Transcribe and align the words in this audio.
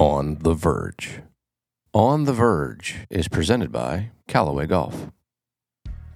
On 0.00 0.38
the 0.40 0.54
Verge. 0.54 1.20
On 1.92 2.24
the 2.24 2.32
Verge 2.32 3.06
is 3.10 3.28
presented 3.28 3.70
by 3.70 4.10
Callaway 4.26 4.66
Golf. 4.66 5.12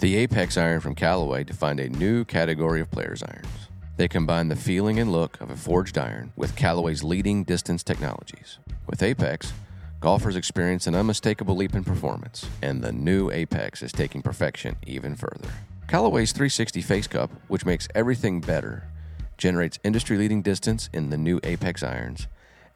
The 0.00 0.16
Apex 0.16 0.56
iron 0.56 0.80
from 0.80 0.96
Callaway 0.96 1.45
defined 1.45 1.78
a 1.78 1.88
new 1.88 2.24
category 2.24 2.80
of 2.80 2.91
players' 2.91 3.22
irons. 3.22 3.69
They 3.96 4.09
combine 4.09 4.48
the 4.48 4.56
feeling 4.56 4.98
and 4.98 5.12
look 5.12 5.41
of 5.41 5.50
a 5.50 5.56
forged 5.56 5.96
iron 5.96 6.33
with 6.34 6.56
Callaway's 6.56 7.05
leading 7.05 7.45
distance 7.45 7.84
technologies. 7.84 8.59
With 8.88 9.00
Apex, 9.00 9.52
golfers 10.00 10.34
experience 10.34 10.88
an 10.88 10.97
unmistakable 10.97 11.55
leap 11.55 11.77
in 11.77 11.84
performance, 11.84 12.47
and 12.60 12.83
the 12.83 12.91
new 12.91 13.30
Apex 13.30 13.80
is 13.84 13.92
taking 13.92 14.22
perfection 14.22 14.74
even 14.88 15.14
further. 15.14 15.50
Callaway's 15.86 16.33
360 16.33 16.83
Face 16.83 17.06
Cup, 17.06 17.30
which 17.47 17.64
makes 17.64 17.86
everything 17.95 18.41
better, 18.41 18.88
generates 19.36 19.78
industry 19.84 20.19
leading 20.19 20.42
distance 20.42 20.91
in 20.92 21.11
the 21.11 21.17
new 21.17 21.39
Apex 21.45 21.84
irons, 21.84 22.27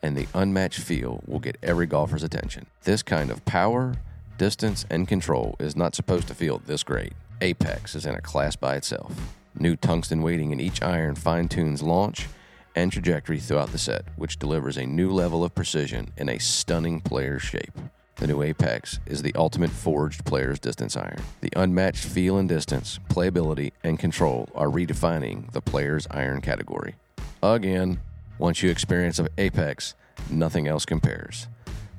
and 0.02 0.16
the 0.16 0.26
unmatched 0.34 0.80
feel 0.80 1.22
will 1.26 1.38
get 1.38 1.56
every 1.62 1.86
golfer's 1.86 2.22
attention. 2.22 2.66
This 2.82 3.02
kind 3.02 3.30
of 3.30 3.44
power, 3.44 3.94
distance, 4.38 4.84
and 4.90 5.06
control 5.06 5.56
is 5.58 5.76
not 5.76 5.94
supposed 5.94 6.28
to 6.28 6.34
feel 6.34 6.58
this 6.58 6.82
great. 6.82 7.12
Apex 7.40 7.94
is 7.94 8.06
in 8.06 8.14
a 8.14 8.20
class 8.20 8.56
by 8.56 8.76
itself. 8.76 9.14
New 9.58 9.76
tungsten 9.76 10.22
weighting 10.22 10.50
in 10.50 10.60
each 10.60 10.82
iron 10.82 11.14
fine 11.14 11.48
tunes 11.48 11.82
launch 11.82 12.26
and 12.74 12.90
trajectory 12.90 13.38
throughout 13.38 13.70
the 13.72 13.78
set, 13.78 14.04
which 14.16 14.38
delivers 14.38 14.76
a 14.76 14.86
new 14.86 15.10
level 15.10 15.44
of 15.44 15.54
precision 15.54 16.10
in 16.16 16.28
a 16.28 16.38
stunning 16.38 17.00
player's 17.00 17.42
shape. 17.42 17.72
The 18.16 18.26
new 18.26 18.42
Apex 18.42 19.00
is 19.06 19.22
the 19.22 19.34
ultimate 19.34 19.70
forged 19.70 20.24
player's 20.24 20.58
distance 20.58 20.96
iron. 20.96 21.20
The 21.40 21.52
unmatched 21.56 22.04
feel 22.04 22.38
and 22.38 22.48
distance, 22.48 23.00
playability, 23.08 23.72
and 23.82 23.98
control 23.98 24.48
are 24.54 24.68
redefining 24.68 25.50
the 25.52 25.60
player's 25.60 26.06
iron 26.10 26.40
category. 26.40 26.94
Again, 27.42 28.00
once 28.42 28.60
you 28.60 28.68
experience 28.68 29.20
Apex, 29.38 29.94
nothing 30.28 30.66
else 30.66 30.84
compares. 30.84 31.46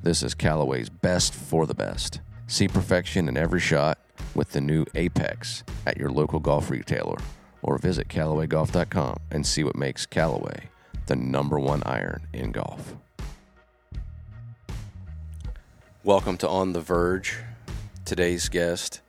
This 0.04 0.22
is 0.22 0.34
Callaway's 0.34 0.90
best 0.90 1.34
for 1.34 1.66
the 1.66 1.74
best. 1.74 2.20
See 2.48 2.68
perfection 2.68 3.30
in 3.30 3.38
every 3.38 3.62
shot 3.62 3.98
with 4.36 4.52
the 4.52 4.60
new 4.60 4.86
Apex 4.94 5.64
at 5.86 5.96
your 5.96 6.10
local 6.10 6.42
golf 6.42 6.70
retailer 6.70 7.18
or 7.62 7.78
visit 7.78 8.10
CallawayGolf.com 8.10 9.16
and 9.32 9.48
see 9.48 9.64
what 9.64 9.78
makes 9.78 10.06
Callaway 10.06 10.68
the 11.06 11.16
number 11.16 11.58
one 11.58 11.82
iron 11.86 12.28
in 12.34 12.52
golf. 12.52 12.98
Welcome 16.04 16.36
to 16.40 16.50
On 16.50 16.74
the 16.74 16.82
Verge. 16.82 17.38
Today's 18.04 18.50
guest 18.50 19.00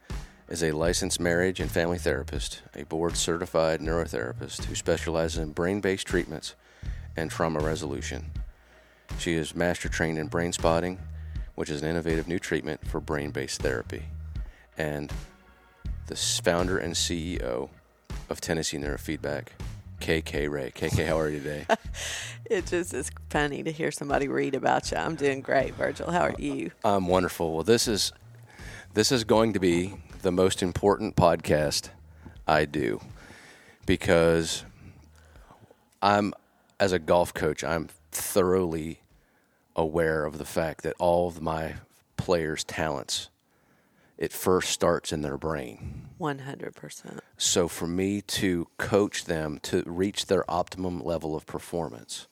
is 0.49 0.63
a 0.63 0.71
licensed 0.71 1.19
marriage 1.19 1.59
and 1.59 1.69
family 1.69 1.99
therapist, 1.99 2.63
a 2.77 2.85
board 2.85 3.17
certified 3.17 3.81
neurotherapist 3.81 4.67
who 4.67 4.77
specializes 4.77 5.39
in 5.39 5.51
brain 5.51 5.81
based 5.81 6.07
treatments 6.07 6.55
and 7.17 7.31
trauma 7.31 7.61
resolution. 7.61 8.31
She 9.19 9.35
is 9.35 9.55
master 9.55 9.89
trained 9.89 10.19
in 10.19 10.27
brain 10.27 10.53
spotting, 10.53 10.99
which 11.55 11.71
is 11.71 11.83
an 11.83 11.89
innovative 11.89 12.27
new 12.27 12.39
treatment 12.39 12.87
for 12.87 13.01
brain 13.01 13.31
based 13.31 13.63
therapy, 13.63 14.05
and 14.77 15.13
the 16.07 16.17
founder 16.17 16.79
and 16.79 16.95
CEO 16.95 17.71
of 18.29 18.41
Tennessee 18.41 18.79
Neurofeedback, 18.79 19.49
Kaka 20.01 20.49
Ray. 20.49 20.71
Kaka, 20.71 21.07
how 21.07 21.19
are 21.19 21.29
you 21.29 21.41
today? 21.41 21.67
It 22.47 22.67
just 22.67 22.93
is 22.93 23.11
funny 23.31 23.63
to 23.63 23.73
hear 23.73 23.91
somebody 23.91 24.29
read 24.29 24.55
about 24.55 24.91
you. 24.91 24.99
I'm 24.99 25.15
doing 25.15 25.41
great, 25.41 25.75
Virgil. 25.77 26.11
How 26.11 26.25
are 26.25 26.35
you? 26.39 26.73
I'm 26.85 27.07
wonderful. 27.07 27.55
Well, 27.55 27.63
this 27.63 27.89
is 27.89 28.13
this 28.93 29.11
is 29.11 29.25
going 29.25 29.55
to 29.55 29.59
be 29.59 29.95
the 30.21 30.31
most 30.31 30.63
important 30.63 31.17
podcast 31.17 31.89
I 32.47 32.67
do 32.67 33.01
because 33.87 34.65
I'm 36.03 36.35
as 36.79 36.93
a 36.93 36.99
golf 36.99 37.33
coach, 37.35 37.63
I'm 37.65 37.89
thoroughly 38.11 39.01
aware 39.77 40.25
of 40.25 40.39
the 40.39 40.45
fact 40.45 40.83
that 40.83 40.95
all 40.99 41.29
of 41.29 41.43
my 41.43 41.75
players' 42.17 42.65
talents 42.65 43.31
it 44.17 44.33
first 44.33 44.71
starts 44.71 45.13
in 45.13 45.23
their 45.23 45.37
brain. 45.37 46.09
100%. 46.21 47.19
So 47.37 47.67
for 47.67 47.87
me 47.89 48.21
to 48.21 48.69
coach 48.79 49.25
them 49.25 49.59
to 49.65 49.83
reach 49.87 50.27
their 50.27 50.49
optimum 50.49 51.03
level 51.03 51.35
of 51.35 51.47
performance, 51.47 52.29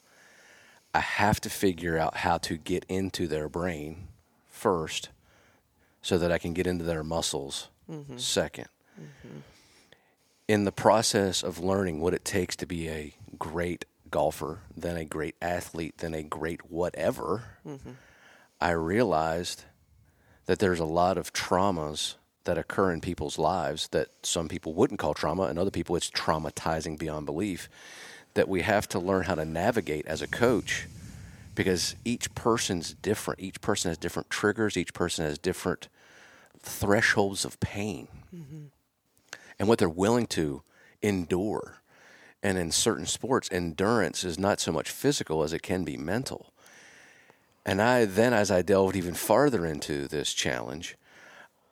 I 0.95 1.01
have 1.01 1.41
to 1.41 1.51
figure 1.51 1.99
out 1.99 2.19
how 2.19 2.39
to 2.39 2.57
get 2.57 2.85
into 2.89 3.27
their 3.27 3.49
brain 3.49 4.09
first 4.47 5.09
so 6.03 6.19
that 6.19 6.31
I 6.31 6.39
can 6.39 6.53
get 6.53 6.67
into 6.67 6.85
their 6.85 7.03
muscles 7.03 7.69
2nd 7.91 8.67
In 10.49 10.65
the 10.65 10.73
process 10.73 11.43
of 11.43 11.59
learning 11.59 12.01
what 12.01 12.15
it 12.15 12.25
takes 12.25 12.55
to 12.57 12.67
be 12.67 12.89
a 12.89 13.15
great 13.39 13.85
golfer, 14.13 14.61
then 14.77 14.97
a 14.97 15.05
great 15.05 15.35
athlete, 15.43 15.99
then 15.99 16.15
a 16.15 16.23
great 16.23 16.71
whatever, 16.71 17.45
mm-hmm. 17.67 17.91
I 18.61 18.71
realized 18.71 19.65
that 20.47 20.61
there's 20.61 20.79
a 20.79 20.85
lot 20.85 21.19
of 21.19 21.33
traumas 21.33 22.15
that 22.45 22.59
occur 22.59 22.93
in 22.93 23.01
people's 23.01 23.39
lives 23.39 23.89
that 23.89 24.09
some 24.23 24.49
people 24.49 24.75
wouldn't 24.75 25.01
call 25.01 25.15
trauma 25.15 25.43
and 25.45 25.59
other 25.59 25.71
people 25.71 25.97
it's 25.97 26.11
traumatizing 26.11 26.99
beyond 26.99 27.27
belief 27.27 27.69
that 28.35 28.49
we 28.49 28.63
have 28.63 28.89
to 28.89 28.99
learn 28.99 29.25
how 29.25 29.35
to 29.35 29.45
navigate 29.45 30.07
as 30.07 30.23
a 30.23 30.27
coach 30.27 30.87
because 31.55 31.95
each 32.05 32.35
person's 32.35 32.95
different 32.95 33.41
each 33.41 33.61
person 33.61 33.91
has 33.91 33.99
different 33.99 34.31
triggers 34.31 34.77
each 34.77 34.95
person 34.95 35.25
has 35.25 35.39
different 35.39 35.89
thresholds 36.63 37.45
of 37.45 37.59
pain. 37.61 38.09
Mm-hmm. 38.35 38.65
And 39.59 39.69
what 39.69 39.79
they're 39.79 39.89
willing 39.89 40.27
to 40.29 40.63
endure 41.03 41.82
and 42.43 42.59
in 42.59 42.71
certain 42.71 43.07
sports 43.07 43.49
endurance 43.53 44.25
is 44.25 44.39
not 44.39 44.61
so 44.61 44.73
much 44.73 44.91
physical 44.91 45.43
as 45.43 45.53
it 45.53 45.63
can 45.63 45.85
be 45.85 45.97
mental 45.97 46.53
and 47.65 47.81
I 47.81 48.05
then, 48.05 48.33
as 48.33 48.51
I 48.51 48.63
delved 48.63 48.97
even 48.97 49.15
farther 49.15 49.65
into 49.65 50.09
this 50.09 50.33
challenge, 50.33 50.97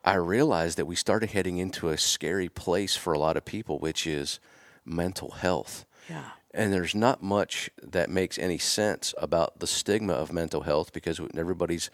I 0.04 0.14
realized 0.14 0.78
that 0.78 0.86
we 0.86 0.94
started 0.94 1.30
heading 1.30 1.58
into 1.58 1.88
a 1.88 1.98
scary 1.98 2.48
place 2.48 2.96
for 2.96 3.12
a 3.12 3.18
lot 3.18 3.36
of 3.36 3.44
people, 3.44 3.78
which 3.78 4.06
is 4.06 4.38
mental 4.84 5.32
health. 5.32 5.84
Yeah. 6.08 6.30
And 6.52 6.72
there's 6.72 6.94
not 6.94 7.22
much 7.22 7.70
that 7.82 8.08
makes 8.08 8.38
any 8.38 8.58
sense 8.58 9.14
about 9.18 9.60
the 9.60 9.66
stigma 9.66 10.14
of 10.14 10.32
mental 10.32 10.62
health 10.62 10.92
because 10.92 11.20
everybody's 11.36 11.90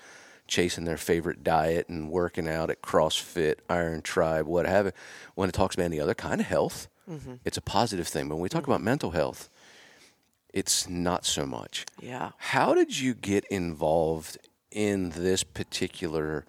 chasing 0.47 0.85
their 0.85 0.97
favorite 0.97 1.43
diet 1.43 1.89
and 1.89 2.11
working 2.11 2.49
out 2.49 2.71
at 2.71 2.81
CrossFit, 2.81 3.57
Iron 3.69 4.03
Tribe, 4.03 4.47
what 4.47 4.67
have 4.67 4.87
you. 4.87 4.93
When 5.35 5.49
it 5.49 5.53
talks 5.53 5.75
about 5.75 5.85
any 5.85 6.01
other 6.01 6.15
kind 6.15 6.41
of 6.41 6.47
health, 6.47 6.89
it's 7.45 7.57
a 7.57 7.63
positive 7.63 8.09
thing. 8.09 8.29
But 8.29 8.37
when 8.37 8.43
we 8.43 8.49
talk 8.49 8.67
about 8.67 8.81
mental 8.81 9.13
health, 9.13 9.49
it's 10.53 10.89
not 10.89 11.25
so 11.25 11.47
much. 11.47 11.85
Yeah. 12.01 12.31
How 12.39 12.75
did 12.75 12.99
you 12.99 13.15
get 13.15 13.45
involved 13.47 14.39
in 14.71 15.11
this 15.11 15.45
particular 15.45 16.45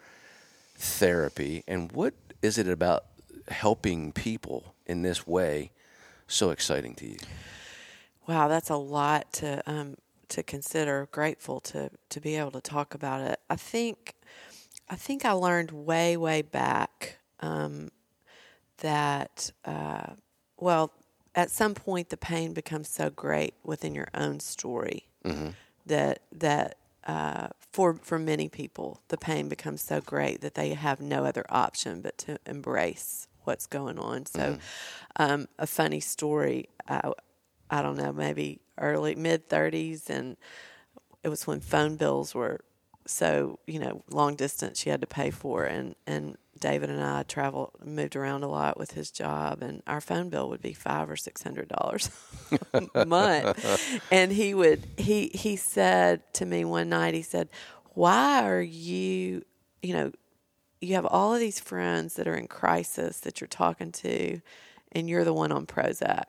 therapy, 0.76 1.64
and 1.68 1.92
what 1.92 2.14
is 2.42 2.58
it 2.58 2.68
about 2.68 3.06
helping 3.50 4.12
people 4.12 4.76
in 4.86 5.02
this 5.02 5.26
way 5.26 5.72
so 6.28 6.50
exciting 6.50 6.96
to 6.96 7.08
you? 7.08 7.18
Wow, 8.28 8.48
that's 8.48 8.70
a 8.70 8.76
lot 8.76 9.32
to 9.34 9.62
um, 9.70 9.96
to 10.30 10.44
consider. 10.44 11.08
Grateful 11.12 11.60
to 11.62 11.90
to 12.10 12.20
be 12.20 12.36
able 12.36 12.52
to 12.52 12.62
talk 12.62 12.94
about 12.94 13.22
it. 13.22 13.40
I 13.50 13.56
think 13.56 14.16
I 14.90 14.96
think 14.96 15.26
I 15.26 15.32
learned 15.32 15.72
way 15.72 16.18
way 16.18 16.42
back 16.42 17.18
um, 17.40 17.90
that 18.80 19.52
uh, 19.66 20.14
well, 20.60 20.92
at 21.36 21.52
some 21.52 21.74
point 21.76 22.10
the 22.10 22.18
pain 22.18 22.54
becomes 22.54 22.90
so 22.90 23.10
great 23.10 23.54
within 23.64 23.94
your 23.96 24.08
own 24.14 24.40
story 24.40 25.08
that 25.86 26.20
that 26.32 26.78
uh, 27.06 27.48
for 27.72 27.96
for 27.96 28.18
many 28.20 28.50
people 28.50 29.02
the 29.10 29.18
pain 29.18 29.48
becomes 29.50 29.82
so 29.82 30.02
great 30.02 30.42
that 30.42 30.56
they 30.56 30.74
have 30.74 31.00
no 31.00 31.26
other 31.26 31.46
option 31.50 32.02
but 32.02 32.18
to 32.18 32.38
embrace 32.46 33.28
what's 33.44 33.68
going 33.68 33.98
on. 34.00 34.26
So, 34.26 34.58
um, 35.18 35.48
a 35.58 35.68
funny 35.68 36.00
story. 36.02 36.70
I, 36.88 37.12
I 37.70 37.82
don't 37.82 37.98
know, 37.98 38.12
maybe 38.14 38.60
early 38.78 39.16
mid 39.16 39.48
thirties, 39.50 40.10
and 40.10 40.38
it 41.24 41.30
was 41.30 41.46
when 41.48 41.60
phone 41.62 41.96
bills 41.98 42.34
were 42.36 42.62
so 43.06 43.60
you 43.66 43.80
know 43.80 44.04
long 44.10 44.36
distance 44.36 44.86
you 44.86 44.92
had 44.92 45.02
to 45.02 45.08
pay 45.08 45.32
for, 45.32 45.64
and 45.66 45.96
and 46.06 46.38
David 46.60 46.90
and 46.90 47.04
I 47.04 47.24
traveled, 47.24 47.72
moved 47.84 48.16
around 48.16 48.44
a 48.44 48.48
lot 48.48 48.78
with 48.78 48.92
his 48.92 49.12
job, 49.12 49.62
and 49.62 49.82
our 49.88 50.02
phone 50.02 50.30
bill 50.30 50.50
would 50.50 50.62
be 50.62 50.74
five 50.74 51.10
or 51.10 51.16
six 51.16 51.44
hundred 51.44 51.70
dollars 51.70 52.10
a 52.94 53.06
month. 53.06 54.02
and 54.12 54.32
he 54.32 54.54
would 54.54 54.86
he 54.98 55.30
he 55.34 55.56
said 55.56 56.22
to 56.34 56.46
me 56.46 56.66
one 56.66 56.90
night, 56.90 57.14
he 57.14 57.22
said, 57.22 57.50
"Why 57.94 58.44
are 58.44 58.62
you, 58.62 59.44
you 59.82 59.94
know, 59.94 60.12
you 60.82 60.96
have 60.96 61.06
all 61.06 61.34
of 61.34 61.40
these 61.40 61.60
friends 61.60 62.16
that 62.16 62.28
are 62.28 62.36
in 62.36 62.48
crisis 62.48 63.20
that 63.22 63.42
you're 63.42 63.48
talking 63.48 63.92
to, 63.94 64.42
and 64.92 65.10
you're 65.10 65.24
the 65.26 65.34
one 65.34 65.52
on 65.52 65.66
Prozac." 65.66 66.26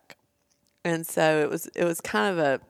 And 0.85 1.07
so 1.07 1.41
it 1.41 1.51
was 1.51 1.67
it 1.75 1.85
was 1.85 2.01
kind 2.01 2.33
of 2.33 2.39
a 2.39 2.61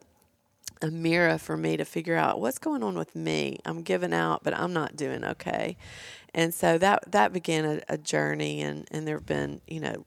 a 0.82 0.90
mirror 0.90 1.38
for 1.38 1.56
me 1.56 1.76
to 1.76 1.84
figure 1.84 2.16
out 2.16 2.40
what's 2.40 2.58
going 2.58 2.82
on 2.82 2.96
with 2.96 3.14
me. 3.16 3.58
I'm 3.64 3.82
giving 3.82 4.12
out, 4.12 4.44
but 4.44 4.56
I'm 4.56 4.72
not 4.72 4.96
doing 4.96 5.24
okay. 5.24 5.76
And 6.38 6.54
so 6.54 6.78
that 6.78 7.10
that 7.10 7.32
began 7.32 7.64
a, 7.64 7.80
a 7.88 7.98
journey, 7.98 8.62
and 8.62 8.86
and 8.92 9.08
there 9.08 9.16
have 9.16 9.26
been 9.26 9.60
you 9.66 9.80
know 9.80 10.06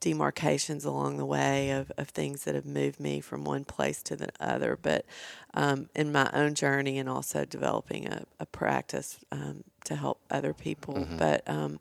demarcations 0.00 0.84
along 0.84 1.16
the 1.16 1.24
way 1.24 1.70
of, 1.70 1.90
of 1.96 2.10
things 2.10 2.44
that 2.44 2.54
have 2.54 2.66
moved 2.66 3.00
me 3.00 3.20
from 3.20 3.42
one 3.42 3.64
place 3.64 4.02
to 4.02 4.16
the 4.16 4.28
other. 4.38 4.78
But 4.80 5.06
um, 5.54 5.88
in 5.94 6.12
my 6.12 6.28
own 6.34 6.52
journey 6.52 6.98
and 6.98 7.08
also 7.08 7.46
developing 7.46 8.06
a, 8.06 8.24
a 8.38 8.44
practice 8.44 9.18
um, 9.32 9.64
to 9.86 9.96
help 9.96 10.20
other 10.30 10.52
people. 10.52 10.92
Mm-hmm. 10.92 11.16
But 11.16 11.48
um, 11.48 11.80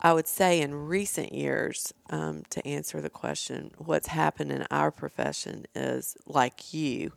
I 0.00 0.12
would 0.12 0.26
say 0.26 0.60
in 0.60 0.74
recent 0.74 1.32
years, 1.32 1.94
um, 2.10 2.42
to 2.50 2.66
answer 2.66 3.00
the 3.00 3.08
question, 3.08 3.70
what's 3.78 4.08
happened 4.08 4.50
in 4.50 4.66
our 4.72 4.90
profession 4.90 5.66
is 5.76 6.16
like 6.26 6.74
you, 6.74 7.12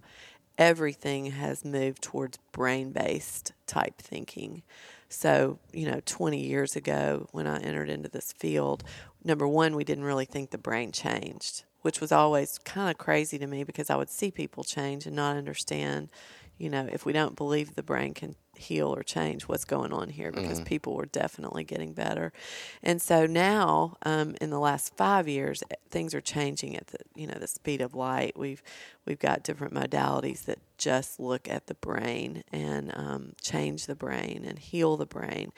everything 0.59 1.31
has 1.31 1.65
moved 1.65 2.03
towards 2.03 2.37
brain 2.51 2.91
based 2.91 3.53
type 3.65 3.97
thinking. 3.97 4.61
So, 5.09 5.59
you 5.71 5.89
know, 5.89 6.01
20 6.05 6.39
years 6.39 6.75
ago 6.75 7.27
when 7.31 7.47
I 7.47 7.59
entered 7.59 7.89
into 7.89 8.09
this 8.09 8.33
field, 8.33 8.83
number 9.23 9.47
one, 9.47 9.75
we 9.75 9.83
didn't 9.83 10.03
really 10.03 10.25
think 10.25 10.49
the 10.49 10.57
brain 10.57 10.91
changed, 10.91 11.63
which 11.81 12.01
was 12.01 12.11
always 12.11 12.57
kind 12.59 12.89
of 12.89 12.97
crazy 12.97 13.37
to 13.37 13.47
me 13.47 13.63
because 13.63 13.89
I 13.89 13.95
would 13.95 14.09
see 14.09 14.31
people 14.31 14.63
change 14.63 15.05
and 15.05 15.15
not 15.15 15.37
understand, 15.37 16.09
you 16.57 16.69
know, 16.69 16.89
if 16.91 17.05
we 17.05 17.13
don't 17.13 17.35
believe 17.35 17.75
the 17.75 17.83
brain 17.83 18.13
can 18.13 18.35
heal 18.57 18.93
or 18.93 19.03
change 19.03 19.43
what's 19.43 19.65
going 19.65 19.93
on 19.93 20.09
here 20.09 20.31
because 20.31 20.59
mm-hmm. 20.59 20.67
people 20.67 20.95
were 20.95 21.05
definitely 21.05 21.63
getting 21.63 21.93
better. 21.93 22.31
And 22.83 23.01
so 23.01 23.25
now, 23.25 23.97
um, 24.03 24.35
in 24.41 24.49
the 24.49 24.59
last 24.59 24.95
five 24.95 25.27
years, 25.27 25.63
eh, 25.71 25.75
things 25.89 26.13
are 26.13 26.21
changing 26.21 26.75
at 26.75 26.87
the 26.87 26.99
you 27.15 27.27
know 27.27 27.37
the 27.39 27.47
speed 27.47 27.81
of 27.81 27.95
light. 27.95 28.37
We've 28.37 28.61
we've 29.05 29.19
got 29.19 29.43
different 29.43 29.73
modalities 29.73 30.45
that 30.45 30.59
just 30.77 31.19
look 31.19 31.49
at 31.49 31.67
the 31.67 31.73
brain 31.75 32.43
and 32.51 32.91
um, 32.95 33.33
change 33.41 33.85
the 33.85 33.95
brain 33.95 34.43
and 34.47 34.59
heal 34.59 34.97
the 34.97 35.05
brain. 35.05 35.51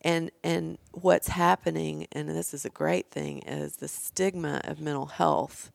And 0.00 0.30
and 0.42 0.78
what's 0.92 1.28
happening, 1.28 2.06
and 2.12 2.28
this 2.28 2.54
is 2.54 2.64
a 2.64 2.70
great 2.70 3.10
thing, 3.10 3.40
is 3.40 3.76
the 3.76 3.88
stigma 3.88 4.60
of 4.64 4.80
mental 4.80 5.06
health 5.06 5.70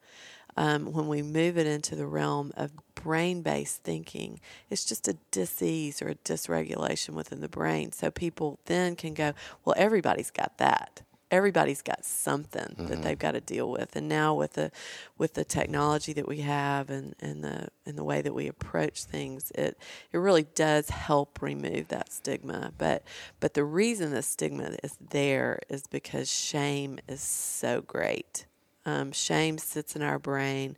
um, 0.57 0.92
when 0.92 1.07
we 1.07 1.22
move 1.22 1.57
it 1.57 1.68
into 1.68 1.96
the 1.96 2.07
realm 2.07 2.51
of 2.56 2.72
brain 2.96 3.42
based 3.42 3.84
thinking, 3.84 4.40
it's 4.69 4.86
just 4.86 5.07
a 5.07 5.18
disease 5.31 6.01
or 6.01 6.10
a 6.10 6.16
dysregulation 6.16 7.10
within 7.10 7.42
the 7.42 7.50
brain. 7.50 7.92
So 7.92 8.12
people 8.12 8.60
then 8.66 8.96
can 8.96 9.13
go, 9.13 9.34
well, 9.63 9.75
everybody's 9.78 10.31
got 10.31 10.57
that. 10.57 11.01
Everybody's 11.31 11.84
got 11.84 12.06
something 12.06 12.75
mm-hmm. 12.75 12.88
that 12.88 13.04
they've 13.04 13.19
got 13.19 13.34
to 13.34 13.42
deal 13.42 13.69
with, 13.69 13.96
and 13.96 14.10
now 14.10 14.34
with 14.34 14.54
the 14.54 14.72
with 15.19 15.36
the 15.36 15.46
technology 15.46 16.12
that 16.13 16.28
we 16.28 16.40
have 16.40 16.90
and, 16.90 17.13
and 17.19 17.44
the 17.44 17.68
and 17.86 17.95
the 17.95 18.04
way 18.04 18.24
that 18.24 18.34
we 18.34 18.48
approach 18.48 19.04
things, 19.04 19.52
it 19.52 19.78
it 20.12 20.18
really 20.18 20.48
does 20.56 20.90
help 20.90 21.40
remove 21.40 21.90
that 21.90 22.12
stigma. 22.12 22.74
But 22.80 23.04
but 23.40 23.54
the 23.54 23.63
reason 23.63 24.10
the 24.10 24.24
stigma 24.24 24.75
is 24.84 24.98
there 25.12 25.60
is 25.69 25.84
because 25.86 26.31
shame 26.31 26.98
is 27.07 27.22
so 27.22 27.81
great 27.81 28.48
um, 28.90 29.12
shame 29.12 29.58
sits 29.58 29.96
in 29.96 30.02
our 30.02 30.20
brain 30.20 30.78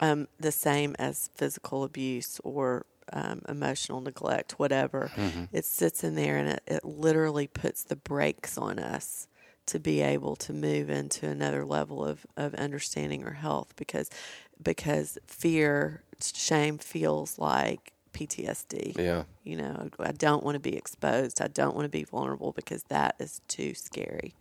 um, 0.00 0.28
the 0.38 0.52
same 0.52 0.94
as 0.98 1.30
physical 1.34 1.84
abuse 1.84 2.40
or 2.44 2.84
um, 3.12 3.42
emotional 3.48 4.00
neglect, 4.00 4.58
whatever. 4.58 5.10
Mm-hmm. 5.14 5.44
It 5.52 5.64
sits 5.64 6.02
in 6.02 6.16
there 6.16 6.36
and 6.36 6.48
it, 6.48 6.62
it 6.66 6.84
literally 6.84 7.46
puts 7.46 7.84
the 7.84 7.96
brakes 7.96 8.58
on 8.58 8.78
us 8.78 9.28
to 9.66 9.78
be 9.78 10.00
able 10.00 10.36
to 10.36 10.52
move 10.52 10.90
into 10.90 11.28
another 11.28 11.64
level 11.64 12.04
of, 12.04 12.26
of 12.36 12.54
understanding 12.54 13.24
or 13.24 13.32
health 13.32 13.74
because 13.76 14.10
because 14.62 15.18
fear, 15.26 16.02
shame 16.20 16.78
feels 16.78 17.38
like 17.38 17.92
PTSD. 18.14 18.96
Yeah. 18.98 19.24
You 19.44 19.56
know, 19.56 19.90
I 20.00 20.12
don't 20.12 20.42
want 20.42 20.54
to 20.54 20.60
be 20.60 20.76
exposed. 20.76 21.42
I 21.42 21.48
don't 21.48 21.74
want 21.74 21.84
to 21.84 21.90
be 21.90 22.04
vulnerable 22.04 22.52
because 22.52 22.84
that 22.84 23.16
is 23.18 23.42
too 23.48 23.74
scary. 23.74 24.34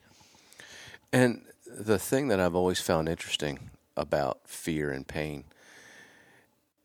And 1.12 1.42
the 1.78 2.00
thing 2.00 2.30
that 2.30 2.40
I've 2.40 2.56
always 2.56 2.80
found 2.80 3.10
interesting 3.10 3.72
about 3.98 4.40
fear 4.46 4.92
and 4.92 5.08
pain 5.08 5.44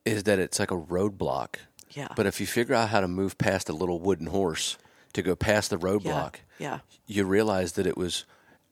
is 0.04 0.24
that 0.24 0.38
it's 0.38 0.58
like 0.58 0.70
a 0.70 0.76
roadblock. 0.76 1.56
Yeah. 1.90 2.08
But 2.16 2.26
if 2.26 2.40
you 2.40 2.46
figure 2.46 2.74
out 2.74 2.88
how 2.88 3.00
to 3.00 3.08
move 3.08 3.38
past 3.38 3.68
a 3.68 3.72
little 3.72 4.00
wooden 4.00 4.26
horse 4.26 4.78
to 5.12 5.22
go 5.22 5.36
past 5.36 5.70
the 5.70 5.78
roadblock, 5.78 6.36
yeah. 6.58 6.70
yeah. 6.70 6.78
you 7.06 7.24
realize 7.24 7.72
that 7.72 7.86
it 7.86 7.96
was 7.96 8.24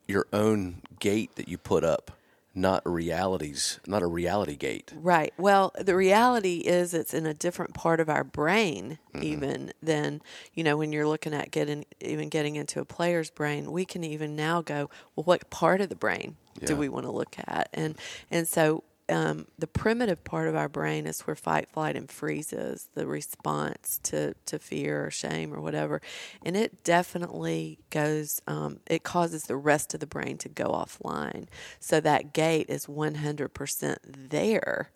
your 0.07 0.27
own 0.33 0.81
gate 0.99 1.35
that 1.35 1.47
you 1.47 1.57
put 1.57 1.83
up 1.83 2.11
not 2.55 2.81
realities, 2.85 3.79
not 3.85 4.01
a 4.01 4.07
reality 4.07 4.55
gate. 4.55 4.93
Right. 4.95 5.33
Well, 5.37 5.71
the 5.79 5.95
reality 5.95 6.57
is 6.59 6.93
it's 6.93 7.13
in 7.13 7.25
a 7.25 7.33
different 7.33 7.73
part 7.73 7.99
of 7.99 8.09
our 8.09 8.23
brain, 8.23 8.97
mm-hmm. 9.13 9.23
even 9.23 9.73
than 9.81 10.21
you 10.53 10.63
know 10.63 10.77
when 10.77 10.91
you're 10.91 11.07
looking 11.07 11.33
at 11.33 11.51
getting 11.51 11.85
even 12.01 12.29
getting 12.29 12.55
into 12.55 12.79
a 12.79 12.85
player's 12.85 13.29
brain. 13.29 13.71
We 13.71 13.85
can 13.85 14.03
even 14.03 14.35
now 14.35 14.61
go, 14.61 14.89
well, 15.15 15.23
what 15.23 15.49
part 15.49 15.81
of 15.81 15.89
the 15.89 15.95
brain 15.95 16.37
yeah. 16.59 16.67
do 16.67 16.75
we 16.75 16.89
want 16.89 17.05
to 17.05 17.11
look 17.11 17.35
at? 17.39 17.69
And 17.73 17.95
and 18.31 18.47
so 18.47 18.83
um, 19.09 19.47
the 19.57 19.67
primitive 19.67 20.23
part 20.23 20.47
of 20.47 20.55
our 20.55 20.69
brain 20.69 21.07
is 21.07 21.21
where 21.21 21.35
fight, 21.35 21.69
flight, 21.69 21.95
and 21.95 22.09
freeze 22.09 22.53
is 22.53 22.89
the 22.93 23.07
response 23.07 23.99
to, 24.03 24.35
to 24.45 24.59
fear 24.59 25.05
or 25.05 25.11
shame 25.11 25.53
or 25.53 25.61
whatever. 25.61 26.01
And 26.43 26.55
it 26.55 26.83
definitely 26.83 27.79
goes, 27.89 28.41
um, 28.47 28.79
it 28.87 29.03
causes 29.03 29.43
the 29.43 29.55
rest 29.55 29.93
of 29.93 29.99
the 29.99 30.07
brain 30.07 30.37
to 30.39 30.49
go 30.49 30.67
offline. 30.69 31.47
So 31.79 31.99
that 32.01 32.33
gate 32.33 32.67
is 32.69 32.85
100% 32.85 33.97
there. 34.29 34.91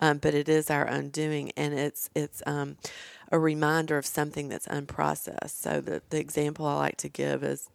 Um, 0.00 0.18
but 0.18 0.34
it 0.34 0.48
is 0.48 0.70
our 0.70 0.84
undoing, 0.84 1.50
and 1.56 1.74
it's 1.74 2.08
it's 2.14 2.40
um, 2.46 2.76
a 3.32 3.38
reminder 3.38 3.98
of 3.98 4.06
something 4.06 4.48
that's 4.48 4.68
unprocessed. 4.68 5.50
So 5.50 5.80
the 5.80 6.02
the 6.10 6.20
example 6.20 6.66
I 6.66 6.74
like 6.76 6.96
to 6.98 7.08
give 7.08 7.42
is, 7.42 7.68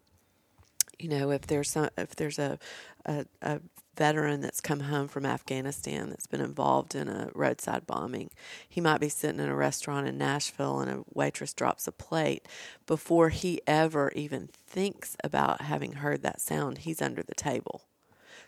you 0.97 1.09
know, 1.09 1.31
if 1.31 1.41
there's 1.47 1.69
some 1.69 1.89
if 1.97 2.15
there's 2.15 2.39
a 2.39 2.59
a, 3.05 3.25
a 3.41 3.59
veteran 3.95 4.41
that's 4.41 4.61
come 4.61 4.81
home 4.81 5.07
from 5.07 5.25
Afghanistan 5.25 6.09
that's 6.09 6.27
been 6.27 6.41
involved 6.41 6.95
in 6.95 7.07
a 7.07 7.29
roadside 7.33 7.85
bombing. 7.85 8.29
He 8.67 8.81
might 8.81 8.99
be 8.99 9.09
sitting 9.09 9.39
in 9.39 9.49
a 9.49 9.55
restaurant 9.55 10.07
in 10.07 10.17
Nashville 10.17 10.79
and 10.79 10.91
a 10.91 11.03
waitress 11.13 11.53
drops 11.53 11.87
a 11.87 11.91
plate. 11.91 12.47
Before 12.87 13.29
he 13.29 13.61
ever 13.67 14.11
even 14.15 14.49
thinks 14.67 15.15
about 15.23 15.61
having 15.61 15.93
heard 15.93 16.23
that 16.23 16.41
sound, 16.41 16.79
he's 16.79 17.01
under 17.01 17.23
the 17.23 17.35
table. 17.35 17.83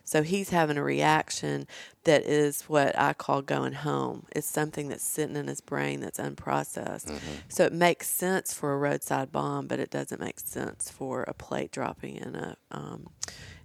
So 0.06 0.22
he's 0.22 0.52
having 0.52 0.78
a 0.78 0.84
reaction 0.84 1.68
that 2.04 2.24
is 2.24 2.64
what 2.64 2.98
I 2.98 3.14
call 3.14 3.42
going 3.42 3.74
home. 3.74 4.28
It's 4.36 4.48
something 4.48 4.88
that's 4.88 5.04
sitting 5.04 5.36
in 5.36 5.48
his 5.48 5.62
brain 5.62 6.00
that's 6.00 6.20
unprocessed. 6.20 7.08
Mm-hmm. 7.08 7.36
So 7.50 7.66
it 7.66 7.74
makes 7.74 8.08
sense 8.08 8.54
for 8.54 8.74
a 8.74 8.78
roadside 8.78 9.32
bomb, 9.32 9.66
but 9.66 9.80
it 9.80 9.90
doesn't 9.90 10.22
make 10.22 10.40
sense 10.40 10.92
for 10.92 11.24
a 11.24 11.34
plate 11.34 11.72
dropping 11.72 12.18
in 12.18 12.36
a 12.36 12.56
um, 12.70 13.08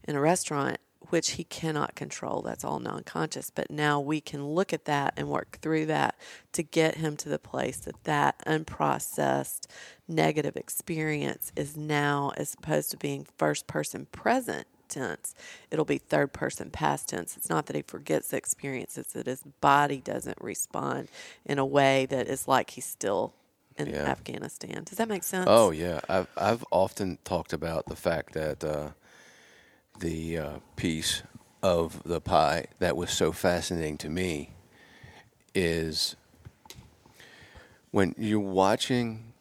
in 0.04 0.16
a 0.16 0.20
restaurant 0.20 0.78
which 1.10 1.32
he 1.32 1.44
cannot 1.44 1.94
control. 1.94 2.42
That's 2.42 2.64
all 2.64 2.80
non 2.80 3.02
conscious. 3.02 3.50
But 3.50 3.70
now 3.70 4.00
we 4.00 4.20
can 4.20 4.46
look 4.46 4.72
at 4.72 4.86
that 4.86 5.14
and 5.16 5.28
work 5.28 5.58
through 5.60 5.86
that 5.86 6.16
to 6.52 6.62
get 6.62 6.96
him 6.96 7.16
to 7.18 7.28
the 7.28 7.38
place 7.38 7.78
that 7.78 8.02
that 8.04 8.44
unprocessed 8.46 9.66
negative 10.08 10.56
experience 10.56 11.52
is 11.54 11.76
now, 11.76 12.32
as 12.36 12.54
opposed 12.54 12.90
to 12.90 12.96
being 12.96 13.26
first 13.36 13.66
person 13.66 14.06
present 14.06 14.66
tense, 14.88 15.34
it'll 15.70 15.84
be 15.84 15.98
third 15.98 16.32
person 16.32 16.68
past 16.70 17.08
tense. 17.08 17.36
It's 17.36 17.48
not 17.48 17.66
that 17.66 17.76
he 17.76 17.82
forgets 17.82 18.28
the 18.28 18.36
experience, 18.36 18.98
it's 18.98 19.12
that 19.12 19.26
his 19.26 19.42
body 19.60 20.00
doesn't 20.00 20.38
respond 20.40 21.08
in 21.46 21.58
a 21.58 21.64
way 21.64 22.06
that 22.06 22.26
is 22.26 22.48
like 22.48 22.70
he's 22.70 22.84
still 22.84 23.34
in 23.76 23.88
yeah. 23.88 24.04
Afghanistan. 24.04 24.82
Does 24.84 24.98
that 24.98 25.08
make 25.08 25.22
sense? 25.22 25.46
Oh 25.48 25.70
yeah, 25.70 26.00
I've 26.08 26.26
I've 26.36 26.64
often 26.70 27.18
talked 27.24 27.52
about 27.52 27.86
the 27.86 27.96
fact 27.96 28.34
that 28.34 28.62
uh, 28.64 28.90
the 30.00 30.38
uh, 30.38 30.50
piece 30.76 31.22
of 31.62 32.02
the 32.04 32.20
pie 32.20 32.66
that 32.78 32.96
was 32.96 33.10
so 33.10 33.32
fascinating 33.32 33.98
to 33.98 34.08
me 34.08 34.50
is 35.54 36.16
when 37.90 38.14
you're 38.16 38.40
watching, 38.40 39.32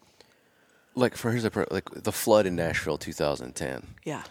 like 0.96 1.16
for 1.16 1.32
here's 1.32 1.46
a 1.46 1.68
like 1.72 1.90
the 1.92 2.12
flood 2.12 2.46
in 2.46 2.56
Nashville, 2.56 2.98
2010. 2.98 3.88
Yeah. 4.04 4.24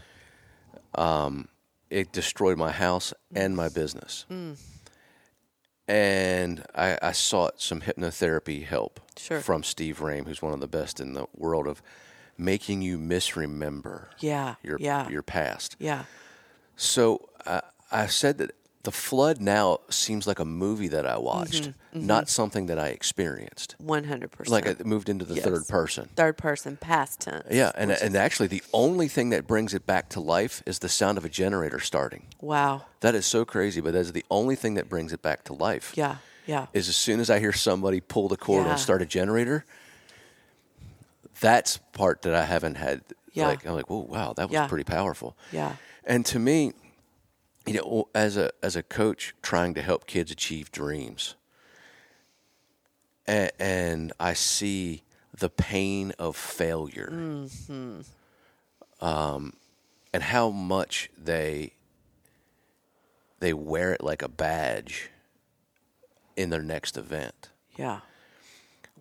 Um, 0.94 1.49
it 1.90 2.12
destroyed 2.12 2.58
my 2.58 2.73
house 2.73 3.14
and 3.35 3.56
my 3.56 3.68
business. 3.68 4.26
Mm. 4.30 4.58
And 5.87 6.66
I, 6.75 6.99
I, 7.00 7.12
sought 7.12 7.62
some 7.62 7.80
hypnotherapy 7.80 8.62
help 8.62 9.00
sure. 9.16 9.40
from 9.40 9.62
Steve 9.62 10.02
Rame, 10.02 10.26
who's 10.26 10.42
one 10.42 10.52
of 10.52 10.61
the 10.61 10.66
best 10.66 11.00
in 11.00 11.14
the 11.14 11.26
world 11.35 11.66
of 11.66 11.82
making 12.38 12.80
you 12.83 12.97
misremember 12.99 14.11
Yeah. 14.21 14.54
your 14.62 14.78
yeah. 14.80 15.09
your 15.09 15.23
past. 15.23 15.76
yeah. 15.78 16.04
So 16.76 17.28
uh, 17.47 17.61
I 17.90 18.07
said 18.07 18.38
that 18.38 18.52
the 18.85 18.92
flood 18.92 19.40
now 19.40 19.80
seems 19.90 20.26
like 20.26 20.38
a 20.38 20.45
movie 20.45 20.88
that 20.88 21.04
I 21.04 21.18
watched, 21.18 21.64
Mm-hmm, 21.95 22.07
not 22.07 22.28
something 22.28 22.66
that 22.66 22.78
I 22.78 22.88
experienced. 22.88 23.75
One 23.78 24.04
hundred 24.04 24.30
percent. 24.30 24.52
Like 24.52 24.66
it 24.66 24.87
moved 24.87 25.09
into 25.09 25.25
the 25.25 25.35
Yes. 25.35 25.45
third 25.45 25.66
person. 25.68 26.09
third 26.14 26.38
person 26.38 26.76
past 26.76 27.21
tense. 27.21 27.47
Yeah, 27.50 27.73
and 27.75 27.90
and 27.90 28.14
actually 28.16 28.47
the 28.49 28.62
only 28.73 29.09
thing 29.09 29.30
that 29.30 29.47
brings 29.47 29.75
it 29.75 29.85
back 29.85 30.09
to 30.11 30.21
life 30.21 30.62
is 30.64 30.78
the 30.78 30.88
sound 30.88 31.18
of 31.18 31.25
a 31.25 31.28
generator 31.28 31.80
starting. 31.80 32.26
Wow. 32.40 32.83
That 33.00 33.14
is 33.16 33.26
so 33.26 33.45
crazy, 33.45 33.80
but 33.80 33.92
that 33.95 33.99
is 34.00 34.12
the 34.12 34.25
only 34.30 34.54
thing 34.54 34.75
that 34.75 34.88
brings 34.88 35.12
it 35.12 35.23
back 35.23 35.42
to 35.45 35.52
life. 35.52 35.92
Yeah. 35.97 36.16
Yeah. 36.47 36.66
Is 36.73 36.88
as 36.88 36.97
soon 36.97 37.18
as 37.21 37.28
I 37.28 37.40
hear 37.40 37.52
somebody 37.52 38.00
pull 38.00 38.28
the 38.28 38.37
cord 38.37 38.64
Yeah. 38.64 38.71
and 38.73 38.80
start 38.80 39.02
a 39.02 39.07
generator, 39.07 39.64
that's 41.40 41.78
part 41.92 42.23
that 42.23 42.35
I 42.35 42.45
haven't 42.45 42.76
had. 42.76 43.02
Yeah. 43.33 43.49
Like 43.49 43.66
I'm 43.66 43.75
like, 43.75 43.88
whoa, 43.90 43.99
wow, 44.09 44.33
that 44.35 44.49
was 44.49 44.54
Yeah. 44.54 44.66
pretty 44.66 44.85
powerful. 44.85 45.37
Yeah. 45.52 45.76
And 46.04 46.25
to 46.26 46.38
me, 46.38 46.73
you 47.66 47.75
know, 47.75 48.09
as 48.14 48.37
a 48.37 48.50
as 48.62 48.76
a 48.76 48.83
coach 48.83 49.35
trying 49.42 49.75
to 49.75 49.83
help 49.83 50.07
kids 50.07 50.30
achieve 50.30 50.73
dreams, 50.73 51.35
and, 53.26 53.50
and 53.59 54.12
I 54.18 54.33
see 54.33 55.02
the 55.37 55.50
pain 55.50 56.12
of 56.18 56.35
failure, 56.37 57.11
um, 59.00 59.52
and 60.12 60.23
how 60.23 60.50
much 60.50 61.11
they 61.16 61.73
they 63.40 63.52
wear 63.52 63.92
it 63.92 64.02
like 64.02 64.23
a 64.23 64.28
badge 64.28 65.11
in 66.37 66.50
their 66.50 66.62
next 66.62 66.97
event. 66.97 67.50
Yeah. 67.76 68.00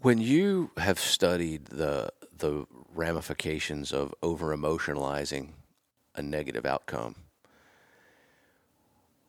When 0.02 0.20
you 0.20 0.72
have 0.78 1.00
studied 1.00 1.66
the 1.68 2.12
the 2.40 2.66
ramifications 2.94 3.92
of 3.92 4.14
over 4.22 4.56
emotionalizing 4.56 5.50
a 6.16 6.22
negative 6.22 6.66
outcome, 6.66 7.16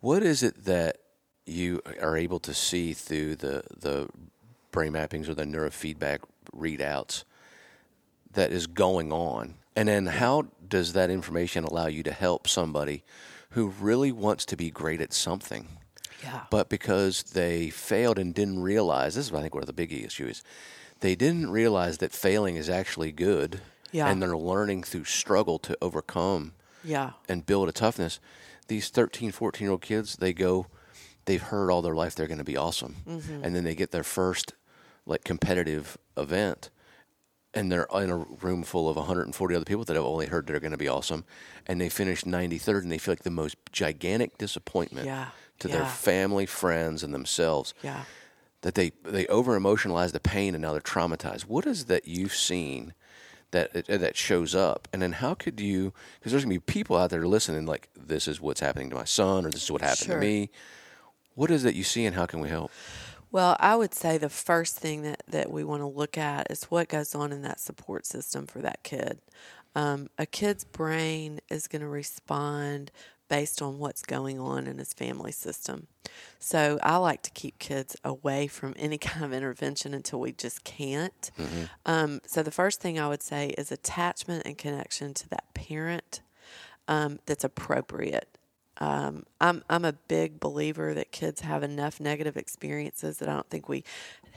what 0.00 0.22
is 0.22 0.42
it 0.42 0.64
that 0.64 0.98
you 1.46 1.80
are 2.00 2.16
able 2.16 2.38
to 2.40 2.54
see 2.54 2.92
through 2.92 3.36
the 3.36 3.62
the 3.76 4.08
brain 4.70 4.92
mappings 4.92 5.28
or 5.28 5.34
the 5.34 5.44
neurofeedback 5.44 6.20
readouts 6.54 7.24
that 8.32 8.52
is 8.52 8.66
going 8.66 9.12
on? 9.12 9.54
And 9.74 9.88
then 9.88 10.06
how 10.06 10.48
does 10.66 10.92
that 10.92 11.10
information 11.10 11.64
allow 11.64 11.86
you 11.86 12.02
to 12.02 12.12
help 12.12 12.48
somebody 12.48 13.04
who 13.50 13.68
really 13.68 14.12
wants 14.12 14.44
to 14.46 14.56
be 14.56 14.70
great 14.70 15.00
at 15.00 15.12
something? 15.12 15.66
Yeah. 16.22 16.40
but 16.50 16.68
because 16.68 17.22
they 17.22 17.70
failed 17.70 18.18
and 18.18 18.34
didn't 18.34 18.60
realize 18.60 19.14
this 19.14 19.26
is 19.26 19.32
I 19.32 19.40
think 19.40 19.54
where 19.54 19.64
the 19.64 19.72
big 19.72 19.92
issue 19.92 20.26
is 20.26 20.42
they 21.00 21.14
didn't 21.14 21.50
realize 21.50 21.98
that 21.98 22.12
failing 22.12 22.56
is 22.56 22.68
actually 22.68 23.12
good 23.12 23.60
Yeah. 23.92 24.08
and 24.08 24.20
they're 24.22 24.36
learning 24.36 24.82
through 24.82 25.04
struggle 25.04 25.58
to 25.60 25.76
overcome 25.80 26.52
Yeah. 26.84 27.10
and 27.28 27.46
build 27.46 27.68
a 27.68 27.72
toughness 27.72 28.20
these 28.68 28.88
13 28.90 29.32
14 29.32 29.64
year 29.64 29.72
old 29.72 29.82
kids 29.82 30.16
they 30.16 30.32
go 30.32 30.66
they've 31.24 31.42
heard 31.42 31.70
all 31.70 31.82
their 31.82 31.94
life 31.94 32.14
they're 32.14 32.26
going 32.26 32.38
to 32.38 32.44
be 32.44 32.56
awesome 32.56 32.96
Mm-hmm. 33.06 33.44
and 33.44 33.54
then 33.56 33.64
they 33.64 33.74
get 33.74 33.90
their 33.92 34.04
first 34.04 34.54
like 35.06 35.24
competitive 35.24 35.96
event 36.16 36.70
and 37.54 37.72
they're 37.72 37.86
in 37.94 38.10
a 38.10 38.18
room 38.18 38.62
full 38.62 38.88
of 38.90 38.96
140 38.96 39.54
other 39.54 39.64
people 39.64 39.84
that 39.84 39.96
have 39.96 40.04
only 40.04 40.26
heard 40.26 40.46
they're 40.46 40.60
going 40.60 40.70
to 40.70 40.76
be 40.76 40.88
awesome 40.88 41.24
and 41.66 41.80
they 41.80 41.88
finish 41.88 42.24
93rd 42.24 42.82
and 42.82 42.92
they 42.92 42.98
feel 42.98 43.12
like 43.12 43.22
the 43.22 43.30
most 43.30 43.56
gigantic 43.72 44.36
disappointment 44.36 45.06
Yeah. 45.06 45.28
to 45.60 45.68
their 45.68 45.86
family 45.86 46.44
friends 46.46 47.02
and 47.02 47.14
themselves 47.14 47.72
Yeah. 47.82 48.04
That 48.62 48.74
they 48.74 48.92
they 49.04 49.26
over 49.28 49.58
emotionalize 49.58 50.12
the 50.12 50.20
pain 50.20 50.54
and 50.54 50.62
now 50.62 50.72
they're 50.72 50.80
traumatized. 50.80 51.42
What 51.42 51.66
is 51.66 51.86
that 51.86 52.06
you've 52.08 52.34
seen 52.34 52.94
that 53.50 53.86
that 53.86 54.16
shows 54.16 54.54
up, 54.54 54.88
and 54.92 55.00
then 55.00 55.12
how 55.12 55.34
could 55.34 55.60
you? 55.60 55.92
Because 56.18 56.32
there's 56.32 56.44
gonna 56.44 56.54
be 56.54 56.60
people 56.60 56.96
out 56.96 57.10
there 57.10 57.26
listening, 57.26 57.66
like 57.66 57.88
this 57.96 58.28
is 58.28 58.40
what's 58.40 58.60
happening 58.60 58.90
to 58.90 58.96
my 58.96 59.04
son, 59.04 59.46
or 59.46 59.50
this 59.50 59.62
is 59.64 59.70
what 59.70 59.80
happened 59.80 60.06
Sure. 60.06 60.20
to 60.20 60.26
me. 60.26 60.50
What 61.34 61.50
is 61.50 61.62
that 61.62 61.74
you 61.74 61.84
see, 61.84 62.04
and 62.04 62.14
how 62.16 62.26
can 62.26 62.40
we 62.40 62.48
help? 62.48 62.70
Well, 63.30 63.56
I 63.60 63.76
would 63.76 63.94
say 63.94 64.18
the 64.18 64.30
first 64.30 64.76
thing 64.76 65.02
that, 65.02 65.22
that 65.28 65.50
we 65.50 65.62
want 65.62 65.82
to 65.82 65.86
look 65.86 66.16
at 66.16 66.50
is 66.50 66.64
what 66.64 66.88
goes 66.88 67.14
on 67.14 67.30
in 67.30 67.42
that 67.42 67.60
support 67.60 68.06
system 68.06 68.46
for 68.46 68.60
that 68.60 68.82
kid. 68.82 69.20
Um, 69.74 70.08
a 70.18 70.24
kid's 70.26 70.64
brain 70.64 71.40
is 71.50 71.68
going 71.68 71.82
to 71.82 71.88
respond 71.88 72.90
based 73.28 73.60
on 73.62 73.78
what's 73.78 74.02
going 74.02 74.38
on 74.38 74.66
in 74.66 74.78
his 74.78 74.92
family 74.92 75.32
system. 75.32 75.86
So 76.38 76.78
I 76.82 76.96
like 76.96 77.22
to 77.22 77.30
keep 77.30 77.58
kids 77.58 77.96
away 78.04 78.46
from 78.46 78.74
any 78.76 78.98
kind 79.08 79.24
of 79.24 79.32
intervention 79.32 79.94
until 79.94 80.20
we 80.20 80.32
just 80.32 80.64
can't. 80.64 81.30
Um, 81.86 82.20
so 82.26 82.42
the 82.42 82.50
first 82.50 82.80
thing 82.80 82.98
I 82.98 83.08
would 83.08 83.22
say 83.22 83.48
is 83.58 83.70
attachment 83.72 84.44
and 84.46 84.56
connection 84.56 85.14
to 85.14 85.28
that 85.30 85.52
parent 85.54 86.20
um, 86.88 87.18
that's 87.26 87.44
appropriate. 87.44 88.28
Um, 88.80 89.24
I'm 89.40 89.62
I'm 89.68 89.84
a 89.84 89.92
big 89.92 90.38
believer 90.38 90.94
that 90.94 91.10
kids 91.10 91.40
have 91.40 91.62
enough 91.62 91.98
negative 92.00 92.36
experiences 92.36 93.18
that 93.18 93.28
I 93.28 93.34
don't 93.34 93.50
think 93.50 93.68
we 93.68 93.82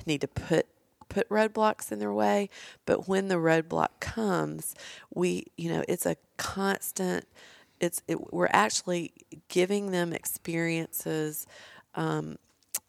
need 0.05 0.21
to 0.21 0.27
put 0.27 0.67
put 1.09 1.29
roadblocks 1.29 1.91
in 1.91 1.99
their 1.99 2.13
way. 2.13 2.49
But 2.85 3.07
when 3.07 3.27
the 3.27 3.35
roadblock 3.35 3.99
comes, 3.99 4.73
we 5.13 5.45
you 5.57 5.71
know 5.71 5.83
it's 5.87 6.05
a 6.05 6.15
constant. 6.37 7.25
It's 7.81 8.01
it, 8.07 8.33
we're 8.33 8.47
actually 8.51 9.11
giving 9.49 9.91
them 9.91 10.13
experiences. 10.13 11.45
Um, 11.95 12.37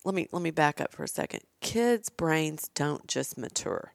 let 0.05 0.15
me 0.15 0.29
let 0.31 0.43
me 0.43 0.53
back 0.53 0.81
up 0.81 0.93
for 0.93 1.03
a 1.03 1.09
second. 1.09 1.41
Kids' 1.61 2.09
brains 2.09 2.71
don't 2.75 3.07
just 3.09 3.37
mature. 3.37 3.95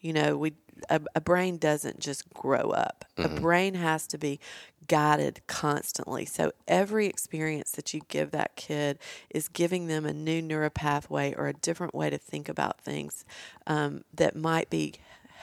You 0.00 0.12
know, 0.12 0.36
we 0.36 0.52
a, 0.88 1.00
a 1.14 1.20
brain 1.20 1.58
doesn't 1.58 1.98
just 1.98 2.28
grow 2.30 2.70
up. 2.70 3.04
A 3.16 3.28
brain 3.28 3.74
has 3.74 4.06
to 4.08 4.18
be 4.18 4.38
guided 4.86 5.40
constantly. 5.48 6.24
So 6.24 6.52
every 6.68 7.06
experience 7.06 7.72
that 7.72 7.92
you 7.92 8.00
give 8.08 8.30
that 8.30 8.54
kid 8.56 8.98
is 9.30 9.48
giving 9.48 9.88
them 9.88 10.06
a 10.06 10.12
new 10.12 10.40
neuropathway 10.40 11.36
or 11.36 11.48
a 11.48 11.52
different 11.52 11.94
way 11.94 12.10
to 12.10 12.18
think 12.18 12.48
about 12.48 12.80
things 12.80 13.24
um, 13.66 14.04
that 14.14 14.36
might 14.36 14.70
be 14.70 14.94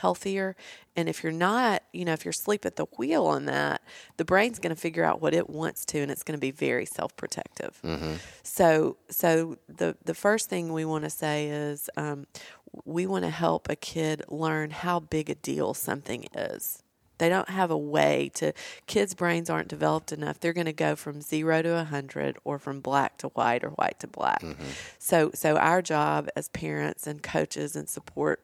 healthier. 0.05 0.55
And 0.95 1.09
if 1.09 1.23
you're 1.23 1.39
not, 1.51 1.81
you 1.91 2.05
know, 2.05 2.13
if 2.13 2.23
you're 2.25 2.37
asleep 2.41 2.63
at 2.65 2.75
the 2.75 2.85
wheel 2.97 3.25
on 3.25 3.45
that, 3.45 3.81
the 4.17 4.25
brain's 4.25 4.59
going 4.59 4.75
to 4.75 4.81
figure 4.87 5.03
out 5.03 5.19
what 5.23 5.33
it 5.33 5.49
wants 5.49 5.83
to, 5.85 5.97
and 6.03 6.11
it's 6.11 6.23
going 6.23 6.37
to 6.37 6.45
be 6.49 6.51
very 6.51 6.85
self-protective. 6.85 7.73
So, 8.43 8.97
so 9.09 9.57
the 9.67 9.89
the 10.09 10.13
first 10.13 10.47
thing 10.51 10.63
we 10.71 10.85
want 10.85 11.03
to 11.03 11.09
say 11.09 11.37
is 11.47 11.89
um, 11.97 12.19
we 12.95 13.07
want 13.07 13.23
to 13.25 13.31
help 13.31 13.67
a 13.69 13.75
kid 13.75 14.17
learn 14.29 14.69
how 14.69 14.99
big 14.99 15.29
a 15.29 15.35
deal 15.51 15.73
something 15.73 16.21
is. 16.35 16.83
They 17.17 17.29
don't 17.29 17.49
have 17.49 17.71
a 17.71 17.77
way 17.77 18.29
to. 18.39 18.51
Kids' 18.87 19.15
brains 19.15 19.49
aren't 19.49 19.69
developed 19.69 20.11
enough. 20.11 20.39
They're 20.39 20.59
going 20.61 20.73
to 20.75 20.85
go 20.87 20.95
from 20.95 21.21
zero 21.21 21.61
to 21.61 21.71
a 21.79 21.85
hundred, 21.95 22.37
or 22.43 22.59
from 22.59 22.81
black 22.81 23.17
to 23.19 23.27
white, 23.29 23.63
or 23.63 23.71
white 23.79 23.99
to 24.01 24.07
black. 24.07 24.43
So, 24.99 25.31
so 25.33 25.49
our 25.69 25.81
job 25.81 26.27
as 26.35 26.49
parents 26.49 27.07
and 27.07 27.23
coaches 27.23 27.75
and 27.75 27.87
support 27.89 28.37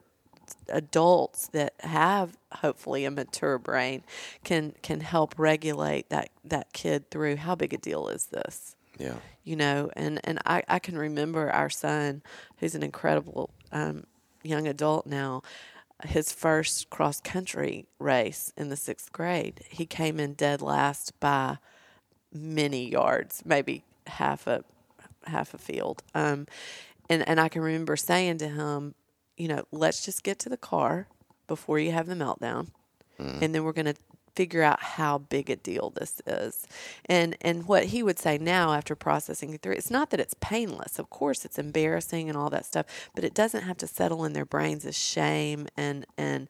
adults 0.70 1.48
that 1.50 1.74
have 1.82 2.38
hopefully 2.54 3.06
a 3.06 3.12
mature 3.12 3.58
brain 3.58 4.04
can 4.44 4.74
can 4.82 5.02
help 5.02 5.36
regulate 5.38 6.10
that 6.10 6.30
that 6.44 6.74
kid 6.74 7.10
through 7.10 7.38
how 7.38 7.56
big 7.56 7.74
a 7.74 7.78
deal 7.78 8.08
is 8.08 8.28
this? 8.28 8.76
Yeah, 8.98 9.16
you 9.44 9.56
know 9.56 9.90
and 9.96 10.20
and 10.24 10.40
i, 10.46 10.64
I 10.68 10.80
can 10.80 10.98
remember 10.98 11.50
our 11.50 11.70
son 11.70 12.22
who's 12.58 12.76
an 12.76 12.84
incredible 12.84 13.50
um, 13.72 14.06
young 14.44 14.68
adult 14.68 15.06
now 15.06 15.42
his 16.06 16.32
first 16.32 16.90
cross 16.90 17.22
country 17.22 17.86
race 18.00 18.52
in 18.58 18.70
the 18.70 18.76
sixth 18.76 19.12
grade. 19.12 19.62
He 19.70 19.86
came 19.86 20.20
in 20.20 20.34
dead 20.34 20.60
last 20.60 21.20
by 21.20 21.58
many 22.34 22.90
yards 22.90 23.44
maybe 23.46 23.84
half 24.08 24.48
a 24.48 24.64
half 25.26 25.54
a 25.54 25.58
field. 25.58 26.02
Um, 26.16 26.48
and 27.10 27.28
and 27.28 27.40
i 27.40 27.50
can 27.50 27.62
remember 27.62 27.96
saying 27.96 28.38
to 28.40 28.48
him 28.48 28.96
you 29.38 29.48
know 29.48 29.64
let's 29.72 30.04
just 30.06 30.24
get 30.24 30.40
to 30.40 30.50
the 30.50 30.58
car 30.58 31.08
before 31.48 31.80
you 31.80 31.92
have 31.92 32.08
the 32.08 32.16
meltdown 32.16 32.68
mm. 33.20 33.42
and 33.42 33.54
then 33.54 33.64
we're 33.64 33.74
going 33.74 33.86
to 33.86 33.96
figure 34.36 34.64
out 34.64 34.82
how 34.82 35.18
big 35.18 35.50
a 35.50 35.56
deal 35.56 35.90
this 35.92 36.22
is. 36.26 36.66
And 37.06 37.36
and 37.42 37.68
what 37.68 37.86
he 37.86 38.04
would 38.04 38.20
say 38.20 38.38
now 38.38 38.74
after 38.74 38.96
processing 38.96 39.54
it 39.54 39.62
through, 39.62 39.74
it's 39.74 39.92
not 39.92 40.10
that 40.12 40.20
it's 40.20 40.36
painless. 40.40 41.00
Of 41.00 41.10
course, 41.10 41.46
it's 41.46 41.60
embarrassing 41.60 42.30
and 42.30 42.38
all 42.38 42.50
that 42.50 42.66
stuff, 42.66 42.86
but 43.16 43.24
it 43.24 43.34
doesn't 43.34 43.64
have 43.64 43.78
to 43.78 43.88
settle 43.88 44.26
in 44.26 44.34
their 44.34 44.46
brains 44.46 44.86
as 44.86 44.98
shame 44.98 45.68
and 45.76 46.06
and 46.18 46.48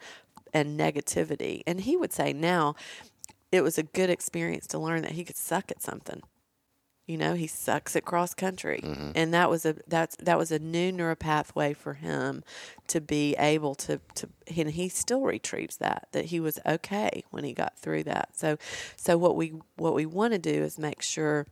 and 0.53 0.79
negativity. 0.79 1.63
And 1.65 1.81
he 1.81 1.95
would 1.97 2.13
say 2.13 2.33
now 2.33 2.75
it 3.51 3.61
was 3.61 3.77
a 3.77 3.83
good 3.83 4.09
experience 4.09 4.67
to 4.67 4.79
learn 4.79 5.01
that 5.01 5.11
he 5.11 5.23
could 5.23 5.37
suck 5.37 5.71
at 5.71 5.81
something. 5.81 6.21
You 7.07 7.17
know, 7.17 7.33
he 7.33 7.47
sucks 7.47 7.95
at 7.95 8.05
cross 8.05 8.33
country, 8.33 8.79
mm-hmm. 8.83 9.11
and 9.15 9.33
that 9.33 9.49
was 9.49 9.65
a 9.65 9.75
that's 9.87 10.15
that 10.17 10.37
was 10.37 10.51
a 10.51 10.59
new 10.59 10.91
neuropathway 10.91 11.75
for 11.75 11.95
him 11.95 12.43
to 12.87 13.01
be 13.01 13.35
able 13.37 13.75
to 13.75 13.99
to 14.15 14.29
and 14.55 14.69
he 14.69 14.87
still 14.87 15.21
retrieves 15.21 15.77
that 15.77 16.07
that 16.11 16.25
he 16.25 16.39
was 16.39 16.59
okay 16.65 17.23
when 17.31 17.43
he 17.43 17.53
got 17.53 17.77
through 17.77 18.03
that. 18.03 18.29
So, 18.37 18.57
so 18.95 19.17
what 19.17 19.35
we 19.35 19.53
what 19.77 19.93
we 19.93 20.05
want 20.05 20.33
to 20.33 20.39
do 20.39 20.63
is 20.63 20.77
make 20.77 21.01
sure 21.01 21.47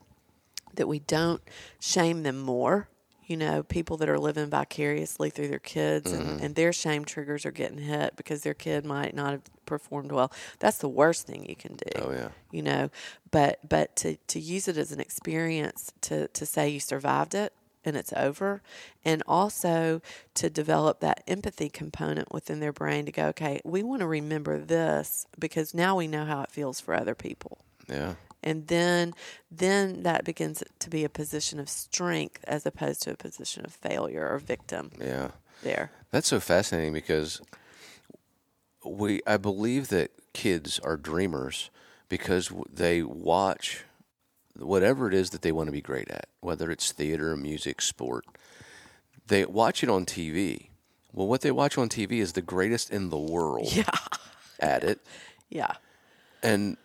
that 0.75 0.87
we 0.87 0.99
don't 0.99 1.41
shame 1.79 2.23
them 2.23 2.39
more. 2.39 2.87
You 3.29 3.37
know, 3.37 3.63
people 3.63 3.95
that 3.97 4.09
are 4.09 4.19
living 4.19 4.49
vicariously 4.49 5.29
through 5.29 5.47
their 5.47 5.59
kids 5.59 6.11
Mm-hmm. 6.11 6.29
and, 6.29 6.41
and 6.41 6.55
their 6.55 6.73
shame 6.73 7.05
triggers 7.05 7.45
are 7.45 7.51
getting 7.51 7.77
hit 7.77 8.15
because 8.17 8.41
their 8.41 8.53
kid 8.55 8.83
might 8.85 9.13
not 9.15 9.31
have 9.31 9.43
performed 9.65 10.11
well. 10.11 10.31
That's 10.57 10.79
the 10.79 10.89
worst 10.89 11.27
thing 11.27 11.45
you 11.47 11.55
can 11.55 11.75
do. 11.75 12.01
Oh, 12.01 12.11
yeah. 12.11 12.29
You 12.51 12.63
know, 12.63 12.89
but 13.31 13.59
but 13.67 13.95
to, 13.97 14.15
to 14.15 14.39
use 14.39 14.67
it 14.67 14.75
as 14.77 14.91
an 14.91 14.99
experience 14.99 15.93
to, 16.01 16.27
to 16.29 16.45
say 16.45 16.69
you 16.69 16.79
survived 16.79 17.35
it 17.35 17.53
and 17.85 17.95
it's 17.95 18.11
over 18.13 18.61
and 19.05 19.21
also 19.27 20.01
to 20.33 20.49
develop 20.49 20.99
that 20.99 21.23
empathy 21.27 21.69
component 21.69 22.33
within 22.33 22.59
their 22.59 22.73
brain 22.73 23.05
to 23.05 23.11
go, 23.11 23.27
okay, 23.27 23.61
we 23.63 23.83
want 23.83 24.01
to 24.01 24.07
remember 24.07 24.57
this 24.59 25.27
because 25.37 25.73
now 25.73 25.95
we 25.95 26.07
know 26.07 26.25
how 26.25 26.41
it 26.41 26.51
feels 26.51 26.79
for 26.81 26.93
other 26.95 27.15
people 27.15 27.59
Yeah. 27.87 28.15
And 28.43 28.67
then 28.67 29.13
then 29.51 30.03
that 30.03 30.23
begins 30.25 30.63
to 30.79 30.89
be 30.89 31.03
a 31.03 31.09
position 31.09 31.59
of 31.59 31.67
strength 31.69 32.43
as 32.47 32.65
opposed 32.65 33.01
to 33.03 33.11
a 33.11 33.15
position 33.17 33.65
of 33.65 33.73
failure 33.73 34.27
or 34.29 34.37
victim 34.39 34.91
Yeah. 34.99 35.31
there 35.63 35.91
That's 36.11 36.27
so 36.27 36.39
fascinating 36.39 36.93
because 36.93 37.41
we 38.85 39.21
I 39.27 39.37
believe 39.37 39.89
that 39.89 40.11
kids 40.33 40.79
are 40.79 40.97
dreamers 40.97 41.69
because 42.07 42.51
they 42.71 43.03
watch 43.03 43.83
whatever 44.55 45.07
it 45.07 45.13
is 45.13 45.29
that 45.31 45.41
they 45.41 45.51
want 45.51 45.67
to 45.67 45.71
be 45.71 45.81
great 45.81 46.09
at, 46.09 46.27
whether 46.41 46.69
it's 46.71 46.91
theater, 46.91 47.35
music, 47.37 47.81
sport. 47.81 48.25
They 49.27 49.45
watch 49.45 49.83
it 49.83 49.89
on 49.89 50.05
TV. 50.05 50.67
Well, 51.13 51.27
what 51.27 51.41
they 51.41 51.51
watch 51.51 51.77
on 51.77 51.87
TV 51.89 52.13
is 52.13 52.33
the 52.33 52.41
greatest 52.41 52.89
in 52.89 53.09
the 53.09 53.17
world 53.17 53.71
yeah 53.73 53.89
at 54.59 54.83
it. 54.83 54.99
yeah 55.49 55.75
And 56.43 56.77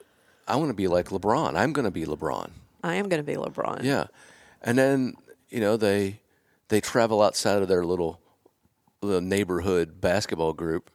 I 0.46 0.56
want 0.56 0.68
to 0.68 0.74
be 0.74 0.88
like 0.88 1.08
LeBron. 1.08 1.56
I'm 1.56 1.72
going 1.72 1.84
to 1.84 1.90
be 1.90 2.04
LeBron. 2.04 2.50
i 2.82 2.94
am 2.94 3.08
going 3.08 3.20
to 3.20 3.24
be 3.24 3.34
lebron. 3.34 3.82
Yeah, 3.82 4.06
and 4.62 4.76
then 4.76 5.14
you 5.48 5.60
know 5.60 5.76
they 5.76 6.20
they 6.68 6.80
travel 6.80 7.22
outside 7.22 7.62
of 7.62 7.68
their 7.68 7.84
little 7.84 8.20
little 9.02 9.20
neighborhood 9.20 10.00
basketball 10.00 10.52
group, 10.52 10.90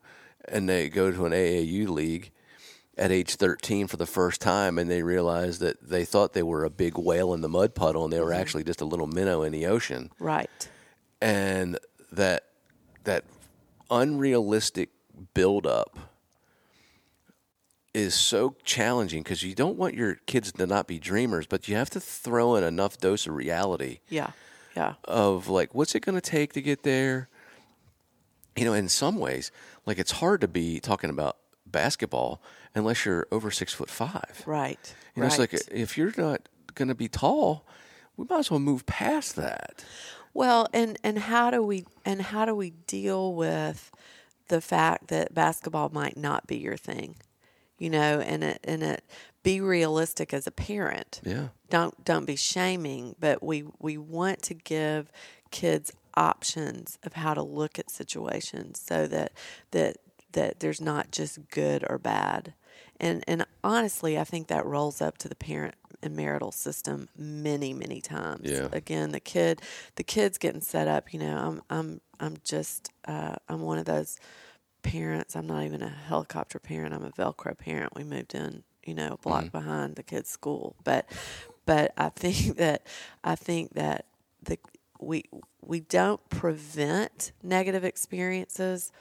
and 0.48 0.68
they 0.68 0.90
go 0.90 1.12
to 1.12 1.26
an 1.26 1.32
AAU 1.32 1.88
league 1.90 2.32
at 2.98 3.12
age 3.12 3.36
13 3.36 3.88
for 3.88 3.98
the 3.98 4.06
first 4.06 4.42
time, 4.42 4.78
and 4.78 4.92
they 4.92 5.02
realize 5.02 5.60
that 5.60 5.82
they 5.82 6.04
thought 6.04 6.34
they 6.34 6.44
were 6.44 6.66
a 6.66 6.70
big 6.70 6.98
whale 6.98 7.34
in 7.34 7.42
the 7.42 7.50
mud 7.50 7.74
puddle, 7.74 8.04
and 8.04 8.12
they 8.12 8.20
were 8.20 8.32
mm-hmm. 8.32 8.42
actually 8.42 8.64
just 8.64 8.82
a 8.82 8.86
little 8.86 9.08
minnow 9.08 9.44
in 9.44 9.52
the 9.52 9.66
ocean, 9.66 10.12
right. 10.20 10.70
And 11.22 11.78
that 12.12 12.46
that 13.06 13.24
unrealistic 13.90 14.90
buildup 15.34 15.98
is 17.94 18.14
so 18.14 18.56
challenging 18.64 19.24
because 19.24 19.44
you 19.44 19.56
don't 19.56 19.78
want 19.78 19.96
your 19.96 20.16
kids 20.26 20.52
to 20.52 20.68
not 20.68 20.88
be 20.88 21.00
dreamers, 21.00 21.48
but 21.48 21.68
you 21.68 21.76
have 21.76 21.90
to 21.92 22.00
throw 22.00 22.56
in 22.56 22.64
enough 22.64 22.98
dose 22.98 23.26
of 23.28 23.34
reality 23.34 24.00
yeah 24.10 24.32
yeah 24.76 24.94
of 25.06 25.48
like 25.48 25.74
what's 25.74 25.96
it 25.96 26.02
going 26.02 26.16
to 26.16 26.22
take 26.22 26.54
to 26.54 26.62
get 26.62 26.84
there. 26.84 27.30
You 28.56 28.66
know, 28.66 28.74
in 28.74 28.90
some 28.90 29.18
ways, 29.18 29.52
like 29.86 30.00
it's 30.00 30.12
hard 30.12 30.42
to 30.42 30.48
be 30.48 30.80
talking 30.80 31.10
about 31.10 31.38
basketball 31.66 32.42
unless 32.76 33.06
you're 33.06 33.28
over 33.32 33.52
six 33.52 33.74
foot 33.74 33.90
five. 33.90 34.44
right 34.46 34.96
You 35.16 35.22
know, 35.22 35.28
right. 35.28 35.40
it's 35.40 35.54
like 35.54 35.62
if 35.72 35.98
you're 35.98 36.14
not 36.18 36.50
going 36.76 36.90
to 36.90 36.96
be 36.96 37.08
tall, 37.08 37.66
we 38.18 38.26
might 38.30 38.40
as 38.40 38.52
well 38.52 38.60
move 38.60 38.86
past 38.86 39.36
that. 39.36 39.84
Well, 40.34 40.68
and 40.74 40.98
and 41.04 41.18
how 41.18 41.52
do 41.52 41.64
we 41.64 41.86
and 42.06 42.22
how 42.22 42.46
do 42.46 42.54
we 42.54 42.72
deal 42.72 43.34
with 43.34 43.92
the 44.48 44.62
fact 44.62 45.08
that 45.08 45.34
basketball 45.34 45.90
might 45.90 46.18
not 46.18 46.46
be 46.46 46.58
your 46.58 46.78
thing? 46.78 47.16
You 47.80 47.90
know, 47.90 48.20
and 48.20 48.44
it 48.44 48.60
and 48.64 48.84
it 48.84 49.04
be 49.44 49.62
realistic 49.62 50.34
as 50.34 50.46
a 50.46 50.52
parent. 50.52 51.22
Yeah. 51.26 51.48
Don't 51.70 52.04
don't 52.04 52.26
be 52.26 52.36
shaming, 52.36 53.16
but 53.20 53.42
we 53.42 53.64
we 53.80 53.98
want 53.98 54.42
to 54.44 54.54
give 54.54 55.12
kids 55.52 55.92
options 56.16 57.00
of 57.04 57.14
how 57.14 57.34
to 57.34 57.42
look 57.42 57.80
at 57.80 57.90
situations 57.90 58.80
so 58.86 59.08
that 59.08 59.32
that 59.72 59.98
that 60.34 60.60
there's 60.60 60.82
not 60.82 61.12
just 61.12 61.50
good 61.50 61.86
or 61.90 61.98
bad. 61.98 62.54
And 63.00 63.24
and 63.28 63.46
honestly, 63.64 64.20
I 64.20 64.24
think 64.24 64.48
that 64.48 64.66
rolls 64.66 65.02
up 65.02 65.18
to 65.20 65.30
the 65.30 65.36
parent 65.36 65.76
and 66.02 66.16
marital 66.16 66.52
system 66.52 67.10
many 67.18 67.74
many 67.74 68.02
times. 68.02 68.50
Yeah. 68.50 68.68
Again, 68.72 69.12
the 69.12 69.20
kid 69.20 69.62
the 69.96 70.04
kid's 70.04 70.38
getting 70.38 70.62
set 70.62 70.88
up. 70.88 71.14
You 71.14 71.20
know, 71.20 71.38
I'm 71.38 71.62
I'm 71.70 72.02
I'm 72.20 72.38
just 72.44 72.92
uh, 73.06 73.36
I'm 73.48 73.62
one 73.62 73.78
of 73.78 73.86
those 73.86 74.18
parents. 74.82 75.36
I'm 75.36 75.48
not 75.48 75.64
even 75.64 75.82
a 75.82 75.90
helicopter 75.90 76.60
parent. 76.60 76.94
I'm 76.94 77.04
a 77.04 77.12
Velcro 77.12 77.58
parent. 77.58 77.96
We 77.96 78.04
moved 78.04 78.36
in, 78.36 78.64
you 78.84 78.94
know, 78.94 79.14
a 79.14 79.18
block 79.18 79.46
mm-hmm. 79.46 79.58
behind 79.58 79.96
the 79.96 80.04
kid's 80.04 80.30
school. 80.30 80.76
But 80.84 81.10
but 81.66 81.94
I 81.98 82.10
think 82.10 82.58
that 82.58 82.86
I 83.24 83.36
think 83.36 83.74
that 83.74 84.06
the 84.44 84.58
we 85.00 85.24
we 85.62 85.80
don't 85.80 86.28
prevent 86.30 87.32
negative 87.44 87.84
experiences. 87.84 88.92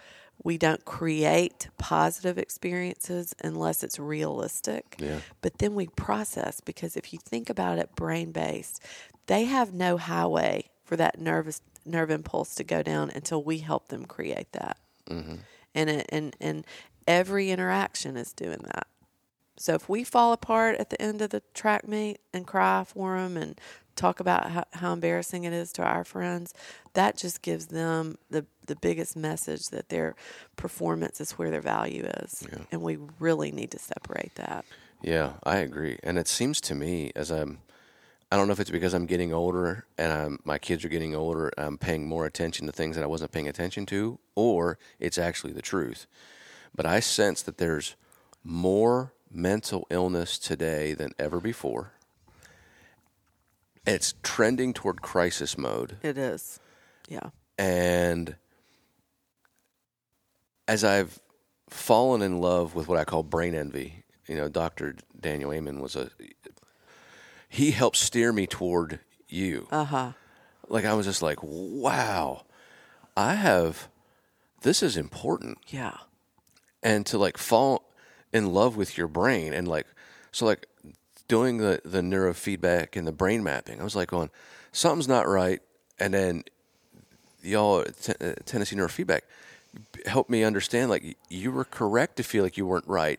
We 0.45 0.57
don't 0.57 0.85
create 0.85 1.69
positive 1.79 2.39
experiences 2.39 3.35
unless 3.43 3.83
it's 3.83 3.99
realistic. 3.99 4.95
Yeah. 5.01 5.19
But 5.41 5.59
then 5.59 5.75
we 5.75 5.89
process 5.89 6.61
because 6.61 6.97
if 6.97 7.13
you 7.13 7.19
think 7.19 7.51
about 7.51 7.79
it 7.79 7.97
brain 7.97 8.31
based, 8.31 8.81
they 9.27 9.45
have 9.47 9.75
no 9.75 9.97
highway 9.97 10.71
for 10.85 10.97
that 10.97 11.21
nervous 11.21 11.61
nerve 11.85 12.11
impulse 12.11 12.55
to 12.57 12.65
go 12.65 12.83
down 12.83 13.11
until 13.15 13.43
we 13.43 13.59
help 13.59 13.89
them 13.89 14.05
create 14.05 14.53
that. 14.53 14.77
Mm-hmm. 15.09 15.37
And 15.75 15.91
it, 15.91 16.07
and 16.11 16.37
and 16.41 16.67
every 17.07 17.51
interaction 17.51 18.17
is 18.17 18.33
doing 18.33 18.61
that. 18.65 18.87
So 19.57 19.75
if 19.75 19.89
we 19.89 20.05
fall 20.05 20.33
apart 20.33 20.77
at 20.77 20.91
the 20.91 21.01
end 21.03 21.21
of 21.21 21.31
the 21.31 21.43
track 21.53 21.87
meet 21.87 22.19
and 22.33 22.47
cry 22.47 22.85
for 22.85 23.19
them 23.19 23.37
and 23.37 23.61
talk 23.97 24.21
about 24.21 24.51
how, 24.51 24.65
how 24.75 24.93
embarrassing 24.93 25.43
it 25.43 25.53
is 25.53 25.73
to 25.73 25.83
our 25.83 26.05
friends, 26.05 26.55
that 26.95 27.17
just 27.17 27.43
gives 27.43 27.67
them 27.67 28.17
the 28.31 28.47
the 28.67 28.77
biggest 28.77 29.17
message 29.17 29.69
that 29.69 29.89
their 29.89 30.15
performance 30.57 31.21
is 31.21 31.33
where 31.33 31.51
their 31.51 31.61
value 31.61 32.05
is, 32.23 32.47
and 32.71 32.83
we 32.83 32.99
really 33.19 33.51
need 33.51 33.71
to 33.73 33.79
separate 33.79 34.35
that. 34.37 34.65
Yeah, 35.03 35.35
I 35.45 35.59
agree. 35.59 35.99
And 36.03 36.19
it 36.19 36.29
seems 36.29 36.61
to 36.63 36.75
me 36.75 37.13
as 37.15 37.31
I'm 37.31 37.59
I 38.31 38.37
don't 38.37 38.47
know 38.47 38.53
if 38.53 38.61
it's 38.61 38.71
because 38.71 38.93
I'm 38.93 39.07
getting 39.07 39.33
older 39.33 39.87
and 39.97 40.13
I'm, 40.13 40.39
my 40.45 40.59
kids 40.59 40.85
are 40.85 40.91
getting 40.91 41.15
older, 41.15 41.51
I'm 41.57 41.79
paying 41.79 42.07
more 42.07 42.27
attention 42.27 42.67
to 42.67 42.73
things 42.73 42.97
that 42.97 43.03
I 43.03 43.07
wasn't 43.07 43.33
paying 43.33 43.49
attention 43.49 43.87
to, 43.87 44.19
or 44.35 44.79
it's 45.01 45.17
actually 45.17 45.55
the 45.55 45.63
truth. 45.63 46.07
But 46.75 46.85
I 46.85 47.01
sense 47.01 47.41
that 47.43 47.57
there's 47.57 47.97
more 48.45 49.15
mental 49.31 49.87
illness 49.91 50.39
today 50.39 50.93
than 50.93 51.13
ever 51.19 51.41
before. 51.41 51.93
It's 53.87 54.15
trending 54.23 54.75
toward 54.75 55.01
crisis 55.01 55.57
mode. 55.57 55.97
It 56.03 56.19
is, 56.19 56.61
yeah, 57.09 57.31
And 57.57 58.37
as 60.67 60.85
I've 60.85 61.19
fallen 61.71 62.21
in 62.21 62.41
love 62.41 62.75
with 62.75 62.89
what 62.89 62.99
I 62.99 63.05
call 63.05 63.23
brain 63.23 63.55
envy, 63.55 64.05
you 64.27 64.37
know, 64.37 64.49
Dr. 64.49 64.97
Daniel 65.19 65.53
Amen 65.53 65.81
was 65.81 65.97
a, 65.97 66.11
he 67.49 67.71
helped 67.71 67.97
steer 67.97 68.33
me 68.33 68.47
toward 68.47 69.01
you. 69.29 69.67
uh 69.71 69.85
huh, 69.85 70.13
Like, 70.69 70.85
I 70.85 70.95
was 70.95 71.07
just 71.07 71.23
like, 71.23 71.39
wow, 71.43 72.45
I 73.17 73.35
have, 73.35 73.89
this 74.63 74.83
is 74.83 74.97
important. 74.97 75.59
yeah, 75.69 75.97
And 76.83 77.05
to 77.07 77.19
like 77.19 77.39
fall 77.39 77.85
in 78.33 78.53
love 78.53 78.77
with 78.77 78.97
your 78.99 79.09
brain 79.09 79.53
and 79.55 79.67
like, 79.67 79.87
so 80.33 80.45
like 80.47 80.67
doing 81.27 81.57
the, 81.59 81.81
the 81.85 82.01
neurofeedback 82.01 82.97
and 82.97 83.07
the 83.07 83.13
brain 83.13 83.43
mapping, 83.43 83.81
I 83.81 83.85
was 83.85 83.97
like 83.97 84.11
going, 84.11 84.31
something's 84.73 85.09
not 85.09 85.27
right. 85.27 85.61
And 85.99 86.13
then 86.15 86.45
y'all 87.43 87.85
Ten- 87.85 88.17
uh, 88.21 88.35
Tennessee 88.45 88.77
Neurofeedback 88.77 89.23
helped 90.07 90.29
me 90.31 90.45
understand 90.45 90.91
like 90.91 91.17
you 91.29 91.51
were 91.51 91.65
correct 91.65 92.17
to 92.17 92.23
feel 92.23 92.43
like 92.45 92.57
you 92.57 92.67
weren't 92.67 92.87
right. 92.87 93.19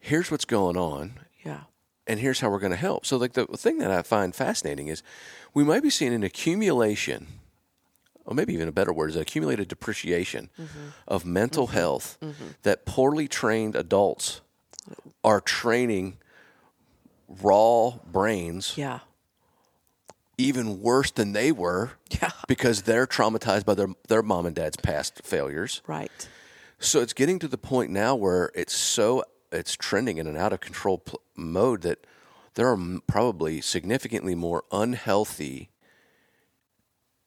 Here's 0.00 0.30
what's 0.30 0.44
going 0.44 0.76
on, 0.76 1.14
yeah, 1.44 1.60
and 2.06 2.20
here's 2.20 2.40
how 2.40 2.50
we're 2.50 2.58
going 2.58 2.72
to 2.72 2.76
help. 2.76 3.06
So, 3.06 3.16
like 3.16 3.32
the 3.32 3.46
thing 3.46 3.78
that 3.78 3.90
I 3.90 4.02
find 4.02 4.34
fascinating 4.34 4.88
is 4.88 5.02
we 5.54 5.64
might 5.64 5.82
be 5.82 5.90
seeing 5.90 6.12
an 6.12 6.22
accumulation, 6.22 7.26
or 8.24 8.34
maybe 8.34 8.54
even 8.54 8.68
a 8.68 8.72
better 8.72 8.92
word 8.92 9.10
is 9.10 9.16
accumulated 9.16 9.68
depreciation 9.68 10.50
mm-hmm. 10.58 10.88
of 11.06 11.24
mental 11.24 11.66
mm-hmm. 11.66 11.76
health 11.76 12.18
mm-hmm. 12.20 12.48
that 12.62 12.84
poorly 12.84 13.28
trained 13.28 13.76
adults 13.76 14.40
are 15.22 15.40
training 15.40 16.18
raw 17.28 17.92
brains 18.10 18.74
yeah, 18.76 19.00
even 20.36 20.80
worse 20.80 21.10
than 21.10 21.32
they 21.32 21.52
were 21.52 21.92
yeah, 22.10 22.30
because 22.48 22.82
they're 22.82 23.06
traumatized 23.06 23.64
by 23.64 23.74
their 23.74 23.88
their 24.08 24.22
mom 24.22 24.46
and 24.46 24.56
dad's 24.56 24.76
past 24.76 25.22
failures. 25.24 25.82
right, 25.86 26.28
So 26.78 27.00
it's 27.00 27.12
getting 27.12 27.38
to 27.38 27.48
the 27.48 27.58
point 27.58 27.90
now 27.90 28.14
where 28.14 28.50
it's 28.54 28.74
so 28.74 29.24
it's 29.52 29.74
trending 29.76 30.18
in 30.18 30.26
an 30.26 30.36
out 30.36 30.52
of 30.52 30.60
control 30.60 30.98
pl- 30.98 31.20
mode 31.36 31.82
that 31.82 32.06
there 32.54 32.68
are 32.68 32.74
m- 32.74 33.02
probably 33.06 33.60
significantly 33.60 34.34
more 34.34 34.64
unhealthy 34.72 35.70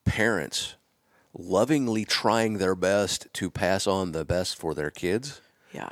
parents 0.04 0.76
lovingly 1.34 2.04
trying 2.04 2.58
their 2.58 2.74
best 2.74 3.26
to 3.34 3.50
pass 3.50 3.86
on 3.86 4.12
the 4.12 4.24
best 4.24 4.56
for 4.56 4.74
their 4.74 4.90
kids 4.90 5.40
yeah, 5.72 5.90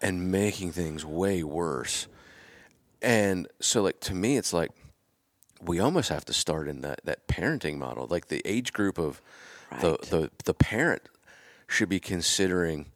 and 0.00 0.30
making 0.30 0.70
things 0.72 1.04
way 1.04 1.42
worse. 1.42 2.06
And 3.02 3.48
so 3.60 3.82
like 3.82 4.00
to 4.00 4.14
me 4.14 4.36
it's 4.36 4.52
like 4.52 4.70
we 5.62 5.80
almost 5.80 6.08
have 6.08 6.24
to 6.26 6.32
start 6.32 6.68
in 6.68 6.80
that, 6.82 7.00
that 7.04 7.26
parenting 7.26 7.76
model, 7.76 8.06
like 8.08 8.28
the 8.28 8.42
age 8.44 8.72
group 8.72 8.98
of 8.98 9.20
the, 9.80 9.98
the 10.08 10.30
the 10.44 10.54
parent 10.54 11.02
should 11.66 11.88
be 11.88 12.00
considering 12.00 12.86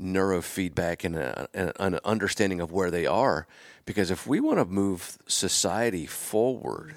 neurofeedback 0.00 1.04
and, 1.04 1.16
a, 1.16 1.48
an 1.82 1.98
understanding 2.04 2.60
of 2.60 2.72
where 2.72 2.90
they 2.90 3.06
are, 3.06 3.46
because 3.84 4.10
if 4.10 4.26
we 4.26 4.40
want 4.40 4.58
to 4.58 4.64
move 4.64 5.18
society 5.26 6.06
forward, 6.06 6.94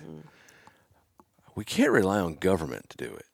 we 1.55 1.63
can't 1.63 1.91
rely 1.91 2.19
on 2.19 2.35
government 2.35 2.89
to 2.91 2.97
do 2.97 3.13
it. 3.13 3.25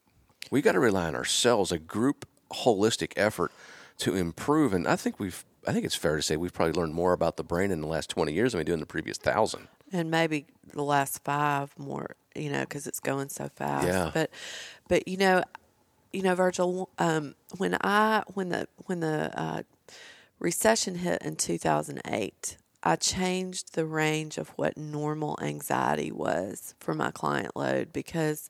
We 0.50 0.62
got 0.62 0.74
to 0.74 0.80
rely 0.80 1.08
on 1.08 1.16
ourselves, 1.16 1.72
a 1.72 1.80
group 1.80 2.28
holistic 2.52 3.14
effort 3.16 3.52
to 4.00 4.16
improve. 4.16 4.74
And 4.74 4.88
I 4.88 4.96
think 4.96 5.20
we've, 5.20 5.46
I 5.68 5.74
think 5.74 5.86
it's 5.86 5.96
fair 5.96 6.16
to 6.18 6.22
say 6.22 6.36
we've 6.38 6.54
probably 6.54 6.74
learned 6.74 6.94
more 6.94 7.14
about 7.14 7.38
the 7.38 7.44
brain 7.44 7.72
in 7.72 7.82
the 7.82 7.88
last 7.88 8.10
20 8.10 8.34
years 8.34 8.52
than 8.52 8.60
we 8.60 8.66
do 8.66 8.74
in 8.74 8.80
the 8.80 8.86
previous 8.86 9.18
thousand. 9.18 9.68
and 9.92 10.10
maybe 10.10 10.46
the 10.74 10.84
last 10.84 11.24
five 11.24 11.74
more, 11.78 12.16
you 12.36 12.50
know, 12.50 12.62
because 12.62 12.88
it's 12.88 13.00
going 13.00 13.30
so 13.30 13.50
fast. 13.56 13.88
Yeah. 13.88 14.12
But, 14.14 14.30
but 14.88 15.08
you 15.08 15.18
know, 15.18 15.44
you 16.14 16.22
know, 16.22 16.36
Virgil, 16.36 16.90
um, 16.98 17.36
when 17.58 17.78
I 17.82 18.24
when 18.34 18.50
the 18.50 18.68
when 18.86 19.00
the 19.00 19.32
uh, 19.40 19.64
recession 20.40 20.96
hit 20.96 21.22
in 21.22 21.36
two 21.36 21.58
thousand 21.58 22.02
eight, 22.08 22.58
I 22.84 22.96
changed 22.96 23.76
the 23.76 23.86
range 23.86 24.38
of 24.38 24.50
what 24.50 24.78
normal 24.78 25.38
anxiety 25.42 26.12
was 26.12 26.76
for 26.80 26.94
my 26.94 27.12
client 27.12 27.56
load 27.56 27.94
because 27.94 28.50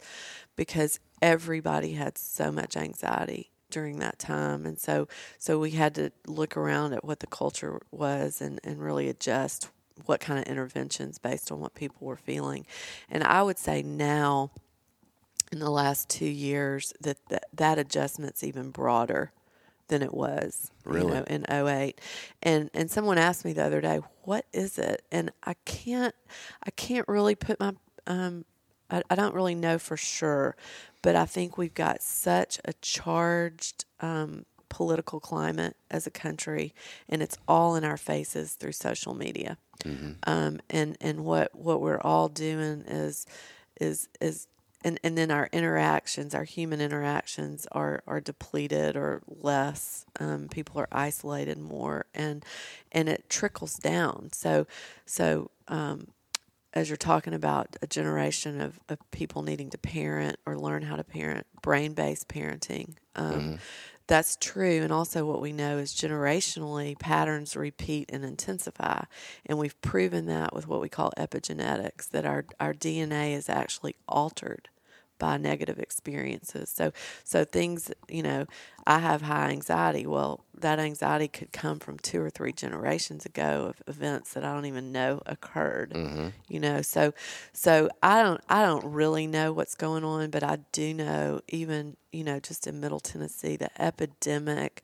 because 0.55 0.99
everybody 1.21 1.93
had 1.93 2.17
so 2.17 2.51
much 2.51 2.75
anxiety 2.75 3.51
during 3.69 3.99
that 3.99 4.19
time. 4.19 4.65
And 4.65 4.79
so 4.79 5.07
so 5.37 5.59
we 5.59 5.71
had 5.71 5.95
to 5.95 6.11
look 6.27 6.57
around 6.57 6.93
at 6.93 7.05
what 7.05 7.19
the 7.19 7.27
culture 7.27 7.81
was 7.91 8.41
and, 8.41 8.59
and 8.63 8.81
really 8.81 9.07
adjust 9.07 9.69
what 10.05 10.19
kind 10.19 10.39
of 10.39 10.45
interventions 10.45 11.19
based 11.19 11.51
on 11.51 11.59
what 11.59 11.75
people 11.75 12.07
were 12.07 12.17
feeling. 12.17 12.65
And 13.09 13.23
i 13.23 13.43
would 13.43 13.57
say 13.57 13.81
now 13.83 14.51
in 15.51 15.59
the 15.59 15.69
last 15.69 16.09
two 16.09 16.25
years 16.25 16.93
that 17.01 17.17
that, 17.29 17.45
that 17.53 17.77
adjustment's 17.77 18.43
even 18.43 18.69
broader 18.71 19.31
than 19.87 20.01
it 20.01 20.13
was 20.13 20.71
Really? 20.85 21.07
you 21.07 21.13
know, 21.13 21.23
in 21.23 21.45
08 21.67 21.99
and 22.41 22.69
and 22.73 22.89
someone 22.89 23.17
asked 23.17 23.43
me 23.43 23.53
the 23.53 23.63
other 23.63 23.81
day 23.81 23.99
what 24.23 24.45
is 24.53 24.77
it? 24.79 25.03
And 25.11 25.31
i 25.43 25.55
can't 25.65 26.15
i 26.63 26.71
can't 26.71 27.07
really 27.07 27.35
put 27.35 27.59
my 27.59 27.73
um 28.07 28.45
I, 28.89 29.01
I 29.09 29.15
don't 29.15 29.35
really 29.35 29.55
know 29.55 29.77
for 29.77 29.97
sure 29.97 30.55
but 31.01 31.15
i 31.15 31.25
think 31.25 31.57
we've 31.57 31.73
got 31.73 32.01
such 32.01 32.59
a 32.63 32.73
charged 32.81 33.85
um 33.99 34.45
political 34.69 35.19
climate 35.19 35.75
as 35.89 36.07
a 36.07 36.11
country 36.11 36.73
and 37.09 37.21
it's 37.21 37.37
all 37.45 37.75
in 37.75 37.83
our 37.83 37.97
faces 37.97 38.53
through 38.53 38.71
social 38.71 39.13
media. 39.13 39.57
Um, 40.23 40.59
and 40.69 40.95
and 41.01 41.25
what 41.25 41.53
what 41.53 41.81
we're 41.81 41.99
all 41.99 42.29
doing 42.29 42.83
is 42.87 43.25
is 43.81 44.07
is 44.21 44.47
and, 44.83 44.99
and 45.03 45.17
then 45.17 45.31
our 45.31 45.49
interactions, 45.51 46.33
our 46.33 46.43
human 46.43 46.81
interactions 46.81 47.67
are, 47.71 48.03
are 48.07 48.19
depleted 48.19 48.95
or 48.95 49.21
less. 49.27 50.05
Um, 50.19 50.47
people 50.47 50.79
are 50.79 50.87
isolated 50.91 51.57
more, 51.57 52.05
and 52.13 52.43
and 52.91 53.07
it 53.09 53.29
trickles 53.29 53.75
down. 53.77 54.29
So 54.33 54.67
so 55.05 55.51
um, 55.67 56.07
as 56.73 56.89
you're 56.89 56.97
talking 56.97 57.33
about 57.33 57.75
a 57.81 57.87
generation 57.87 58.61
of, 58.61 58.79
of 58.87 58.99
people 59.11 59.41
needing 59.41 59.69
to 59.69 59.77
parent 59.77 60.37
or 60.45 60.57
learn 60.57 60.83
how 60.83 60.95
to 60.95 61.03
parent, 61.03 61.45
brain 61.61 61.93
based 61.93 62.27
parenting. 62.27 62.95
Um, 63.15 63.59
That's 64.11 64.35
true. 64.35 64.81
And 64.81 64.91
also, 64.91 65.23
what 65.23 65.39
we 65.39 65.53
know 65.53 65.77
is 65.77 65.93
generationally, 65.93 66.99
patterns 66.99 67.55
repeat 67.55 68.09
and 68.11 68.25
intensify. 68.25 69.05
And 69.45 69.57
we've 69.57 69.81
proven 69.81 70.25
that 70.25 70.53
with 70.53 70.67
what 70.67 70.81
we 70.81 70.89
call 70.89 71.13
epigenetics, 71.17 72.09
that 72.09 72.25
our, 72.25 72.43
our 72.59 72.73
DNA 72.73 73.33
is 73.33 73.47
actually 73.47 73.95
altered 74.09 74.67
by 75.21 75.37
negative 75.37 75.77
experiences. 75.77 76.71
So 76.71 76.91
so 77.23 77.45
things, 77.45 77.91
you 78.09 78.23
know, 78.23 78.47
I 78.87 78.97
have 78.97 79.21
high 79.21 79.51
anxiety. 79.51 80.07
Well, 80.07 80.43
that 80.57 80.79
anxiety 80.79 81.27
could 81.27 81.51
come 81.51 81.77
from 81.77 81.99
two 81.99 82.19
or 82.19 82.31
three 82.31 82.51
generations 82.51 83.23
ago 83.23 83.67
of 83.69 83.83
events 83.87 84.33
that 84.33 84.43
I 84.43 84.51
don't 84.51 84.65
even 84.65 84.91
know 84.91 85.21
occurred. 85.27 85.91
You 86.49 86.59
know, 86.59 86.81
so 86.81 87.13
so 87.53 87.87
I 88.01 88.23
don't 88.23 88.41
I 88.49 88.63
don't 88.63 88.83
really 88.83 89.27
know 89.27 89.53
what's 89.53 89.75
going 89.75 90.03
on, 90.03 90.31
but 90.31 90.41
I 90.41 90.57
do 90.71 90.91
know 90.91 91.41
even, 91.49 91.97
you 92.11 92.23
know, 92.23 92.39
just 92.39 92.65
in 92.65 92.79
Middle 92.79 92.99
Tennessee, 92.99 93.55
the 93.57 93.69
epidemic 93.79 94.81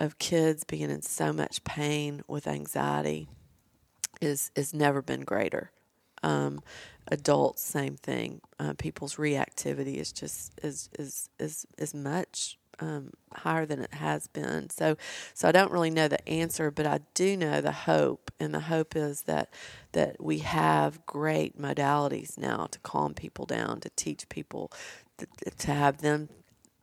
of 0.00 0.18
kids 0.18 0.64
being 0.64 0.90
in 0.90 1.02
so 1.02 1.32
much 1.32 1.62
pain 1.62 2.24
with 2.26 2.48
anxiety 2.48 3.28
is 4.20 4.50
is 4.56 4.74
never 4.74 5.00
been 5.00 5.20
greater. 5.20 5.70
Um, 6.24 6.60
adults, 7.08 7.62
same 7.62 7.96
thing. 7.96 8.40
Uh, 8.58 8.74
people's 8.78 9.16
reactivity 9.16 9.96
is 9.96 10.12
just 10.12 10.52
is 10.62 10.88
is 10.98 11.28
is 11.38 11.66
is 11.78 11.94
much 11.94 12.58
um, 12.80 13.12
higher 13.32 13.64
than 13.66 13.80
it 13.80 13.94
has 13.94 14.26
been. 14.26 14.68
So, 14.70 14.96
so 15.34 15.48
I 15.48 15.52
don't 15.52 15.72
really 15.72 15.90
know 15.90 16.08
the 16.08 16.26
answer, 16.28 16.70
but 16.70 16.86
I 16.86 17.00
do 17.14 17.36
know 17.36 17.60
the 17.60 17.72
hope, 17.72 18.30
and 18.38 18.52
the 18.52 18.60
hope 18.60 18.94
is 18.96 19.22
that 19.22 19.50
that 19.92 20.22
we 20.22 20.38
have 20.40 21.04
great 21.06 21.60
modalities 21.60 22.36
now 22.36 22.68
to 22.70 22.78
calm 22.80 23.14
people 23.14 23.46
down, 23.46 23.80
to 23.80 23.90
teach 23.96 24.28
people, 24.28 24.70
to, 25.18 25.26
to 25.58 25.72
have 25.72 25.98
them 26.02 26.28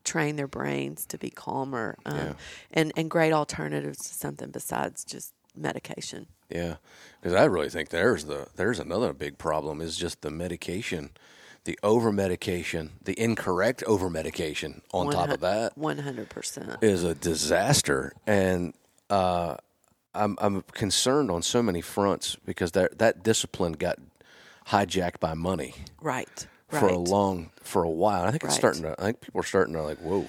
train 0.04 0.36
their 0.36 0.48
brains 0.48 1.06
to 1.06 1.18
be 1.18 1.30
calmer, 1.30 1.98
um, 2.06 2.18
Yeah. 2.18 2.34
and 2.72 2.92
and 2.96 3.10
great 3.10 3.32
alternatives 3.34 4.00
to 4.00 4.14
something 4.14 4.50
besides 4.52 5.04
just 5.06 5.34
medication. 5.56 6.28
Yeah, 6.50 6.76
because 7.22 7.34
I 7.36 7.46
really 7.46 7.70
think 7.70 7.90
there's 7.90 8.26
the 8.26 8.48
there's 8.56 8.80
another 8.80 9.14
big 9.14 9.38
problem 9.38 9.82
is 9.82 9.98
just 9.98 10.22
the 10.22 10.30
medication, 10.30 11.12
the 11.64 11.80
over 11.82 12.12
medication, 12.12 12.92
the 13.04 13.20
incorrect 13.20 13.84
over 13.84 14.10
medication. 14.10 14.82
On 14.94 15.12
top 15.12 15.30
of 15.30 15.40
that 15.40 15.78
one 15.78 16.00
hundred 16.00 16.30
percent. 16.30 16.78
is 16.82 17.04
a 17.04 17.16
disaster, 17.16 18.14
and 18.28 18.74
uh, 19.10 19.56
I'm 20.14 20.38
I'm 20.40 20.62
concerned 20.74 21.32
on 21.32 21.42
so 21.42 21.64
many 21.64 21.82
fronts 21.82 22.38
because 22.46 22.74
that 22.74 23.00
that 23.00 23.24
discipline 23.24 23.74
got 23.74 23.98
hijacked 24.68 25.20
by 25.20 25.34
money 25.34 25.74
Right. 26.02 26.48
for 26.70 26.88
a 26.88 26.98
long 26.98 27.50
for 27.64 27.84
a 27.84 27.90
while. 27.90 28.24
I 28.26 28.32
think 28.32 28.44
it's 28.44 28.56
starting 28.56 28.84
to. 28.84 28.96
I 29.00 29.06
think 29.06 29.22
people 29.22 29.42
are 29.42 29.46
starting 29.46 29.74
to 29.74 29.82
like 29.84 29.98
whoa, 30.00 30.26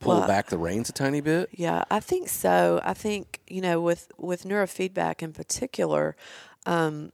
pull 0.00 0.18
Well, 0.18 0.26
back 0.26 0.48
the 0.48 0.58
reins 0.58 0.88
a 0.88 0.92
tiny 0.92 1.20
bit. 1.20 1.48
Yeah, 1.52 1.84
I 1.90 2.00
think 2.00 2.28
so. 2.28 2.80
I 2.82 2.94
think 2.94 3.40
you 3.46 3.60
know 3.60 3.80
with 3.80 4.10
with 4.18 4.44
neurofeedback 4.44 5.22
in 5.22 5.32
particular, 5.32 6.16
um, 6.66 7.12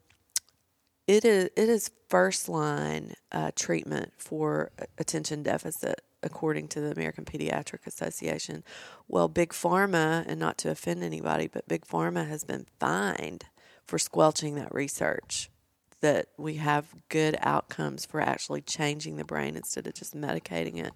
it 1.07 1.25
is 1.25 1.51
it 1.57 1.69
is 1.69 1.91
first 2.09 2.49
line 2.49 3.15
uh, 3.33 3.51
treatment 3.55 4.13
for 4.17 4.71
attention 4.99 5.43
deficit 5.43 6.01
according 6.23 6.69
to 6.69 6.81
the 6.81 6.91
American 6.91 7.25
Pediatric 7.25 7.87
Association. 7.87 8.65
Well, 9.07 9.29
big 9.29 9.51
pharma, 9.51 10.25
and 10.27 10.41
not 10.41 10.59
to 10.59 10.71
offend 10.71 11.03
anybody, 11.03 11.47
but 11.47 11.69
big 11.69 11.87
pharma 11.87 12.27
has 12.29 12.45
been 12.45 12.67
fined 12.81 13.45
for 13.85 13.99
squelching 13.99 14.55
that 14.57 14.75
research 14.75 15.51
that 16.01 16.27
we 16.37 16.55
have 16.55 16.95
good 17.09 17.37
outcomes 17.41 18.05
for 18.05 18.21
actually 18.21 18.61
changing 18.61 19.17
the 19.17 19.25
brain 19.25 19.57
instead 19.57 19.87
of 19.87 19.95
just 19.95 20.15
medicating 20.15 20.85
it. 20.85 20.93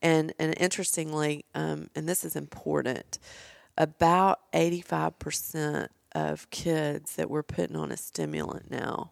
And 0.00 0.32
and 0.38 0.54
interestingly, 0.58 1.44
um, 1.54 1.88
and 1.94 2.08
this 2.08 2.24
is 2.24 2.36
important, 2.36 3.18
about 3.78 4.40
eighty 4.52 4.80
five 4.80 5.18
percent 5.18 5.90
of 6.14 6.50
kids 6.50 7.16
that 7.16 7.30
we're 7.30 7.42
putting 7.42 7.76
on 7.76 7.90
a 7.90 7.96
stimulant 7.96 8.70
now 8.70 9.10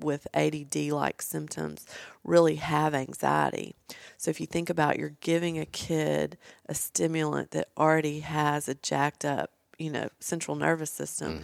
with 0.00 0.28
ADD 0.32 0.76
like 0.92 1.20
symptoms 1.20 1.84
really 2.22 2.56
have 2.56 2.94
anxiety. 2.94 3.74
So 4.16 4.30
if 4.30 4.40
you 4.40 4.46
think 4.46 4.70
about 4.70 4.98
you're 4.98 5.16
giving 5.20 5.58
a 5.58 5.66
kid 5.66 6.38
a 6.66 6.74
stimulant 6.74 7.50
that 7.50 7.68
already 7.76 8.20
has 8.20 8.68
a 8.68 8.74
jacked 8.74 9.24
up, 9.24 9.50
you 9.78 9.90
know, 9.90 10.08
central 10.20 10.56
nervous 10.56 10.90
system. 10.90 11.40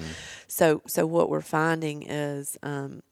So 0.46 0.82
so 0.86 1.06
what 1.06 1.28
we're 1.28 1.40
finding 1.40 2.02
is 2.04 2.56
um, 2.62 3.02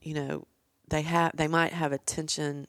you 0.00 0.14
know, 0.14 0.46
they 0.88 1.02
have 1.02 1.36
they 1.36 1.48
might 1.48 1.72
have 1.72 1.92
attention 1.92 2.66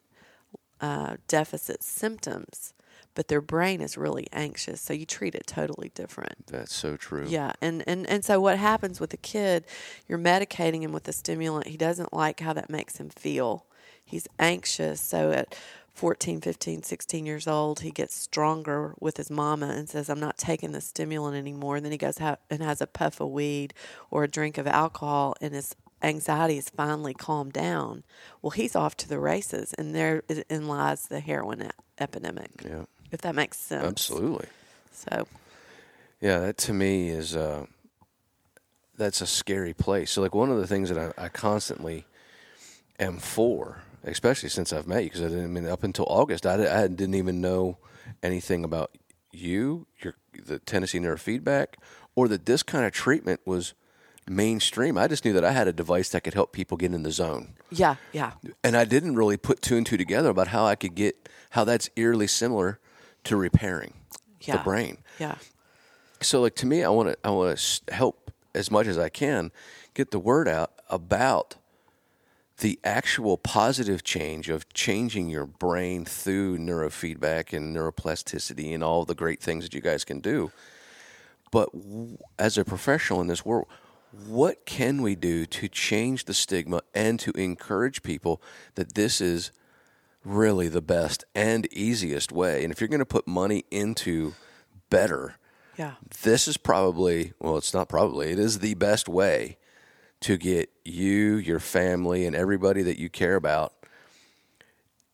uh, 0.79 1.17
deficit 1.27 1.83
symptoms, 1.83 2.73
but 3.13 3.27
their 3.27 3.41
brain 3.41 3.81
is 3.81 3.97
really 3.97 4.27
anxious. 4.31 4.81
So 4.81 4.93
you 4.93 5.05
treat 5.05 5.35
it 5.35 5.47
totally 5.47 5.91
different. 5.93 6.47
That's 6.47 6.73
so 6.73 6.97
true. 6.97 7.25
Yeah, 7.27 7.53
and, 7.61 7.83
and 7.87 8.07
and 8.07 8.23
so 8.23 8.39
what 8.39 8.57
happens 8.57 8.99
with 8.99 9.13
a 9.13 9.17
kid, 9.17 9.65
you're 10.07 10.19
medicating 10.19 10.81
him 10.81 10.91
with 10.91 11.07
a 11.07 11.13
stimulant. 11.13 11.67
He 11.67 11.77
doesn't 11.77 12.13
like 12.13 12.39
how 12.39 12.53
that 12.53 12.69
makes 12.69 12.97
him 12.97 13.09
feel. 13.09 13.65
He's 14.03 14.27
anxious. 14.39 14.99
So 14.99 15.31
at 15.31 15.55
14, 15.93 16.41
15, 16.41 16.83
16 16.83 17.25
years 17.25 17.47
old, 17.47 17.81
he 17.81 17.91
gets 17.91 18.15
stronger 18.15 18.95
with 18.99 19.17
his 19.17 19.29
mama 19.29 19.67
and 19.67 19.87
says, 19.89 20.09
I'm 20.09 20.19
not 20.19 20.37
taking 20.37 20.71
the 20.71 20.81
stimulant 20.81 21.35
anymore. 21.37 21.75
And 21.75 21.85
then 21.85 21.91
he 21.91 21.97
goes 21.97 22.17
ha- 22.17 22.37
and 22.49 22.61
has 22.61 22.81
a 22.81 22.87
puff 22.87 23.19
of 23.19 23.29
weed 23.29 23.73
or 24.09 24.23
a 24.23 24.27
drink 24.27 24.57
of 24.57 24.67
alcohol, 24.67 25.35
and 25.41 25.53
his 25.53 25.75
anxiety 26.03 26.57
is 26.57 26.69
finally 26.69 27.13
calmed 27.13 27.53
down. 27.53 28.03
Well, 28.41 28.51
he's 28.51 28.75
off 28.75 28.95
to 28.97 29.07
the 29.09 29.19
races, 29.19 29.73
and 29.77 29.95
therein 29.95 30.67
lies 30.67 31.07
the 31.07 31.19
heroin 31.19 31.69
epidemic, 31.99 32.51
Yeah, 32.65 32.85
if 33.11 33.21
that 33.21 33.35
makes 33.35 33.57
sense. 33.57 33.83
absolutely. 33.85 34.47
So, 34.91 35.27
Yeah, 36.19 36.39
that 36.39 36.57
to 36.59 36.73
me 36.73 37.09
is 37.09 37.35
uh, 37.35 37.65
that's 38.97 39.21
a 39.21 39.27
scary 39.27 39.73
place. 39.73 40.11
So 40.11 40.21
like 40.21 40.35
one 40.35 40.51
of 40.51 40.57
the 40.57 40.67
things 40.67 40.89
that 40.89 41.13
I, 41.17 41.25
I 41.25 41.29
constantly 41.29 42.05
am 42.99 43.17
for, 43.17 43.79
especially 44.03 44.49
since 44.49 44.71
I've 44.73 44.87
met 44.87 45.03
you. 45.03 45.09
Because 45.09 45.23
I 45.23 45.29
didn't 45.29 45.45
I 45.45 45.47
mean 45.47 45.67
up 45.67 45.83
until 45.83 46.05
August, 46.07 46.45
I, 46.45 46.83
I 46.83 46.87
didn't 46.87 47.15
even 47.15 47.41
know 47.41 47.77
anything 48.21 48.63
about 48.63 48.91
you, 49.31 49.87
your 50.03 50.15
the 50.45 50.59
Tennessee 50.59 50.99
neurofeedback, 50.99 51.75
or 52.15 52.27
that 52.27 52.45
this 52.45 52.63
kind 52.63 52.85
of 52.85 52.91
treatment 52.91 53.41
was 53.45 53.73
mainstream. 54.31 54.97
I 54.97 55.07
just 55.07 55.25
knew 55.25 55.33
that 55.33 55.43
I 55.45 55.51
had 55.51 55.67
a 55.67 55.73
device 55.73 56.09
that 56.09 56.23
could 56.23 56.33
help 56.33 56.51
people 56.53 56.77
get 56.77 56.93
in 56.93 57.03
the 57.03 57.11
zone. 57.11 57.53
Yeah, 57.69 57.95
yeah. 58.13 58.31
And 58.63 58.75
I 58.77 58.85
didn't 58.85 59.15
really 59.15 59.37
put 59.37 59.61
two 59.61 59.77
and 59.77 59.85
two 59.85 59.97
together 59.97 60.29
about 60.29 60.47
how 60.47 60.65
I 60.65 60.75
could 60.75 60.95
get 60.95 61.29
how 61.51 61.63
that's 61.65 61.89
eerily 61.95 62.27
similar 62.27 62.79
to 63.25 63.35
repairing 63.35 63.93
Yeah. 64.39 64.57
the 64.57 64.63
brain. 64.63 64.99
Yeah. 65.19 65.35
So 66.21 66.41
like 66.41 66.55
to 66.55 66.65
me, 66.65 66.83
I 66.83 66.89
want 66.89 67.09
to 67.09 67.17
I 67.23 67.29
want 67.31 67.57
to 67.57 67.93
help 67.93 68.31
as 68.55 68.71
much 68.71 68.87
as 68.87 68.97
I 68.97 69.09
can 69.09 69.51
get 69.93 70.11
the 70.11 70.19
word 70.19 70.47
out 70.47 70.71
about 70.89 71.55
the 72.59 72.79
actual 72.83 73.37
positive 73.37 74.03
change 74.03 74.47
of 74.49 74.71
changing 74.73 75.29
your 75.29 75.47
brain 75.47 76.05
through 76.05 76.57
neurofeedback 76.59 77.53
and 77.53 77.75
neuroplasticity 77.75 78.71
and 78.73 78.83
all 78.83 79.03
the 79.03 79.15
great 79.15 79.41
things 79.41 79.63
that 79.63 79.73
you 79.73 79.81
guys 79.81 80.03
can 80.05 80.19
do. 80.19 80.51
But 81.49 81.71
w- 81.73 82.17
as 82.37 82.57
a 82.59 82.63
professional 82.63 83.19
in 83.19 83.27
this 83.27 83.43
world, 83.43 83.67
what 84.27 84.65
can 84.65 85.01
we 85.01 85.15
do 85.15 85.45
to 85.45 85.67
change 85.67 86.25
the 86.25 86.33
stigma 86.33 86.81
and 86.93 87.19
to 87.21 87.31
encourage 87.31 88.03
people 88.03 88.41
that 88.75 88.93
this 88.95 89.21
is 89.21 89.51
really 90.25 90.67
the 90.67 90.81
best 90.81 91.23
and 91.33 91.67
easiest 91.73 92.31
way? 92.31 92.63
And 92.63 92.71
if 92.71 92.81
you're 92.81 92.87
going 92.87 92.99
to 92.99 93.05
put 93.05 93.27
money 93.27 93.63
into 93.71 94.33
better, 94.89 95.35
Yeah. 95.77 95.93
this 96.23 96.47
is 96.47 96.57
probably 96.57 97.33
well 97.39 97.57
it's 97.57 97.73
not 97.73 97.87
probably 97.89 98.31
it 98.31 98.39
is 98.39 98.59
the 98.59 98.73
best 98.75 99.07
way 99.07 99.57
to 100.19 100.37
get 100.37 100.69
you 100.85 101.35
your 101.37 101.59
family 101.59 102.25
and 102.25 102.35
everybody 102.35 102.83
that 102.83 102.99
you 102.99 103.09
care 103.09 103.35
about 103.35 103.73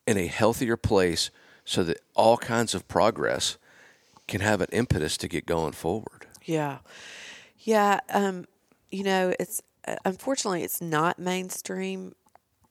in 0.05 0.17
a 0.17 0.27
healthier 0.27 0.75
place 0.75 1.29
so 1.63 1.83
that 1.83 1.99
all 2.15 2.37
kinds 2.37 2.73
of 2.73 2.87
progress 2.87 3.57
can 4.27 4.41
have 4.41 4.59
an 4.61 4.67
impetus 4.71 5.15
to 5.17 5.27
get 5.27 5.45
going 5.45 5.73
forward 5.73 6.25
Yeah. 6.43 6.79
Yeah. 7.59 7.99
Um, 8.09 8.45
you 8.91 9.03
know, 9.03 9.33
it's 9.39 9.61
uh, 9.87 9.95
unfortunately 10.05 10.63
it's 10.63 10.81
not 10.81 11.19
mainstream 11.19 12.13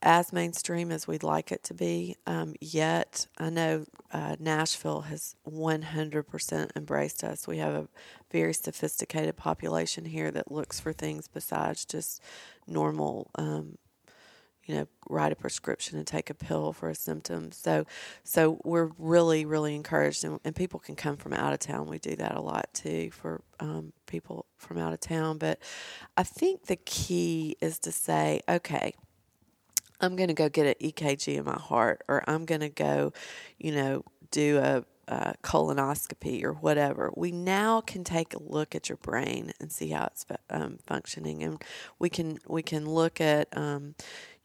as 0.01 0.31
mainstream 0.31 0.91
as 0.91 1.07
we'd 1.07 1.23
like 1.23 1.51
it 1.51 1.63
to 1.63 1.73
be 1.73 2.15
um, 2.27 2.53
yet. 2.61 3.27
I 3.39 3.49
know 3.49 3.85
uh, 4.13 4.35
Nashville 4.39 5.01
has 5.01 5.35
100% 5.49 6.69
embraced 6.75 7.23
us. 7.23 7.47
We 7.47 7.57
have 7.57 7.73
a 7.73 7.87
very 8.31 8.53
sophisticated 8.53 9.35
population 9.37 10.05
here 10.05 10.29
that 10.31 10.51
looks 10.51 10.79
for 10.79 10.93
things 10.93 11.27
besides 11.27 11.83
just 11.83 12.21
normal 12.67 13.31
um, 13.35 13.77
you 14.67 14.75
know, 14.75 14.87
write 15.09 15.31
a 15.31 15.35
prescription 15.35 15.97
and 15.97 16.05
take 16.05 16.29
a 16.29 16.33
pill 16.33 16.73
for 16.73 16.89
a 16.89 16.95
symptom. 16.95 17.51
So, 17.53 17.85
so 18.23 18.59
we're 18.65 18.91
really, 18.99 19.45
really 19.45 19.73
encouraged, 19.75 20.25
and, 20.25 20.39
and 20.43 20.53
people 20.53 20.79
can 20.79 20.95
come 20.95 21.15
from 21.15 21.33
out 21.33 21.53
of 21.53 21.59
town. 21.59 21.87
We 21.87 21.99
do 21.99 22.15
that 22.17 22.35
a 22.35 22.41
lot 22.41 22.67
too 22.73 23.09
for 23.11 23.41
um, 23.61 23.93
people 24.05 24.45
from 24.57 24.77
out 24.77 24.93
of 24.93 24.99
town. 24.99 25.37
But 25.37 25.59
I 26.17 26.23
think 26.23 26.65
the 26.65 26.75
key 26.75 27.55
is 27.61 27.79
to 27.79 27.91
say, 27.93 28.41
okay, 28.49 28.93
I'm 30.01 30.15
going 30.17 30.27
to 30.27 30.33
go 30.33 30.49
get 30.49 30.67
an 30.67 30.75
EKG 30.89 31.37
in 31.37 31.45
my 31.45 31.57
heart, 31.57 32.03
or 32.09 32.23
I'm 32.27 32.45
going 32.45 32.61
to 32.61 32.69
go, 32.69 33.13
you 33.57 33.71
know, 33.71 34.03
do 34.29 34.57
a, 34.57 34.83
colonoscopy 35.41 36.43
or 36.43 36.51
whatever. 36.51 37.13
We 37.15 37.31
now 37.31 37.79
can 37.79 38.03
take 38.03 38.33
a 38.33 38.43
look 38.43 38.75
at 38.75 38.89
your 38.89 38.97
brain 38.97 39.53
and 39.57 39.71
see 39.71 39.91
how 39.91 40.07
it's 40.07 40.25
um, 40.49 40.79
functioning, 40.85 41.43
and 41.43 41.63
we 41.97 42.09
can 42.09 42.39
we 42.45 42.61
can 42.61 42.85
look 42.85 43.21
at. 43.21 43.47
Um, 43.55 43.95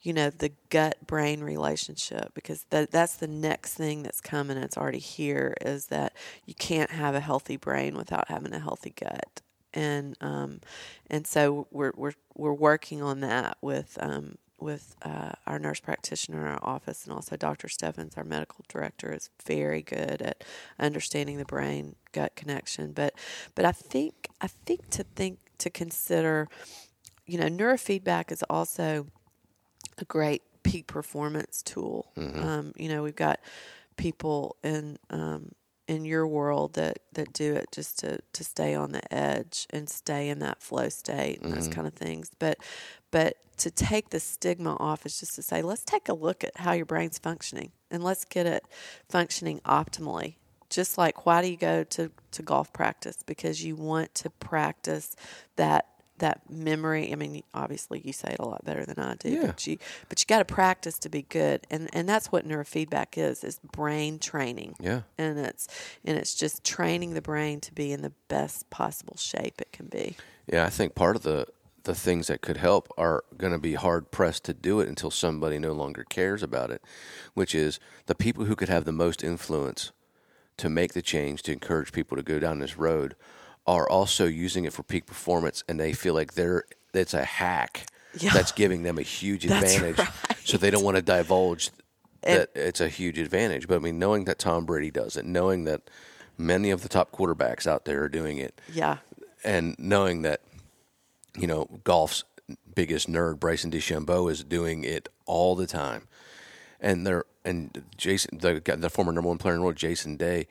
you 0.03 0.13
know 0.13 0.31
the 0.31 0.53
gut 0.71 0.97
brain 1.07 1.43
relationship 1.43 2.33
because 2.35 2.67
that 2.71 2.91
that's 2.91 3.17
the 3.17 3.29
next 3.29 3.75
thing 3.75 4.03
that's 4.03 4.21
coming 4.21 4.57
it's 4.57 4.77
already 4.77 4.99
here 4.99 5.55
is 5.61 5.87
that 5.87 6.13
you 6.45 6.55
can't 6.55 6.91
have 6.91 7.15
a 7.15 7.21
healthy 7.21 7.57
brain 7.57 7.97
without 7.97 8.29
having 8.29 8.53
a 8.53 8.59
healthy 8.59 8.91
gut 8.91 9.41
and 9.75 10.17
um, 10.21 10.61
and 11.09 11.27
so 11.27 11.67
we're 11.71 11.93
we're 11.97 12.13
we're 12.35 12.53
working 12.53 13.03
on 13.03 13.21
that 13.21 13.57
with 13.61 13.97
um, 14.01 14.37
with 14.63 14.97
uh, 15.03 15.33
our 15.47 15.59
nurse 15.59 15.81
practitioner 15.81 16.47
in 16.47 16.53
our 16.53 16.61
office 16.63 17.05
and 17.05 17.13
also 17.13 17.37
Dr. 17.37 17.69
Steffens, 17.69 18.17
our 18.17 18.25
medical 18.25 18.65
director, 18.69 19.13
is 19.13 19.29
very 19.45 19.83
good 19.83 20.23
at 20.23 20.45
understanding 20.79 21.39
the 21.39 21.45
brain 21.45 21.97
gut 22.13 22.37
connection. 22.37 22.93
But 22.93 23.15
but 23.55 23.65
I 23.65 23.73
think 23.73 24.29
I 24.41 24.47
think 24.47 24.91
to 24.91 25.05
think 25.05 25.39
to 25.59 25.71
consider, 25.71 26.49
you 27.27 27.39
know, 27.39 27.49
neurofeedback 27.49 28.31
is 28.31 28.43
also 28.49 29.07
a 29.99 30.05
great 30.05 30.43
peak 30.63 30.87
performance 30.87 31.63
tool. 31.63 32.13
Um, 32.43 32.73
you 32.77 32.89
know, 32.89 33.03
we've 33.03 33.17
got 33.17 33.41
people 33.97 34.57
in 34.63 34.99
um, 35.11 35.53
in 35.89 36.05
your 36.05 36.27
world 36.27 36.75
that, 36.75 37.01
that 37.13 37.33
do 37.33 37.55
it 37.55 37.67
just 37.73 37.99
to, 37.99 38.19
to 38.33 38.45
stay 38.45 38.75
on 38.75 38.93
the 38.93 39.15
edge 39.15 39.67
and 39.71 39.89
stay 39.91 40.29
in 40.29 40.39
that 40.39 40.63
flow 40.63 40.89
state 40.89 41.41
and 41.43 41.53
those 41.53 41.69
kind 41.69 41.87
of 41.87 41.93
things. 41.95 42.31
But 42.39 42.59
but 43.11 43.37
to 43.59 43.71
take 43.71 44.11
the 44.11 44.21
stigma 44.21 44.77
off 44.77 45.05
is 45.05 45.21
just 45.21 45.35
to 45.35 45.43
say, 45.43 45.61
let's 45.61 45.85
take 45.85 46.09
a 46.09 46.15
look 46.15 46.45
at 46.45 46.57
how 46.57 46.73
your 46.73 46.87
brain's 46.87 47.19
functioning 47.19 47.73
and 47.91 48.03
let's 48.03 48.25
get 48.25 48.47
it 48.47 48.65
functioning 49.09 49.61
optimally. 49.67 50.37
Just 50.71 50.97
like 50.97 51.27
why 51.27 51.43
do 51.43 51.49
you 51.49 51.59
go 51.59 51.85
to, 51.85 52.11
to 52.31 52.43
golf 52.43 52.73
practice? 52.73 53.19
Because 53.27 53.63
you 53.63 53.77
want 53.77 54.15
to 54.17 54.31
practice 54.31 55.15
that 55.57 55.89
that 56.23 56.41
memory. 56.51 57.13
I 57.13 57.17
mean, 57.17 57.43
obviously 57.53 58.01
you 58.05 58.13
say 58.13 58.31
it 58.33 58.41
a 58.41 58.49
lot 58.49 58.65
better 58.65 58.85
than 58.85 58.99
I 58.99 59.15
do, 59.17 59.29
Yeah. 59.31 59.47
but 59.47 59.67
you 59.67 59.79
but 60.09 60.21
you 60.21 60.27
got 60.27 60.39
to 60.39 60.45
practice 60.45 60.99
to 61.01 61.09
be 61.09 61.23
good, 61.23 61.67
and 61.71 61.89
and 61.93 62.09
that's 62.09 62.33
what 62.33 62.49
neurofeedback 62.49 63.17
is: 63.19 63.45
is 63.45 63.61
brain 63.73 64.19
training. 64.19 64.75
Yeah. 64.81 65.03
and 65.19 65.39
it's 65.39 65.69
and 66.05 66.17
it's 66.17 66.35
just 66.35 66.65
training 66.65 67.15
the 67.15 67.23
brain 67.23 67.61
to 67.61 67.73
be 67.75 67.93
in 67.93 68.03
the 68.03 68.13
best 68.29 68.69
possible 68.71 69.17
shape 69.17 69.61
it 69.61 69.71
can 69.73 69.87
be. 69.87 70.17
Yeah, 70.47 70.65
I 70.65 70.71
think 70.71 70.95
part 70.95 71.15
of 71.17 71.23
the 71.23 71.47
the 71.85 71.95
things 71.95 72.29
that 72.29 72.41
could 72.43 72.57
help 72.59 72.89
are 72.97 73.25
going 73.37 73.53
to 73.53 73.59
be 73.59 73.75
hard 73.75 74.11
pressed 74.13 74.45
to 74.45 74.55
do 74.55 74.79
it 74.81 74.89
until 74.89 75.11
somebody 75.11 75.59
no 75.59 75.73
longer 75.73 76.05
cares 76.09 76.41
about 76.43 76.71
it, 76.71 76.81
which 77.35 77.55
is 77.57 77.81
the 78.07 78.15
people 78.15 78.45
who 78.45 78.55
could 78.55 78.69
have 78.69 78.85
the 78.85 78.93
most 78.93 79.25
influence 79.25 79.91
to 80.59 80.69
make 80.69 80.93
the 80.93 81.03
change 81.03 81.43
to 81.43 81.53
encourage 81.53 81.91
people 81.91 82.17
to 82.17 82.23
go 82.23 82.39
down 82.39 82.61
this 82.61 82.79
road 82.79 83.17
are 83.67 83.89
also 83.89 84.27
using 84.27 84.65
it 84.65 84.73
for 84.73 84.83
peak 84.83 85.07
performance 85.07 85.63
and 85.69 85.79
they 85.79 85.93
feel 85.93 86.15
like 86.15 86.35
they're 86.35 86.65
it's 86.95 87.15
a 87.15 87.25
hack 87.25 87.87
Yeah. 88.19 88.33
that's 88.33 88.53
giving 88.53 88.83
them 88.83 88.99
a 88.99 89.03
huge 89.03 89.45
advantage 89.45 89.99
right. 89.99 90.09
so 90.45 90.57
they 90.59 90.71
don't 90.71 90.83
want 90.85 90.97
to 90.97 91.03
divulge 91.03 91.71
that 92.23 92.51
it's 92.55 92.81
a 92.81 92.89
huge 92.89 93.19
advantage 93.19 93.67
but 93.69 93.77
i 93.77 93.79
mean 93.79 93.99
knowing 93.99 94.25
that 94.25 94.39
tom 94.39 94.65
brady 94.65 94.91
does 94.91 95.17
it 95.17 95.25
knowing 95.25 95.65
that 95.65 95.83
many 96.39 96.71
of 96.71 96.83
the 96.83 96.89
top 96.89 97.13
quarterbacks 97.13 97.67
out 97.67 97.85
there 97.85 98.03
are 98.03 98.09
doing 98.09 98.39
it 98.39 98.61
Yeah, 98.73 98.99
and 99.45 99.77
knowing 99.79 100.23
that 100.23 100.41
you 101.39 101.47
know 101.47 101.67
golf's 101.85 102.25
biggest 102.75 103.09
nerd 103.09 103.39
Bryson 103.39 103.71
DeChambeau 103.71 104.31
is 104.31 104.43
doing 104.45 104.83
it 104.85 105.09
all 105.27 105.55
the 105.55 105.67
time, 105.67 106.09
and 106.81 107.07
they're 107.07 107.25
and 107.45 107.83
Jason 107.97 108.39
the 108.39 108.61
the 108.77 108.91
former 108.91 109.13
number 109.13 109.29
one 109.29 109.39
player 109.39 109.55
in 109.55 109.61
the 109.61 109.65
world 109.65 109.77
Jason 109.77 110.17
Day, 110.17 110.47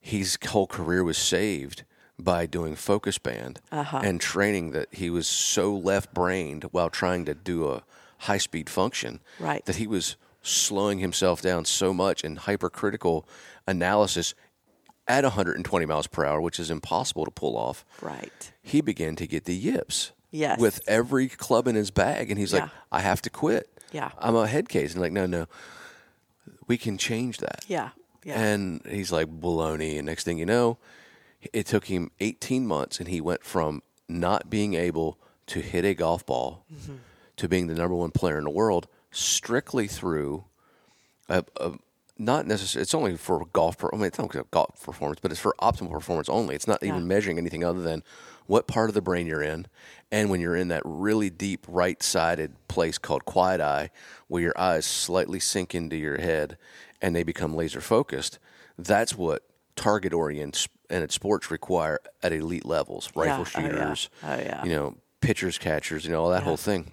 his 0.00 0.36
whole 0.48 0.66
career 0.66 1.04
was 1.04 1.16
saved 1.18 1.84
by 2.18 2.46
doing 2.46 2.74
FocusBand 2.74 3.58
uh-huh. 3.72 4.00
and 4.04 4.20
training 4.20 4.70
that 4.70 4.88
he 4.92 5.10
was 5.10 5.26
so 5.26 5.74
left 5.74 6.14
brained 6.14 6.64
while 6.70 6.90
trying 6.90 7.24
to 7.24 7.34
do 7.34 7.68
a 7.68 7.82
high 8.18 8.38
speed 8.38 8.70
function 8.70 9.20
Right. 9.40 9.64
that 9.66 9.76
he 9.76 9.86
was 9.86 10.16
slowing 10.42 10.98
himself 10.98 11.42
down 11.42 11.64
so 11.64 11.92
much 11.92 12.22
in 12.22 12.36
hypercritical 12.36 13.26
analysis 13.66 14.34
at 15.08 15.24
120 15.24 15.86
miles 15.86 16.06
per 16.06 16.24
hour, 16.24 16.40
which 16.40 16.60
is 16.60 16.70
impossible 16.70 17.24
to 17.24 17.30
pull 17.30 17.56
off 17.56 17.84
right. 18.00 18.52
he 18.62 18.80
began 18.80 19.16
to 19.16 19.26
get 19.26 19.44
the 19.44 19.54
yips. 19.54 20.12
Yes. 20.30 20.58
With 20.58 20.80
every 20.88 21.28
club 21.28 21.68
in 21.68 21.76
his 21.76 21.92
bag. 21.92 22.28
And 22.28 22.38
he's 22.40 22.52
like, 22.52 22.68
I 22.90 23.00
have 23.02 23.22
to 23.22 23.30
quit. 23.30 23.68
Yeah. 23.92 24.10
I'm 24.18 24.34
a 24.34 24.48
head 24.48 24.68
case. 24.68 24.92
And 24.92 25.00
like, 25.00 25.12
no, 25.12 25.26
no, 25.26 25.46
we 26.66 26.76
can 26.76 26.98
change 26.98 27.38
that. 27.38 27.64
Yeah, 27.68 27.90
yeah. 28.24 28.40
And 28.40 28.80
he's 28.84 29.12
like, 29.12 29.28
baloney. 29.28 29.96
And 29.96 30.06
next 30.06 30.24
thing 30.24 30.38
you 30.38 30.46
know, 30.46 30.78
it 31.52 31.66
took 31.66 31.86
him 31.86 32.10
18 32.20 32.66
months 32.66 32.98
and 32.98 33.08
he 33.08 33.20
went 33.20 33.44
from 33.44 33.82
not 34.08 34.50
being 34.50 34.74
able 34.74 35.18
to 35.46 35.60
hit 35.60 35.84
a 35.84 35.94
golf 35.94 36.24
ball 36.26 36.64
Mm-hmm. 36.72 36.94
to 37.36 37.48
being 37.48 37.66
the 37.66 37.74
number 37.74 37.94
one 37.94 38.10
player 38.10 38.38
in 38.38 38.44
the 38.44 38.50
world 38.50 38.86
strictly 39.10 39.86
through 39.86 40.44
a, 41.28 41.44
a 41.58 41.72
not 42.16 42.46
necessarily. 42.46 42.82
It's 42.82 42.94
only 42.94 43.16
for 43.16 43.44
golf. 43.52 43.76
Per, 43.78 43.90
I 43.92 43.96
mean, 43.96 44.06
it's 44.06 44.18
not 44.18 44.50
golf 44.52 44.80
performance, 44.84 45.18
but 45.20 45.32
it's 45.32 45.40
for 45.40 45.54
optimal 45.60 45.90
performance 45.90 46.28
only. 46.28 46.54
It's 46.54 46.68
not 46.68 46.80
Yeah. 46.82 46.90
even 46.90 47.08
measuring 47.08 47.38
anything 47.38 47.64
other 47.64 47.82
than 47.82 48.04
what 48.46 48.68
part 48.68 48.88
of 48.88 48.94
the 48.94 49.00
brain 49.02 49.26
you're 49.26 49.42
in, 49.42 49.66
and 50.12 50.30
when 50.30 50.40
you're 50.40 50.54
in 50.54 50.68
that 50.68 50.82
really 50.84 51.28
deep 51.30 51.66
right-sided 51.68 52.54
place 52.68 52.98
called 52.98 53.24
quiet 53.24 53.60
eye, 53.60 53.90
where 54.28 54.42
your 54.42 54.56
eyes 54.58 54.84
slightly 54.86 55.40
sink 55.40 55.74
into 55.74 55.96
your 55.96 56.18
head 56.18 56.56
and 57.02 57.16
they 57.16 57.22
become 57.24 57.56
laser 57.56 57.80
focused. 57.80 58.38
That's 58.78 59.16
what 59.16 59.42
target 59.74 60.12
oriented 60.12 60.68
sports 61.12 61.50
require 61.50 61.98
at 62.22 62.32
elite 62.32 62.64
levels. 62.64 63.10
Rifle 63.14 63.24
Yeah. 63.24 63.36
Oh, 63.36 63.60
yeah. 63.60 63.68
shooters, 63.68 64.08
Oh, 64.22 64.36
yeah. 64.36 64.64
you 64.64 64.70
know, 64.70 64.96
pitchers, 65.20 65.58
catchers, 65.58 66.04
you 66.04 66.10
know, 66.12 66.22
all 66.22 66.30
that 66.30 66.42
whole 66.42 66.56
thing 66.56 66.90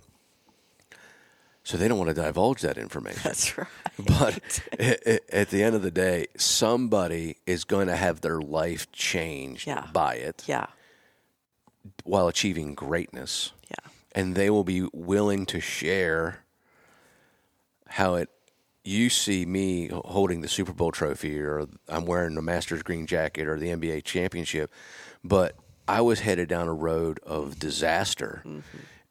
So 1.63 1.77
they 1.77 1.87
don't 1.87 1.97
want 1.99 2.09
to 2.09 2.15
divulge 2.15 2.61
that 2.61 2.77
information. 2.77 3.21
That's 3.23 3.57
right. 3.57 3.67
But 3.99 4.59
at 5.29 5.49
the 5.49 5.61
end 5.61 5.75
of 5.75 5.83
the 5.83 5.91
day, 5.91 6.25
somebody 6.35 7.37
is 7.45 7.65
going 7.65 7.85
to 7.87 7.95
have 7.95 8.21
their 8.21 8.39
life 8.41 8.91
changed 8.91 9.67
Yeah. 9.67 9.87
by 9.93 10.15
it 10.15 10.43
Yeah. 10.47 10.67
while 12.03 12.27
achieving 12.27 12.73
greatness. 12.73 13.51
Yeah. 13.69 13.91
And 14.13 14.33
they 14.35 14.49
will 14.49 14.63
be 14.63 14.87
willing 14.91 15.45
to 15.47 15.59
share 15.59 16.39
how 17.89 18.15
it 18.15 18.29
you 18.83 19.09
see 19.09 19.45
me 19.45 19.89
holding 19.93 20.41
the 20.41 20.47
Super 20.47 20.73
Bowl 20.73 20.91
trophy 20.91 21.39
or 21.39 21.67
I'm 21.87 22.05
wearing 22.05 22.35
the 22.35 22.41
Masters 22.41 22.81
green 22.83 23.05
jacket 23.05 23.47
or 23.47 23.57
the 23.59 23.67
NBA 23.67 24.03
championship, 24.03 24.71
but 25.23 25.55
I 25.87 26.01
was 26.01 26.21
headed 26.21 26.49
down 26.49 26.67
a 26.67 26.73
road 26.73 27.19
of 27.23 27.59
disaster. 27.59 28.43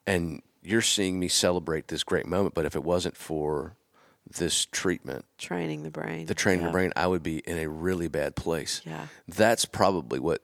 And 0.05 0.41
you're 0.63 0.81
seeing 0.81 1.19
me 1.19 1.27
celebrate 1.27 1.87
this 1.87 2.03
great 2.03 2.25
moment, 2.25 2.53
but 2.53 2.65
if 2.65 2.75
it 2.75 2.83
wasn't 2.83 3.15
for 3.15 3.75
this 4.37 4.65
treatment, 4.65 5.25
Training 5.37 5.83
the 5.83 5.89
brain. 5.91 6.25
the 6.25 6.35
training 6.35 6.61
yeah. 6.61 6.67
the 6.67 6.71
brain, 6.73 6.91
I 6.95 7.07
would 7.07 7.23
be 7.23 7.39
in 7.39 7.57
a 7.57 7.67
really 7.67 8.07
bad 8.07 8.35
place. 8.35 8.81
Yeah. 8.85 9.07
That's 9.27 9.65
probably 9.65 10.19
what 10.19 10.41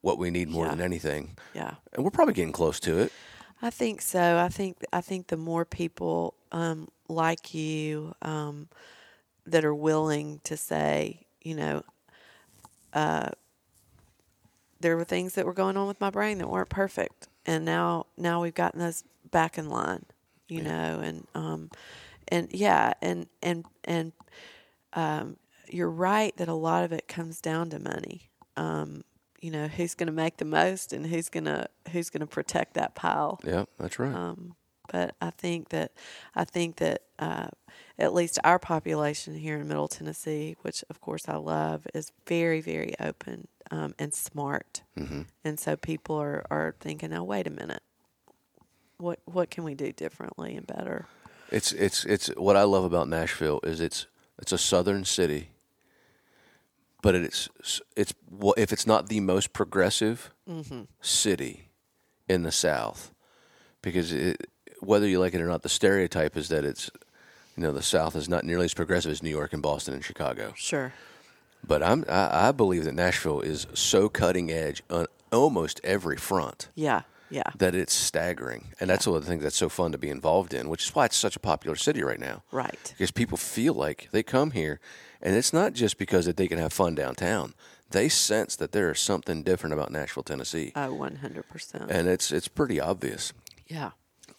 what 0.00 0.18
we 0.18 0.30
need 0.30 0.48
more 0.48 0.64
Yeah. 0.64 0.72
than 0.72 0.80
anything. 0.80 1.36
Yeah. 1.54 1.74
And 1.92 2.04
we're 2.04 2.10
probably 2.10 2.34
getting 2.34 2.52
close 2.52 2.80
to 2.80 2.98
it. 2.98 3.12
I 3.60 3.70
think 3.70 4.02
so. 4.02 4.38
I 4.38 4.48
think 4.48 4.78
I 4.92 5.00
think 5.00 5.28
the 5.28 5.36
more 5.36 5.64
people 5.64 6.34
um, 6.50 6.88
like 7.12 7.54
you 7.54 8.14
um, 8.22 8.68
that 9.46 9.64
are 9.64 9.74
willing 9.74 10.40
to 10.44 10.56
say, 10.56 11.26
you 11.42 11.54
know, 11.54 11.82
uh, 12.92 13.30
there 14.80 14.96
were 14.96 15.04
things 15.04 15.34
that 15.34 15.46
were 15.46 15.54
going 15.54 15.76
on 15.76 15.86
with 15.86 16.00
my 16.00 16.10
brain 16.10 16.38
that 16.38 16.48
weren't 16.48 16.68
perfect, 16.68 17.28
and 17.46 17.64
now 17.64 18.06
now 18.16 18.42
we've 18.42 18.54
gotten 18.54 18.80
those 18.80 19.04
back 19.30 19.56
in 19.58 19.68
line, 19.68 20.04
you 20.48 20.62
know, 20.62 21.00
and 21.02 21.26
um, 21.34 21.70
and 22.28 22.48
yeah, 22.52 22.92
and 23.00 23.26
and 23.42 23.64
and 23.84 24.12
um, 24.92 25.36
you're 25.68 25.90
right 25.90 26.36
that 26.36 26.48
a 26.48 26.54
lot 26.54 26.84
of 26.84 26.92
it 26.92 27.08
comes 27.08 27.40
down 27.40 27.70
to 27.70 27.78
money. 27.78 28.28
Um, 28.56 29.04
you 29.40 29.50
know, 29.50 29.66
who's 29.66 29.94
going 29.94 30.06
to 30.06 30.12
make 30.12 30.36
the 30.36 30.44
most, 30.44 30.92
and 30.92 31.06
who's 31.06 31.28
gonna 31.28 31.66
who's 31.90 32.10
gonna 32.10 32.26
protect 32.26 32.74
that 32.74 32.94
pile. 32.94 33.40
Yeah, 33.44 33.64
that's 33.78 33.98
right. 33.98 34.14
Um, 34.14 34.54
but 34.90 35.14
I 35.20 35.30
think 35.30 35.68
that 35.70 35.92
I 36.34 36.44
think 36.44 36.76
that 36.76 37.02
uh, 37.18 37.48
at 37.98 38.14
least 38.14 38.38
our 38.44 38.58
population 38.58 39.34
here 39.34 39.58
in 39.58 39.68
Middle 39.68 39.88
Tennessee, 39.88 40.56
which 40.62 40.84
of 40.90 41.00
course 41.00 41.28
I 41.28 41.36
love, 41.36 41.86
is 41.94 42.12
very 42.26 42.60
very 42.60 42.94
open 43.00 43.48
um, 43.70 43.94
and 43.98 44.12
smart, 44.14 44.82
hmm 44.96 45.22
and 45.44 45.58
so 45.58 45.76
people 45.76 46.16
are, 46.16 46.44
are 46.50 46.74
thinking, 46.80 47.10
"Now 47.10 47.24
wait 47.24 47.46
a 47.46 47.50
minute, 47.50 47.82
what 48.98 49.20
what 49.24 49.50
can 49.50 49.64
we 49.64 49.74
do 49.74 49.92
differently 49.92 50.56
and 50.56 50.66
better?" 50.66 51.06
It's 51.50 51.72
it's 51.72 52.04
it's 52.04 52.28
what 52.36 52.56
I 52.56 52.62
love 52.62 52.84
about 52.84 53.08
Nashville 53.08 53.60
is 53.62 53.80
it's 53.80 54.06
it's 54.38 54.52
a 54.52 54.58
southern 54.58 55.04
city, 55.04 55.50
but 57.02 57.14
it's 57.14 57.48
it's 57.96 58.14
if 58.56 58.72
it's 58.72 58.86
not 58.86 59.08
the 59.08 59.20
most 59.20 59.52
progressive 59.52 60.30
Mm-hmm. 60.48 60.82
city 61.00 61.68
in 62.28 62.42
the 62.42 62.50
South, 62.52 63.12
because 63.82 64.12
it, 64.12 64.48
whether 64.82 65.08
you 65.08 65.18
like 65.20 65.34
it 65.34 65.40
or 65.40 65.46
not, 65.48 65.62
the 65.62 65.68
stereotype 65.68 66.36
is 66.36 66.48
that 66.48 66.64
it's 66.64 66.90
you 67.56 67.62
know 67.62 67.72
the 67.72 67.82
South 67.82 68.16
is 68.16 68.28
not 68.28 68.44
nearly 68.44 68.64
as 68.64 68.74
progressive 68.74 69.10
as 69.12 69.22
New 69.22 69.30
York 69.30 69.52
and 69.52 69.62
Boston 69.62 69.94
and 69.94 70.04
Chicago. 70.04 70.52
Sure. 70.56 70.92
But 71.66 71.82
I'm 71.82 72.04
I, 72.08 72.48
I 72.48 72.52
believe 72.52 72.84
that 72.84 72.94
Nashville 72.94 73.40
is 73.40 73.66
so 73.74 74.08
cutting 74.08 74.50
edge 74.50 74.82
on 74.90 75.06
almost 75.30 75.80
every 75.84 76.16
front. 76.16 76.68
Yeah. 76.74 77.02
Yeah. 77.30 77.44
that 77.56 77.74
it's 77.74 77.94
staggering. 77.94 78.66
And 78.78 78.90
that's 78.90 79.06
one 79.06 79.16
of 79.16 79.22
the 79.22 79.28
things 79.30 79.42
that's 79.42 79.56
so 79.56 79.70
fun 79.70 79.90
to 79.92 79.96
be 79.96 80.10
involved 80.10 80.52
in, 80.52 80.68
which 80.68 80.84
is 80.84 80.94
why 80.94 81.06
it's 81.06 81.16
such 81.16 81.34
a 81.34 81.40
popular 81.40 81.76
city 81.76 82.02
right 82.02 82.20
now. 82.20 82.42
Right. 82.52 82.92
Because 82.94 83.10
people 83.10 83.38
feel 83.38 83.72
like 83.72 84.10
they 84.12 84.22
come 84.22 84.50
here, 84.50 84.80
and 85.22 85.34
it's 85.34 85.50
not 85.50 85.72
just 85.72 85.96
because 85.96 86.26
that 86.26 86.36
they 86.36 86.46
can 86.46 86.58
have 86.58 86.74
fun 86.74 86.94
downtown. 86.94 87.54
They 87.88 88.10
sense 88.10 88.54
that 88.56 88.72
there 88.72 88.90
is 88.90 89.00
something 89.00 89.42
different 89.42 89.72
about 89.72 89.90
Nashville, 89.90 90.22
Tennessee, 90.24 90.72
uh, 90.74 90.88
one 90.88 91.16
hundred 91.16 91.48
percent. 91.48 91.90
and 91.90 92.06
it's 92.06 92.32
it's 92.32 92.48
pretty 92.48 92.78
obvious. 92.78 93.32
Yeah. 93.66 93.92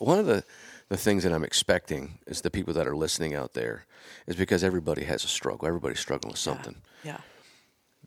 One 0.04 0.20
of 0.20 0.26
the 0.26 0.44
the 0.90 0.98
things 0.98 1.24
that 1.24 1.34
I'm 1.34 1.44
expecting 1.44 2.20
is 2.28 2.42
the 2.42 2.52
people 2.52 2.74
that 2.76 2.88
are 2.88 2.96
listening 2.96 3.34
out 3.34 3.54
there 3.54 3.86
is 4.28 4.36
because 4.36 4.64
everybody 4.64 5.06
has 5.06 5.24
a 5.24 5.28
struggle. 5.28 5.68
Everybody's 5.68 6.00
struggling 6.00 6.34
with 6.34 6.40
something. 6.40 6.76
Yeah. 7.04 7.18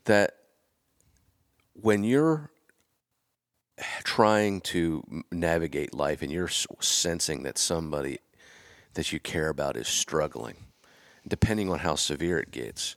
that 0.05 0.35
when 1.73 2.03
you're 2.03 2.49
trying 4.03 4.61
to 4.61 5.03
navigate 5.31 5.93
life 5.93 6.21
and 6.21 6.31
you're 6.31 6.47
sensing 6.47 7.43
that 7.43 7.57
somebody 7.57 8.19
that 8.93 9.11
you 9.11 9.19
care 9.19 9.49
about 9.49 9.75
is 9.75 9.87
struggling, 9.87 10.55
depending 11.27 11.69
on 11.69 11.79
how 11.79 11.95
severe 11.95 12.39
it 12.39 12.51
gets, 12.51 12.95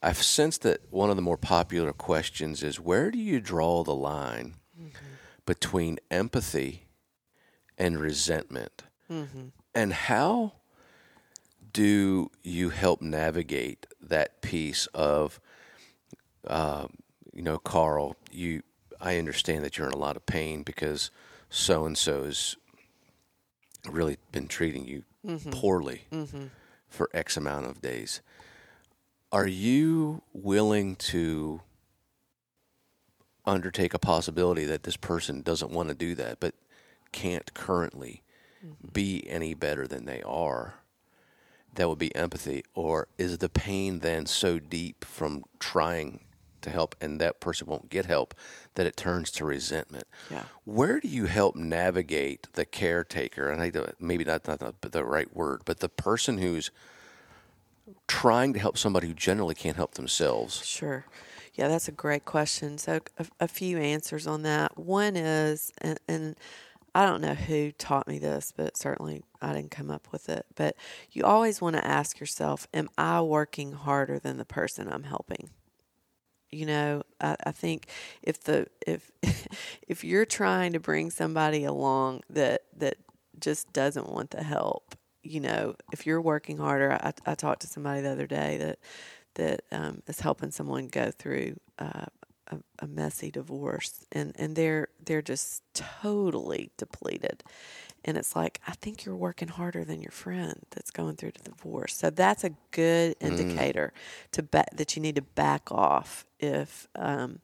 I've 0.00 0.22
sensed 0.22 0.62
that 0.62 0.80
one 0.90 1.10
of 1.10 1.16
the 1.16 1.22
more 1.22 1.36
popular 1.36 1.92
questions 1.92 2.62
is 2.62 2.78
where 2.78 3.10
do 3.10 3.18
you 3.18 3.40
draw 3.40 3.82
the 3.82 3.94
line 3.94 4.54
mm-hmm. 4.80 5.06
between 5.44 5.98
empathy 6.10 6.87
and 7.78 7.98
resentment? 7.98 8.82
Mm-hmm. 9.10 9.46
And 9.74 9.92
how 9.94 10.52
do 11.72 12.30
you 12.42 12.70
help 12.70 13.00
navigate 13.00 13.86
that 14.02 14.42
piece 14.42 14.86
of, 14.94 15.40
uh, 16.46 16.88
you 17.32 17.42
know, 17.42 17.58
Carl? 17.58 18.16
You, 18.30 18.62
I 19.00 19.16
understand 19.18 19.64
that 19.64 19.78
you're 19.78 19.86
in 19.86 19.92
a 19.92 19.98
lot 19.98 20.16
of 20.16 20.26
pain 20.26 20.62
because 20.62 21.10
so 21.48 21.86
and 21.86 21.96
so 21.96 22.24
has 22.24 22.56
really 23.88 24.18
been 24.32 24.48
treating 24.48 24.86
you 24.86 25.04
poorly 25.50 26.02
Mm-hmm. 26.10 26.46
for 26.88 27.08
X 27.14 27.36
amount 27.36 27.66
of 27.66 27.80
days. 27.80 28.20
Are 29.30 29.46
you 29.46 30.22
willing 30.32 30.96
to 30.96 31.60
undertake 33.44 33.94
a 33.94 33.98
possibility 33.98 34.64
that 34.64 34.82
this 34.82 34.96
person 34.96 35.42
doesn't 35.42 35.70
want 35.70 35.88
to 35.90 35.94
do 35.94 36.14
that, 36.14 36.40
but 36.40 36.54
can't 37.12 37.52
currently 37.54 38.22
mm-hmm. 38.64 38.88
be 38.92 39.28
any 39.28 39.54
better 39.54 39.86
than 39.86 40.04
they 40.04 40.22
are? 40.22 40.74
That 41.74 41.88
would 41.88 41.98
be 41.98 42.14
empathy. 42.16 42.64
Or 42.74 43.08
is 43.18 43.38
the 43.38 43.48
pain 43.48 44.00
then 44.00 44.26
so 44.26 44.58
deep 44.58 45.04
from 45.04 45.44
trying 45.60 46.24
to 46.60 46.70
help 46.70 46.96
and 47.00 47.20
that 47.20 47.40
person 47.40 47.68
won't 47.68 47.88
get 47.88 48.06
help 48.06 48.34
that 48.74 48.86
it 48.86 48.96
turns 48.96 49.30
to 49.32 49.44
resentment? 49.44 50.04
Yeah. 50.30 50.44
Where 50.64 50.98
do 50.98 51.08
you 51.08 51.26
help 51.26 51.54
navigate 51.54 52.48
the 52.54 52.64
caretaker? 52.64 53.48
And 53.48 53.62
I 53.62 53.70
don't- 53.70 54.00
maybe 54.00 54.24
not, 54.24 54.48
not 54.48 54.58
the, 54.58 54.88
the 54.88 55.04
right 55.04 55.32
word, 55.34 55.62
but 55.64 55.80
the 55.80 55.88
person 55.88 56.38
who's 56.38 56.70
trying 58.06 58.52
to 58.54 58.58
help 58.58 58.76
somebody 58.76 59.06
who 59.06 59.14
generally 59.14 59.54
can't 59.54 59.76
help 59.76 59.94
themselves. 59.94 60.64
Sure. 60.64 61.04
Yeah, 61.54 61.68
that's 61.68 61.88
a 61.88 61.92
great 61.92 62.24
question. 62.24 62.78
So, 62.78 63.00
a, 63.18 63.26
a 63.40 63.48
few 63.48 63.78
answers 63.78 64.26
on 64.26 64.42
that. 64.42 64.78
One 64.78 65.16
is, 65.16 65.72
and, 65.78 65.98
and 66.06 66.36
I 66.98 67.06
don't 67.06 67.20
know 67.20 67.34
who 67.34 67.70
taught 67.70 68.08
me 68.08 68.18
this, 68.18 68.52
but 68.56 68.76
certainly 68.76 69.22
I 69.40 69.52
didn't 69.52 69.70
come 69.70 69.88
up 69.88 70.08
with 70.10 70.28
it. 70.28 70.46
But 70.56 70.74
you 71.12 71.22
always 71.22 71.60
want 71.60 71.76
to 71.76 71.86
ask 71.86 72.18
yourself, 72.18 72.66
Am 72.74 72.88
I 72.98 73.20
working 73.20 73.70
harder 73.70 74.18
than 74.18 74.36
the 74.36 74.44
person 74.44 74.92
I'm 74.92 75.04
helping? 75.04 75.50
You 76.50 76.66
know, 76.66 77.02
I, 77.20 77.36
I 77.46 77.52
think 77.52 77.86
if 78.20 78.42
the 78.42 78.66
if 78.84 79.12
if 79.86 80.02
you're 80.02 80.24
trying 80.24 80.72
to 80.72 80.80
bring 80.80 81.12
somebody 81.12 81.62
along 81.62 82.22
that 82.30 82.62
that 82.76 82.96
just 83.38 83.72
doesn't 83.72 84.08
want 84.08 84.32
the 84.32 84.42
help, 84.42 84.96
you 85.22 85.38
know, 85.38 85.76
if 85.92 86.04
you're 86.04 86.20
working 86.20 86.58
harder, 86.58 86.94
I, 86.94 87.12
I 87.24 87.36
talked 87.36 87.60
to 87.60 87.68
somebody 87.68 88.00
the 88.00 88.10
other 88.10 88.26
day 88.26 88.56
that 88.56 88.78
that 89.34 89.60
um, 89.70 90.02
is 90.08 90.18
helping 90.18 90.50
someone 90.50 90.88
go 90.88 91.12
through 91.12 91.60
uh, 91.78 92.06
a, 92.48 92.58
a 92.80 92.86
messy 92.86 93.30
divorce, 93.30 94.04
and, 94.12 94.32
and 94.38 94.56
they're 94.56 94.88
they're 95.04 95.22
just 95.22 95.62
totally 95.74 96.70
depleted, 96.76 97.42
and 98.04 98.16
it's 98.16 98.34
like 98.36 98.60
I 98.66 98.72
think 98.72 99.04
you're 99.04 99.16
working 99.16 99.48
harder 99.48 99.84
than 99.84 100.02
your 100.02 100.12
friend 100.12 100.60
that's 100.70 100.90
going 100.90 101.16
through 101.16 101.32
the 101.32 101.50
divorce. 101.50 101.94
So 101.94 102.10
that's 102.10 102.44
a 102.44 102.52
good 102.70 103.16
indicator 103.20 103.92
to 104.32 104.42
ba- 104.42 104.66
that 104.74 104.96
you 104.96 105.02
need 105.02 105.16
to 105.16 105.22
back 105.22 105.70
off 105.70 106.26
if 106.40 106.88
um, 106.94 107.40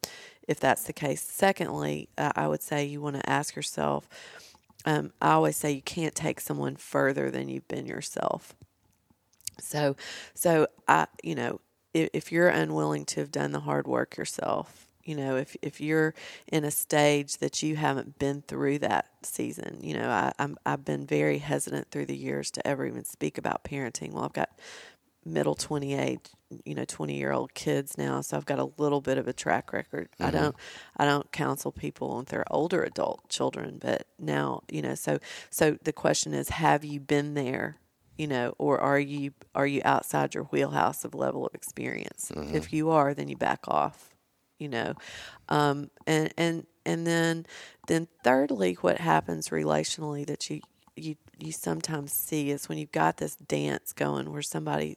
if 0.49 0.61
that's 0.61 0.85
the 0.85 0.93
case. 0.93 1.23
Secondly, 1.23 2.09
uh, 2.19 2.33
I 2.37 2.49
would 2.49 2.63
say 2.63 2.85
you 2.85 3.01
want 3.01 3.17
to 3.17 3.31
ask 3.31 3.57
yourself. 3.57 4.09
Um, 4.87 5.13
I 5.23 5.33
always 5.33 5.57
say 5.57 5.73
you 5.73 5.83
can't 5.83 6.15
take 6.15 6.41
someone 6.41 6.77
further 6.77 7.31
than 7.31 7.49
you've 7.49 7.69
been 7.69 7.87
yourself. 7.87 8.55
So, 9.61 9.97
so 10.35 10.67
I, 10.89 11.07
you 11.23 11.35
know, 11.35 11.61
if, 11.95 12.11
if 12.13 12.33
you're 12.33 12.49
unwilling 12.49 13.05
to 13.07 13.21
have 13.21 13.31
done 13.31 13.53
the 13.53 13.61
hard 13.61 13.87
work 13.87 14.17
yourself, 14.17 14.87
you 15.05 15.15
know, 15.15 15.37
if 15.37 15.57
if 15.63 15.81
you're 15.81 16.15
in 16.51 16.65
a 16.65 16.71
stage 16.71 17.39
that 17.39 17.63
you 17.63 17.77
haven't 17.77 18.19
been 18.19 18.43
through 18.43 18.79
that 18.81 19.09
season, 19.23 19.79
you 19.83 19.95
know, 19.95 20.09
I, 20.09 20.33
I'm 20.39 20.57
I've 20.65 20.85
been 20.85 21.07
very 21.07 21.39
hesitant 21.39 21.91
through 21.91 22.07
the 22.07 22.17
years 22.17 22.51
to 22.53 22.67
ever 22.67 22.87
even 22.87 23.05
speak 23.05 23.39
about 23.39 23.65
parenting. 23.65 24.13
Well, 24.13 24.25
I've 24.25 24.33
got 24.33 24.51
middle 25.27 25.55
28 25.55 26.29
you 26.67 26.75
know 26.75 26.85
20 26.85 27.17
year 27.17 27.33
old 27.33 27.55
kids 27.55 27.97
now 27.97 28.21
so 28.21 28.37
i've 28.37 28.45
got 28.45 28.59
a 28.59 28.69
little 28.77 29.01
bit 29.01 29.17
of 29.17 29.27
a 29.27 29.33
track 29.33 29.73
record 29.73 30.07
i 30.21 30.25
mm-hmm. 30.25 30.37
don't 30.37 30.57
i 30.99 31.07
don't 31.07 31.33
counsel 31.33 31.73
people 31.73 32.19
with 32.19 32.29
their 32.29 32.45
older 32.51 32.83
adult 32.83 33.27
children 33.31 33.79
but 33.81 34.07
now 34.19 34.61
you 34.71 34.83
know 34.83 34.95
so 34.95 35.19
so 35.49 35.79
the 35.83 35.95
question 35.95 36.35
is 36.35 36.51
have 36.51 36.85
you 36.85 37.01
been 37.01 37.33
there 37.33 37.79
you 38.17 38.27
know, 38.27 38.55
or 38.59 38.79
are 38.79 38.99
you 38.99 39.33
are 39.55 39.67
you 39.67 39.83
outside 39.85 40.35
your 40.35 40.45
wheelhouse 40.45 41.05
of 41.05 41.15
level 41.15 41.47
of 41.47 41.55
experience? 41.55 42.31
If 42.31 42.37
mm-hmm. 42.37 42.77
you 42.77 42.91
are, 42.91 43.15
then 43.15 43.29
you 43.29 43.37
back 43.37 43.67
off, 43.67 44.14
you 44.65 44.71
know, 44.71 44.95
um, 45.51 45.91
and 46.07 46.33
and 46.39 46.67
and 46.87 47.07
then 47.07 47.47
then 47.87 48.09
thirdly, 48.23 48.75
what 48.81 48.99
happens 48.99 49.51
relationally 49.51 50.27
that 50.27 50.49
you 50.49 50.63
you 50.97 51.17
you 51.39 51.53
sometimes 51.53 52.13
see 52.13 52.51
is 52.51 52.69
when 52.69 52.79
you've 52.79 52.93
got 52.93 53.19
this 53.19 53.37
dance 53.37 53.93
going 53.93 54.33
where 54.33 54.43
somebody 54.43 54.97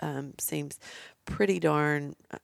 um, 0.00 0.32
seems 0.38 0.78
pretty 1.26 1.60
darn 1.60 2.16
uh, 2.30 2.38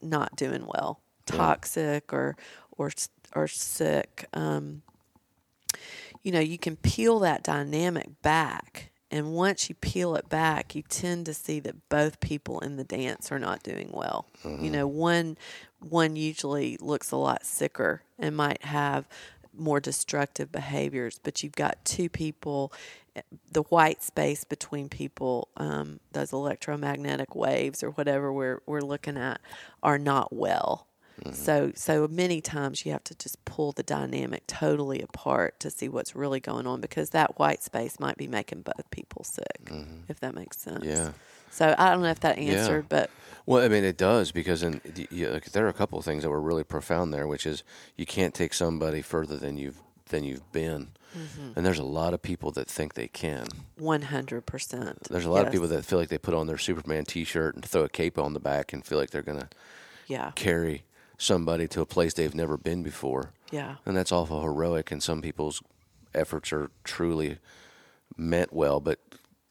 not 0.00 0.36
doing 0.36 0.66
well, 0.66 1.00
toxic 1.26 2.12
or 2.12 2.36
or 2.78 2.90
or 3.34 3.46
sick. 3.46 4.26
Um, 4.32 4.82
you 6.22 6.32
know, 6.32 6.40
you 6.40 6.58
can 6.58 6.76
peel 6.76 7.18
that 7.20 7.42
dynamic 7.42 8.22
back. 8.22 8.90
And 9.08 9.34
once 9.34 9.68
you 9.68 9.76
peel 9.76 10.16
it 10.16 10.28
back, 10.28 10.74
you 10.74 10.82
tend 10.82 11.26
to 11.26 11.34
see 11.34 11.60
that 11.60 11.88
both 11.88 12.18
people 12.18 12.58
in 12.58 12.76
the 12.76 12.82
dance 12.82 13.30
are 13.30 13.38
not 13.38 13.62
doing 13.62 13.90
well. 13.92 14.26
You 14.64 14.70
know, 14.70 14.88
one 14.88 15.38
one 15.80 16.16
usually 16.16 16.76
looks 16.80 17.10
a 17.10 17.16
lot 17.16 17.44
sicker 17.44 18.02
and 18.18 18.36
might 18.36 18.64
have 18.64 19.06
more 19.58 19.80
destructive 19.80 20.52
behaviors, 20.52 21.18
but 21.22 21.42
you've 21.42 21.54
got 21.54 21.82
two 21.84 22.08
people, 22.08 22.72
the 23.50 23.62
white 23.62 24.02
space 24.02 24.44
between 24.44 24.88
people, 24.88 25.48
um, 25.56 26.00
those 26.12 26.32
electromagnetic 26.32 27.34
waves 27.34 27.82
or 27.82 27.90
whatever 27.90 28.32
we're 28.32 28.60
we're 28.66 28.80
looking 28.82 29.16
at, 29.16 29.40
are 29.82 29.98
not 29.98 30.32
well. 30.32 30.86
So 31.32 31.72
so 31.74 32.06
many 32.06 32.42
times 32.42 32.84
you 32.84 32.92
have 32.92 33.04
to 33.04 33.14
just 33.14 33.42
pull 33.46 33.72
the 33.72 33.82
dynamic 33.82 34.46
totally 34.46 35.00
apart 35.00 35.58
to 35.60 35.70
see 35.70 35.88
what's 35.88 36.14
really 36.14 36.40
going 36.40 36.66
on 36.66 36.82
because 36.82 37.10
that 37.10 37.38
white 37.38 37.62
space 37.62 37.98
might 37.98 38.18
be 38.18 38.26
making 38.26 38.60
both 38.62 38.90
people 38.90 39.24
sick, 39.24 39.70
if 40.08 40.20
that 40.20 40.34
makes 40.34 40.58
sense. 40.58 40.84
Yeah. 40.84 41.12
So 41.50 41.74
I 41.78 41.90
don't 41.90 42.02
know 42.02 42.10
if 42.10 42.20
that 42.20 42.38
answered, 42.38 42.86
but 42.88 43.10
Well, 43.46 43.62
I 43.64 43.68
mean, 43.68 43.84
it 43.84 43.96
does 43.96 44.32
because 44.32 44.62
in, 44.62 44.80
y- 44.96 45.06
y- 45.10 45.26
like, 45.28 45.52
there 45.52 45.64
are 45.66 45.70
a 45.70 45.72
couple 45.74 45.98
of 45.98 46.04
things 46.04 46.22
that 46.22 46.30
were 46.30 46.40
really 46.40 46.64
profound 46.64 47.14
there, 47.14 47.26
which 47.26 47.46
is 47.46 47.62
you 47.96 48.04
can't 48.06 48.34
take 48.34 48.52
somebody 48.54 49.02
further 49.02 49.36
than 49.36 49.56
you've 49.56 49.80
than 50.08 50.22
you've 50.24 50.50
been, 50.52 50.88
Mm-hmm. 51.16 51.52
and 51.56 51.64
there's 51.66 51.78
a 51.78 51.82
lot 51.84 52.12
of 52.12 52.20
people 52.20 52.50
that 52.52 52.68
think 52.68 52.92
they 52.94 53.08
can. 53.08 53.46
one 53.78 54.02
hundred 54.02 54.44
percent. 54.44 55.04
There's 55.10 55.24
a 55.24 55.30
lot 55.30 55.46
of 55.46 55.52
people 55.52 55.66
that 55.68 55.84
feel 55.84 55.98
like 55.98 56.10
they 56.10 56.18
put 56.18 56.34
on 56.34 56.46
their 56.46 56.58
Superman 56.58 57.04
T-shirt 57.06 57.54
and 57.54 57.64
throw 57.64 57.84
a 57.84 57.88
cape 57.88 58.18
on 58.18 58.34
the 58.34 58.40
back 58.40 58.72
and 58.74 58.84
feel 58.84 58.98
like 58.98 59.10
they're 59.10 59.22
gonna 59.22 59.48
yeah 60.06 60.32
carry 60.36 60.84
somebody 61.16 61.66
to 61.68 61.80
a 61.80 61.86
place 61.86 62.12
they've 62.12 62.34
never 62.34 62.56
been 62.58 62.82
before, 62.82 63.30
yeah 63.50 63.76
and 63.86 63.96
that's 63.96 64.12
awful 64.12 64.42
heroic. 64.42 64.92
And 64.92 65.02
some 65.02 65.22
people's 65.22 65.62
efforts 66.14 66.52
are 66.52 66.70
truly 66.84 67.38
meant 68.16 68.52
well, 68.52 68.78
but 68.80 68.98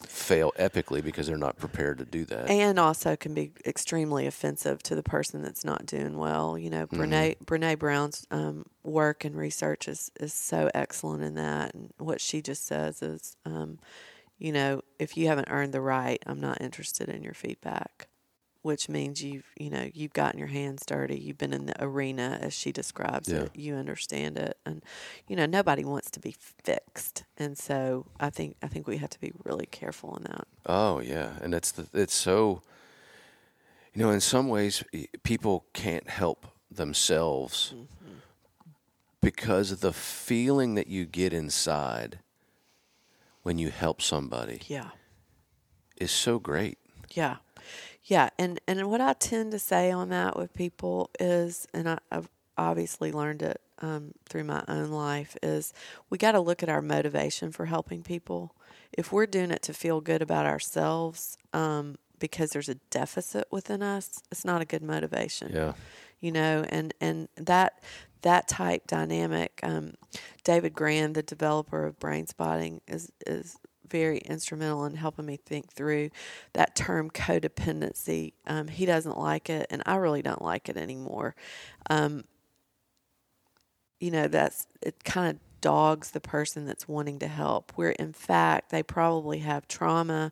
fail 0.03 0.51
epically 0.59 1.03
because 1.03 1.27
they're 1.27 1.37
not 1.37 1.57
prepared 1.57 1.97
to 1.97 2.05
do 2.05 2.25
that. 2.25 2.49
and 2.49 2.77
also 2.79 3.15
can 3.15 3.33
be 3.33 3.51
extremely 3.65 4.27
offensive 4.27 4.83
to 4.83 4.95
the 4.95 5.03
person 5.03 5.41
that's 5.41 5.63
not 5.63 5.85
doing 5.85 6.17
well. 6.17 6.57
You 6.57 6.69
know, 6.69 6.87
Brene 6.87 7.37
Brene 7.45 7.79
Brown's 7.79 8.25
um, 8.31 8.65
work 8.83 9.23
and 9.25 9.35
research 9.35 9.87
is 9.87 10.11
is 10.19 10.33
so 10.33 10.69
excellent 10.73 11.23
in 11.23 11.35
that, 11.35 11.73
and 11.73 11.93
what 11.97 12.21
she 12.21 12.41
just 12.41 12.65
says 12.65 13.01
is, 13.01 13.37
um, 13.45 13.79
you 14.37 14.51
know, 14.51 14.81
if 14.99 15.15
you 15.17 15.27
haven't 15.27 15.47
earned 15.49 15.73
the 15.73 15.81
right, 15.81 16.21
I'm 16.25 16.41
not 16.41 16.61
interested 16.61 17.09
in 17.09 17.23
your 17.23 17.33
feedback. 17.33 18.09
Which 18.65 18.89
means 18.89 19.21
you've 19.21 19.45
you 19.59 19.69
know 19.69 19.91
you've 19.93 20.13
gotten 20.13 20.39
your 20.39 20.47
hands 20.47 20.83
dirty. 20.87 21.19
You've 21.19 21.37
been 21.37 21.53
in 21.53 21.67
the 21.67 21.75
arena 21.83 22.39
as 22.41 22.51
she 22.51 22.71
describes 22.71 23.29
Yeah. 23.29 23.41
it. 23.43 23.51
You 23.55 23.75
understand 23.75 24.39
it, 24.39 24.57
and 24.65 24.81
you 25.27 25.35
know 25.35 25.45
nobody 25.45 25.85
wants 25.85 26.09
to 26.09 26.19
be 26.19 26.35
fixed. 26.63 27.25
And 27.37 27.59
so 27.59 28.07
I 28.19 28.31
think 28.31 28.55
I 28.63 28.67
think 28.67 28.87
we 28.87 28.97
have 28.97 29.11
to 29.11 29.19
be 29.19 29.31
really 29.43 29.67
careful 29.67 30.17
in 30.17 30.23
that. 30.23 30.47
Oh 30.65 30.99
yeah, 30.99 31.33
and 31.43 31.53
it's 31.53 31.71
the, 31.73 31.87
it's 31.93 32.15
so. 32.15 32.63
You 33.93 34.01
know, 34.01 34.09
in 34.09 34.19
some 34.19 34.47
ways, 34.49 34.83
people 35.21 35.65
can't 35.73 36.09
help 36.09 36.47
themselves 36.71 37.71
mm-hmm. 37.75 38.13
because 39.21 39.71
of 39.71 39.79
the 39.81 39.93
feeling 39.93 40.73
that 40.73 40.87
you 40.87 41.05
get 41.05 41.33
inside 41.33 42.17
when 43.43 43.59
you 43.59 43.69
help 43.69 44.01
somebody 44.01 44.61
Yeah. 44.67 44.89
is 45.97 46.09
so 46.11 46.39
great. 46.39 46.79
Yeah. 47.13 47.37
Yeah. 48.05 48.29
And, 48.37 48.59
and 48.67 48.89
what 48.89 49.01
I 49.01 49.13
tend 49.13 49.51
to 49.51 49.59
say 49.59 49.91
on 49.91 50.09
that 50.09 50.37
with 50.37 50.53
people 50.53 51.09
is, 51.19 51.67
and 51.73 51.89
I, 51.89 51.97
I've 52.11 52.29
obviously 52.57 53.11
learned 53.11 53.41
it 53.41 53.59
um, 53.81 54.13
through 54.29 54.45
my 54.45 54.63
own 54.67 54.91
life, 54.91 55.35
is 55.41 55.73
we 56.09 56.17
got 56.17 56.33
to 56.33 56.39
look 56.39 56.63
at 56.63 56.69
our 56.69 56.81
motivation 56.81 57.51
for 57.51 57.65
helping 57.65 58.03
people. 58.03 58.55
If 58.93 59.11
we're 59.11 59.25
doing 59.25 59.51
it 59.51 59.61
to 59.63 59.73
feel 59.73 60.01
good 60.01 60.21
about 60.21 60.45
ourselves 60.45 61.37
um, 61.51 61.97
because 62.19 62.51
there's 62.51 62.69
a 62.69 62.75
deficit 62.75 63.47
within 63.51 63.81
us, 63.81 64.21
it's 64.31 64.45
not 64.45 64.61
a 64.61 64.65
good 64.65 64.83
motivation 64.83 65.51
Yeah, 65.53 65.73
you 66.21 66.31
know, 66.31 66.65
and 66.69 66.93
and 67.01 67.27
that 67.35 67.83
that 68.21 68.47
type 68.47 68.87
dynamic. 68.87 69.59
Um, 69.63 69.95
David 70.43 70.73
Grand, 70.73 71.15
the 71.15 71.23
developer 71.23 71.85
of 71.85 71.99
Brainspotting, 71.99 72.79
is 72.87 73.11
is 73.27 73.57
very 73.89 74.19
instrumental 74.19 74.85
in 74.85 74.95
helping 74.95 75.25
me 75.25 75.37
think 75.37 75.71
through 75.71 76.09
that 76.53 76.75
term 76.75 77.09
codependency. 77.09 78.33
Um, 78.47 78.67
he 78.67 78.85
doesn't 78.85 79.17
like 79.17 79.49
it, 79.49 79.67
and 79.69 79.83
I 79.85 79.95
really 79.95 80.21
don't 80.21 80.41
like 80.41 80.69
it 80.69 80.77
anymore. 80.77 81.35
Um, 81.89 82.23
you 83.99 84.11
know, 84.11 84.27
that's 84.27 84.67
it. 84.81 85.03
Kind 85.03 85.35
of 85.35 85.61
dogs 85.61 86.11
the 86.11 86.21
person 86.21 86.65
that's 86.65 86.87
wanting 86.87 87.19
to 87.19 87.27
help. 87.27 87.71
Where 87.75 87.91
in 87.91 88.13
fact 88.13 88.69
they 88.69 88.83
probably 88.83 89.39
have 89.39 89.67
trauma 89.67 90.31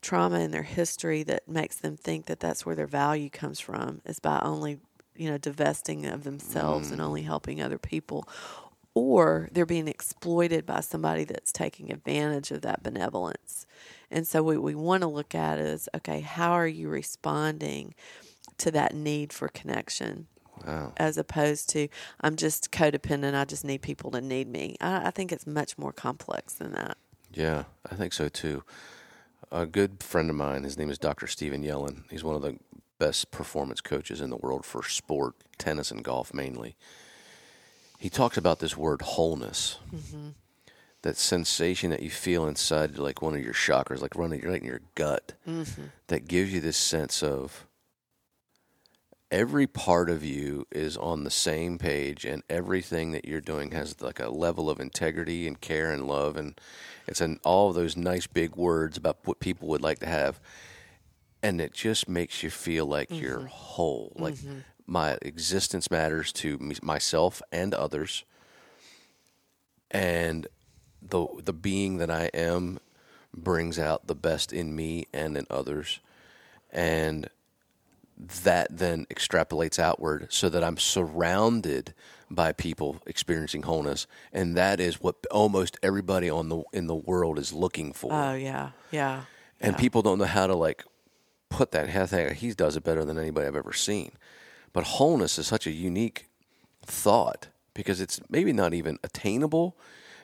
trauma 0.00 0.40
in 0.40 0.50
their 0.50 0.62
history 0.62 1.22
that 1.24 1.46
makes 1.46 1.76
them 1.76 1.96
think 1.96 2.26
that 2.26 2.40
that's 2.40 2.64
where 2.64 2.74
their 2.74 2.86
value 2.86 3.28
comes 3.28 3.60
from 3.60 4.00
is 4.06 4.18
by 4.18 4.40
only 4.40 4.78
you 5.14 5.30
know 5.30 5.36
divesting 5.36 6.06
of 6.06 6.24
themselves 6.24 6.90
and 6.90 7.00
only 7.00 7.22
helping 7.22 7.60
other 7.60 7.76
people 7.76 8.26
or 9.00 9.48
they're 9.52 9.66
being 9.66 9.88
exploited 9.88 10.66
by 10.66 10.80
somebody 10.80 11.24
that's 11.24 11.52
taking 11.52 11.92
advantage 11.92 12.50
of 12.50 12.62
that 12.62 12.82
benevolence 12.82 13.66
and 14.10 14.26
so 14.26 14.42
what 14.42 14.62
we 14.62 14.74
want 14.74 15.02
to 15.02 15.08
look 15.08 15.34
at 15.34 15.58
is 15.58 15.88
okay 15.94 16.20
how 16.20 16.52
are 16.52 16.68
you 16.68 16.88
responding 16.88 17.94
to 18.58 18.70
that 18.70 18.94
need 18.94 19.32
for 19.32 19.48
connection 19.48 20.26
wow. 20.66 20.92
as 20.96 21.16
opposed 21.16 21.68
to 21.68 21.88
i'm 22.20 22.36
just 22.36 22.70
codependent 22.70 23.34
i 23.34 23.44
just 23.44 23.64
need 23.64 23.80
people 23.82 24.10
to 24.10 24.20
need 24.20 24.48
me 24.48 24.76
i, 24.80 25.06
I 25.06 25.10
think 25.10 25.32
it's 25.32 25.46
much 25.46 25.78
more 25.78 25.92
complex 25.92 26.54
than 26.54 26.72
that 26.72 26.96
Yeah, 27.32 27.64
I 27.90 27.94
think 27.94 28.12
so 28.12 28.28
too. 28.28 28.64
A 29.52 29.66
good 29.66 30.02
friend 30.02 30.30
of 30.30 30.36
mine, 30.36 30.64
his 30.64 30.76
name 30.76 30.90
is 30.90 30.98
Dr. 30.98 31.26
Stephen 31.26 31.62
Yellen. 31.62 32.02
He's 32.10 32.24
one 32.24 32.36
of 32.36 32.42
the 32.42 32.58
best 32.98 33.30
performance 33.30 33.80
coaches 33.80 34.20
in 34.20 34.30
the 34.30 34.36
world 34.36 34.64
for 34.64 34.82
sport, 34.82 35.34
tennis 35.58 35.90
and 35.90 36.04
golf 36.04 36.34
mainly. 36.34 36.76
He 38.00 38.08
talks 38.08 38.38
about 38.38 38.60
this 38.60 38.78
word 38.78 39.02
wholeness. 39.02 39.78
Mm-hmm. 39.94 40.28
That 41.02 41.18
sensation 41.18 41.90
that 41.90 42.02
you 42.02 42.08
feel 42.08 42.48
inside, 42.48 42.96
like 42.96 43.20
one 43.20 43.34
of 43.34 43.42
your 43.42 43.52
chakras, 43.52 44.00
like 44.00 44.16
running 44.16 44.40
right 44.40 44.60
in 44.60 44.66
your 44.66 44.80
gut, 44.94 45.34
mm-hmm. 45.46 45.82
that 46.06 46.26
gives 46.26 46.50
you 46.50 46.60
this 46.60 46.78
sense 46.78 47.22
of 47.22 47.66
every 49.30 49.66
part 49.66 50.08
of 50.08 50.24
you 50.24 50.66
is 50.72 50.96
on 50.96 51.24
the 51.24 51.30
same 51.30 51.76
page 51.76 52.24
and 52.24 52.42
everything 52.48 53.12
that 53.12 53.26
you're 53.26 53.40
doing 53.42 53.70
has 53.72 54.00
like 54.00 54.18
a 54.18 54.30
level 54.30 54.70
of 54.70 54.80
integrity 54.80 55.46
and 55.46 55.60
care 55.60 55.92
and 55.92 56.06
love. 56.06 56.38
And 56.38 56.58
it's 57.06 57.22
all 57.44 57.68
of 57.68 57.74
those 57.74 57.98
nice 57.98 58.26
big 58.26 58.56
words 58.56 58.96
about 58.96 59.18
what 59.24 59.40
people 59.40 59.68
would 59.68 59.82
like 59.82 59.98
to 59.98 60.06
have. 60.06 60.40
And 61.42 61.60
it 61.60 61.74
just 61.74 62.08
makes 62.08 62.42
you 62.42 62.48
feel 62.48 62.86
like 62.86 63.10
you're 63.10 63.40
mm-hmm. 63.40 63.46
whole. 63.48 64.12
Like 64.16 64.36
my 64.90 65.16
existence 65.22 65.88
matters 65.90 66.32
to 66.32 66.58
me, 66.58 66.74
myself 66.82 67.40
and 67.52 67.72
others. 67.72 68.24
And 69.90 70.48
the 71.00 71.26
the 71.42 71.52
being 71.52 71.98
that 71.98 72.10
I 72.10 72.24
am 72.34 72.80
brings 73.32 73.78
out 73.78 74.08
the 74.08 74.16
best 74.16 74.52
in 74.52 74.74
me 74.74 75.06
and 75.14 75.36
in 75.36 75.46
others. 75.48 76.00
And 76.72 77.30
that 78.18 78.76
then 78.76 79.06
extrapolates 79.06 79.78
outward 79.78 80.26
so 80.30 80.48
that 80.48 80.62
I'm 80.62 80.76
surrounded 80.76 81.94
by 82.28 82.52
people 82.52 83.00
experiencing 83.06 83.62
wholeness. 83.62 84.06
And 84.32 84.56
that 84.56 84.78
is 84.80 85.00
what 85.00 85.24
almost 85.30 85.78
everybody 85.82 86.28
on 86.28 86.48
the 86.48 86.62
in 86.72 86.88
the 86.88 86.96
world 86.96 87.38
is 87.38 87.52
looking 87.52 87.92
for. 87.92 88.12
Oh 88.12 88.34
yeah. 88.34 88.70
Yeah. 88.90 89.22
And 89.60 89.78
people 89.78 90.02
don't 90.02 90.18
know 90.18 90.24
how 90.24 90.48
to 90.48 90.54
like 90.54 90.84
put 91.48 91.70
that. 91.72 91.88
I 91.88 92.06
think 92.06 92.32
he 92.38 92.52
does 92.54 92.76
it 92.76 92.82
better 92.82 93.04
than 93.04 93.18
anybody 93.18 93.46
I've 93.46 93.54
ever 93.54 93.72
seen 93.72 94.12
but 94.72 94.84
wholeness 94.84 95.38
is 95.38 95.46
such 95.46 95.66
a 95.66 95.70
unique 95.70 96.28
thought 96.84 97.48
because 97.74 98.00
it's 98.00 98.20
maybe 98.28 98.52
not 98.52 98.74
even 98.74 98.98
attainable 99.02 99.76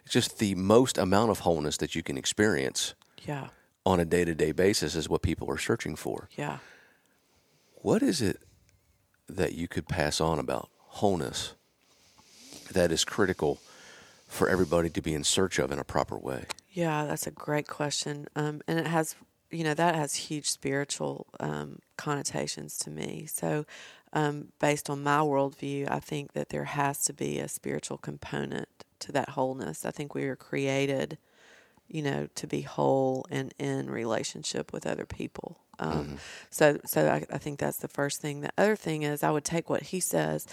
it's 0.04 0.12
just 0.12 0.38
the 0.38 0.54
most 0.54 0.98
amount 0.98 1.30
of 1.30 1.40
wholeness 1.40 1.76
that 1.76 1.94
you 1.94 2.02
can 2.02 2.16
experience 2.16 2.94
yeah 3.24 3.48
on 3.84 4.00
a 4.00 4.04
day-to-day 4.04 4.52
basis 4.52 4.94
is 4.94 5.08
what 5.08 5.22
people 5.22 5.50
are 5.50 5.58
searching 5.58 5.96
for 5.96 6.28
yeah 6.36 6.58
what 7.74 8.02
is 8.02 8.20
it 8.20 8.40
that 9.28 9.52
you 9.52 9.68
could 9.68 9.88
pass 9.88 10.20
on 10.20 10.38
about 10.38 10.68
wholeness 10.78 11.54
that 12.72 12.90
is 12.90 13.04
critical 13.04 13.60
for 14.26 14.48
everybody 14.48 14.90
to 14.90 15.00
be 15.00 15.14
in 15.14 15.24
search 15.24 15.58
of 15.58 15.70
in 15.70 15.78
a 15.78 15.84
proper 15.84 16.18
way? 16.18 16.44
Yeah, 16.70 17.04
that's 17.04 17.26
a 17.26 17.30
great 17.30 17.66
question. 17.66 18.26
Um, 18.36 18.60
and 18.66 18.78
it 18.78 18.86
has, 18.86 19.16
you 19.50 19.64
know, 19.64 19.74
that 19.74 19.94
has 19.94 20.14
huge 20.14 20.50
spiritual 20.50 21.26
um, 21.40 21.78
connotations 21.96 22.78
to 22.78 22.90
me. 22.90 23.26
So, 23.26 23.64
um, 24.12 24.48
based 24.60 24.88
on 24.88 25.02
my 25.02 25.18
worldview, 25.18 25.90
I 25.90 26.00
think 26.00 26.32
that 26.32 26.48
there 26.48 26.64
has 26.64 27.04
to 27.04 27.12
be 27.12 27.38
a 27.38 27.48
spiritual 27.48 27.98
component 27.98 28.68
to 29.00 29.12
that 29.12 29.30
wholeness. 29.30 29.84
I 29.84 29.90
think 29.90 30.14
we 30.14 30.26
were 30.26 30.36
created, 30.36 31.18
you 31.88 32.02
know, 32.02 32.28
to 32.34 32.46
be 32.46 32.62
whole 32.62 33.26
and 33.30 33.52
in 33.58 33.90
relationship 33.90 34.72
with 34.72 34.86
other 34.86 35.04
people. 35.04 35.58
Um, 35.78 35.92
mm-hmm. 35.92 36.14
So, 36.50 36.78
so 36.86 37.08
I, 37.08 37.26
I 37.30 37.38
think 37.38 37.58
that's 37.58 37.78
the 37.78 37.88
first 37.88 38.20
thing. 38.20 38.40
The 38.40 38.52
other 38.56 38.76
thing 38.76 39.02
is, 39.02 39.22
I 39.22 39.30
would 39.30 39.44
take 39.44 39.68
what 39.68 39.82
he 39.82 40.00
says 40.00 40.46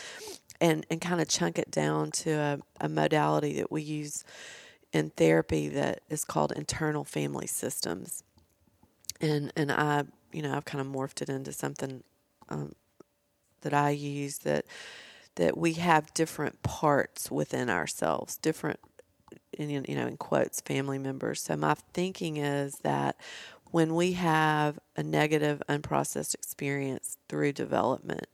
and 0.59 0.85
and 0.89 0.99
kind 1.01 1.21
of 1.21 1.27
chunk 1.27 1.57
it 1.57 1.71
down 1.71 2.11
to 2.11 2.31
a, 2.31 2.59
a 2.81 2.89
modality 2.89 3.53
that 3.53 3.71
we 3.71 3.81
use 3.81 4.23
in 4.91 5.09
therapy 5.11 5.69
that 5.69 6.01
is 6.09 6.25
called 6.25 6.51
internal 6.51 7.03
family 7.03 7.47
systems. 7.47 8.23
And 9.21 9.53
and 9.55 9.71
I, 9.71 10.03
you 10.31 10.41
know, 10.41 10.55
I've 10.55 10.65
kind 10.65 10.81
of 10.81 10.87
morphed 10.87 11.21
it 11.21 11.29
into 11.29 11.53
something 11.53 12.03
um, 12.49 12.73
that 13.63 13.73
I 13.73 13.89
use 13.89 14.39
that 14.39 14.65
that 15.35 15.57
we 15.57 15.73
have 15.73 16.13
different 16.13 16.61
parts 16.61 17.31
within 17.31 17.67
ourselves, 17.67 18.37
different, 18.37 18.79
in, 19.51 19.69
you 19.69 19.95
know, 19.95 20.05
in 20.05 20.15
quotes, 20.15 20.61
family 20.61 20.99
members. 20.99 21.41
So 21.41 21.55
my 21.55 21.73
thinking 21.93 22.37
is 22.37 22.75
that 22.83 23.15
when 23.71 23.95
we 23.95 24.11
have 24.11 24.77
a 24.95 25.01
negative, 25.01 25.63
unprocessed 25.67 26.35
experience 26.35 27.17
through 27.27 27.53
development, 27.53 28.27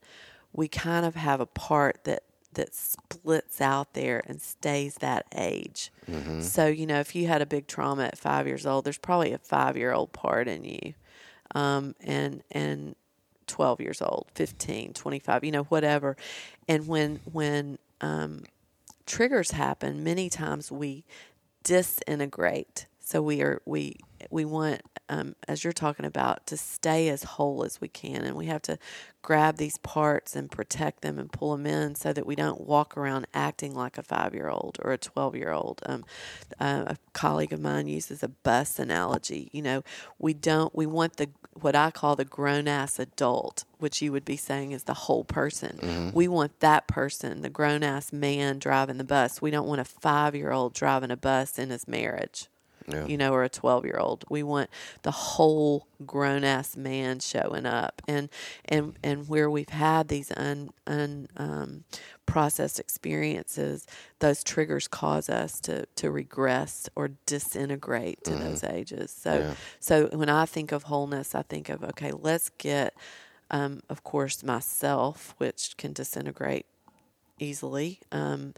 we 0.52 0.68
kind 0.68 1.06
of 1.06 1.14
have 1.14 1.40
a 1.40 1.46
part 1.46 2.04
that 2.04 2.24
that 2.52 2.74
splits 2.74 3.60
out 3.60 3.94
there 3.94 4.22
and 4.26 4.42
stays 4.42 4.96
that 4.96 5.24
age. 5.36 5.92
Mm-hmm. 6.10 6.40
So, 6.40 6.66
you 6.66 6.84
know, 6.84 6.98
if 6.98 7.14
you 7.14 7.28
had 7.28 7.42
a 7.42 7.46
big 7.46 7.68
trauma 7.68 8.04
at 8.04 8.18
five 8.18 8.46
years 8.46 8.66
old, 8.66 8.84
there's 8.84 8.98
probably 8.98 9.32
a 9.32 9.38
five 9.38 9.76
year 9.76 9.92
old 9.92 10.12
part 10.12 10.48
in 10.48 10.64
you. 10.64 10.94
Um, 11.54 11.94
and, 12.00 12.42
and 12.50 12.96
12 13.50 13.80
years 13.80 14.00
old, 14.00 14.28
15, 14.34 14.94
25, 14.94 15.44
you 15.44 15.52
know, 15.52 15.64
whatever. 15.64 16.16
And 16.68 16.86
when, 16.86 17.20
when, 17.30 17.78
um, 18.00 18.44
triggers 19.06 19.50
happen, 19.50 20.04
many 20.04 20.30
times 20.30 20.70
we 20.72 21.04
disintegrate. 21.64 22.86
So 23.00 23.20
we 23.20 23.42
are, 23.42 23.60
we, 23.66 23.96
we 24.30 24.44
want 24.44 24.82
um, 25.10 25.34
as 25.48 25.64
you're 25.64 25.72
talking 25.72 26.06
about, 26.06 26.46
to 26.46 26.56
stay 26.56 27.08
as 27.08 27.24
whole 27.24 27.64
as 27.64 27.80
we 27.80 27.88
can. 27.88 28.22
And 28.22 28.36
we 28.36 28.46
have 28.46 28.62
to 28.62 28.78
grab 29.22 29.56
these 29.56 29.76
parts 29.78 30.36
and 30.36 30.50
protect 30.50 31.02
them 31.02 31.18
and 31.18 31.30
pull 31.30 31.56
them 31.56 31.66
in 31.66 31.96
so 31.96 32.12
that 32.12 32.24
we 32.24 32.36
don't 32.36 32.60
walk 32.60 32.96
around 32.96 33.26
acting 33.34 33.74
like 33.74 33.98
a 33.98 34.02
five 34.02 34.34
year 34.34 34.48
old 34.48 34.78
or 34.80 34.92
a 34.92 34.98
12 34.98 35.34
year 35.34 35.50
old. 35.50 35.82
Um, 35.84 36.04
uh, 36.60 36.84
a 36.86 36.96
colleague 37.12 37.52
of 37.52 37.60
mine 37.60 37.88
uses 37.88 38.22
a 38.22 38.28
bus 38.28 38.78
analogy. 38.78 39.50
You 39.52 39.62
know, 39.62 39.82
we 40.18 40.32
don't, 40.32 40.74
we 40.74 40.86
want 40.86 41.16
the, 41.16 41.28
what 41.60 41.74
I 41.74 41.90
call 41.90 42.14
the 42.14 42.24
grown 42.24 42.68
ass 42.68 43.00
adult, 43.00 43.64
which 43.78 44.00
you 44.00 44.12
would 44.12 44.24
be 44.24 44.36
saying 44.36 44.70
is 44.70 44.84
the 44.84 44.94
whole 44.94 45.24
person. 45.24 45.78
Mm-hmm. 45.82 46.10
We 46.16 46.28
want 46.28 46.60
that 46.60 46.86
person, 46.86 47.42
the 47.42 47.50
grown 47.50 47.82
ass 47.82 48.12
man 48.12 48.60
driving 48.60 48.98
the 48.98 49.04
bus. 49.04 49.42
We 49.42 49.50
don't 49.50 49.66
want 49.66 49.80
a 49.80 49.84
five 49.84 50.36
year 50.36 50.52
old 50.52 50.72
driving 50.72 51.10
a 51.10 51.16
bus 51.16 51.58
in 51.58 51.70
his 51.70 51.88
marriage 51.88 52.48
yeah. 52.88 53.06
you 53.06 53.16
know, 53.16 53.32
or 53.32 53.44
a 53.44 53.48
12 53.48 53.84
year 53.84 53.96
old. 53.98 54.24
We 54.28 54.42
want 54.42 54.70
the 55.02 55.10
whole 55.10 55.86
grown 56.04 56.44
ass 56.44 56.76
man 56.76 57.20
showing 57.20 57.66
up. 57.66 58.02
And, 58.08 58.28
and, 58.64 58.94
and 59.02 59.28
where 59.28 59.50
we've 59.50 59.68
had 59.68 60.08
these 60.08 60.32
un, 60.36 60.70
un, 60.86 61.28
um, 61.36 61.84
processed 62.26 62.78
experiences, 62.78 63.86
those 64.20 64.44
triggers 64.44 64.86
cause 64.86 65.28
us 65.28 65.60
to, 65.60 65.86
to 65.96 66.10
regress 66.10 66.88
or 66.94 67.10
disintegrate 67.26 68.22
to 68.24 68.30
mm-hmm. 68.30 68.44
those 68.44 68.64
ages. 68.64 69.10
So, 69.10 69.34
yeah. 69.34 69.54
so 69.80 70.08
when 70.12 70.28
I 70.28 70.46
think 70.46 70.72
of 70.72 70.84
wholeness, 70.84 71.34
I 71.34 71.42
think 71.42 71.68
of, 71.68 71.82
okay, 71.82 72.12
let's 72.12 72.50
get, 72.58 72.94
um, 73.50 73.80
of 73.88 74.04
course, 74.04 74.42
myself, 74.44 75.34
which 75.38 75.76
can 75.76 75.92
disintegrate 75.92 76.66
easily. 77.40 78.00
Um, 78.12 78.54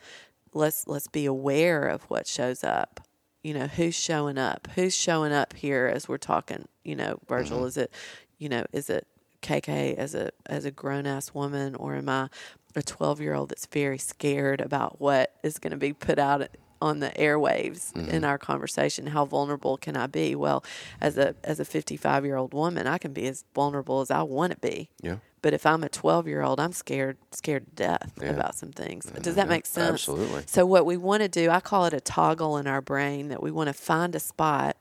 let's 0.53 0.87
let's 0.87 1.07
be 1.07 1.25
aware 1.25 1.87
of 1.87 2.03
what 2.05 2.27
shows 2.27 2.63
up 2.63 3.01
you 3.43 3.55
know 3.55 3.67
who's 3.67 3.95
showing 3.95 4.39
up 4.39 4.69
who's 4.75 4.95
showing 4.95 5.33
up 5.33 5.53
here 5.55 5.91
as 5.93 6.09
we're 6.09 6.19
talking 6.19 6.67
you 6.85 6.95
know 6.95 7.19
virgil 7.29 7.59
mm-hmm. 7.59 7.67
is 7.67 7.77
it 7.77 7.93
you 8.39 8.49
know 8.49 8.65
is 8.73 8.89
it 8.89 9.07
Kaka 9.41 9.99
as 9.99 10.15
a 10.15 10.31
as 10.47 10.65
a 10.65 10.71
grown 10.71 11.07
ass 11.07 11.35
woman 11.35 11.75
or 11.75 11.97
am 11.97 12.09
i 12.09 12.29
a 12.75 12.83
12 12.83 13.21
year 13.21 13.35
old 13.35 13.51
that's 13.51 13.67
very 13.67 13.99
scared 13.99 14.61
about 14.61 15.01
what 15.01 15.35
is 15.43 15.59
going 15.59 15.73
to 15.73 15.77
be 15.77 15.93
put 15.93 16.19
out 16.19 16.49
on 16.83 17.01
the 17.01 17.11
airwaves 17.11 17.93
mm-hmm. 17.93 18.11
in 18.11 18.25
our 18.25 18.39
conversation 18.39 19.07
how 19.07 19.25
vulnerable 19.25 19.77
can 19.77 19.97
i 19.97 20.07
be 20.07 20.35
well 20.35 20.65
as 21.01 21.17
a 21.17 21.35
as 21.45 21.61
a 21.61 21.65
55 21.65 22.25
year 22.25 22.37
old 22.37 22.53
woman 22.53 22.87
i 22.87 22.99
can 22.99 23.13
be 23.13 23.27
as 23.27 23.45
vulnerable 23.55 24.01
as 24.01 24.11
i 24.11 24.23
want 24.23 24.53
to 24.53 24.59
be 24.59 24.91
yeah 25.01 25.17
but 25.43 25.53
if 25.53 25.67
I'm 25.67 25.83
a 25.83 25.89
12 25.89 26.29
year 26.29 26.43
old, 26.43 26.61
I'm 26.61 26.73
scared 26.73 27.19
scared 27.33 27.67
to 27.67 27.73
death 27.75 28.13
yeah. 28.23 28.31
about 28.31 28.55
some 28.55 28.71
things. 28.71 29.07
Does 29.07 29.35
that 29.35 29.49
make 29.49 29.67
sense? 29.67 29.95
Absolutely. 29.95 30.45
So 30.47 30.65
what 30.65 30.87
we 30.87 30.97
want 30.97 31.23
to 31.23 31.29
do, 31.29 31.51
I 31.51 31.59
call 31.59 31.85
it 31.85 31.93
a 31.93 32.01
toggle 32.01 32.57
in 32.57 32.69
our 32.69 32.81
brain 32.81 33.29
that 33.29 33.43
we 33.43 33.51
want 33.51 33.67
to 33.67 33.73
find 33.73 34.15
a 34.15 34.21
spot 34.21 34.77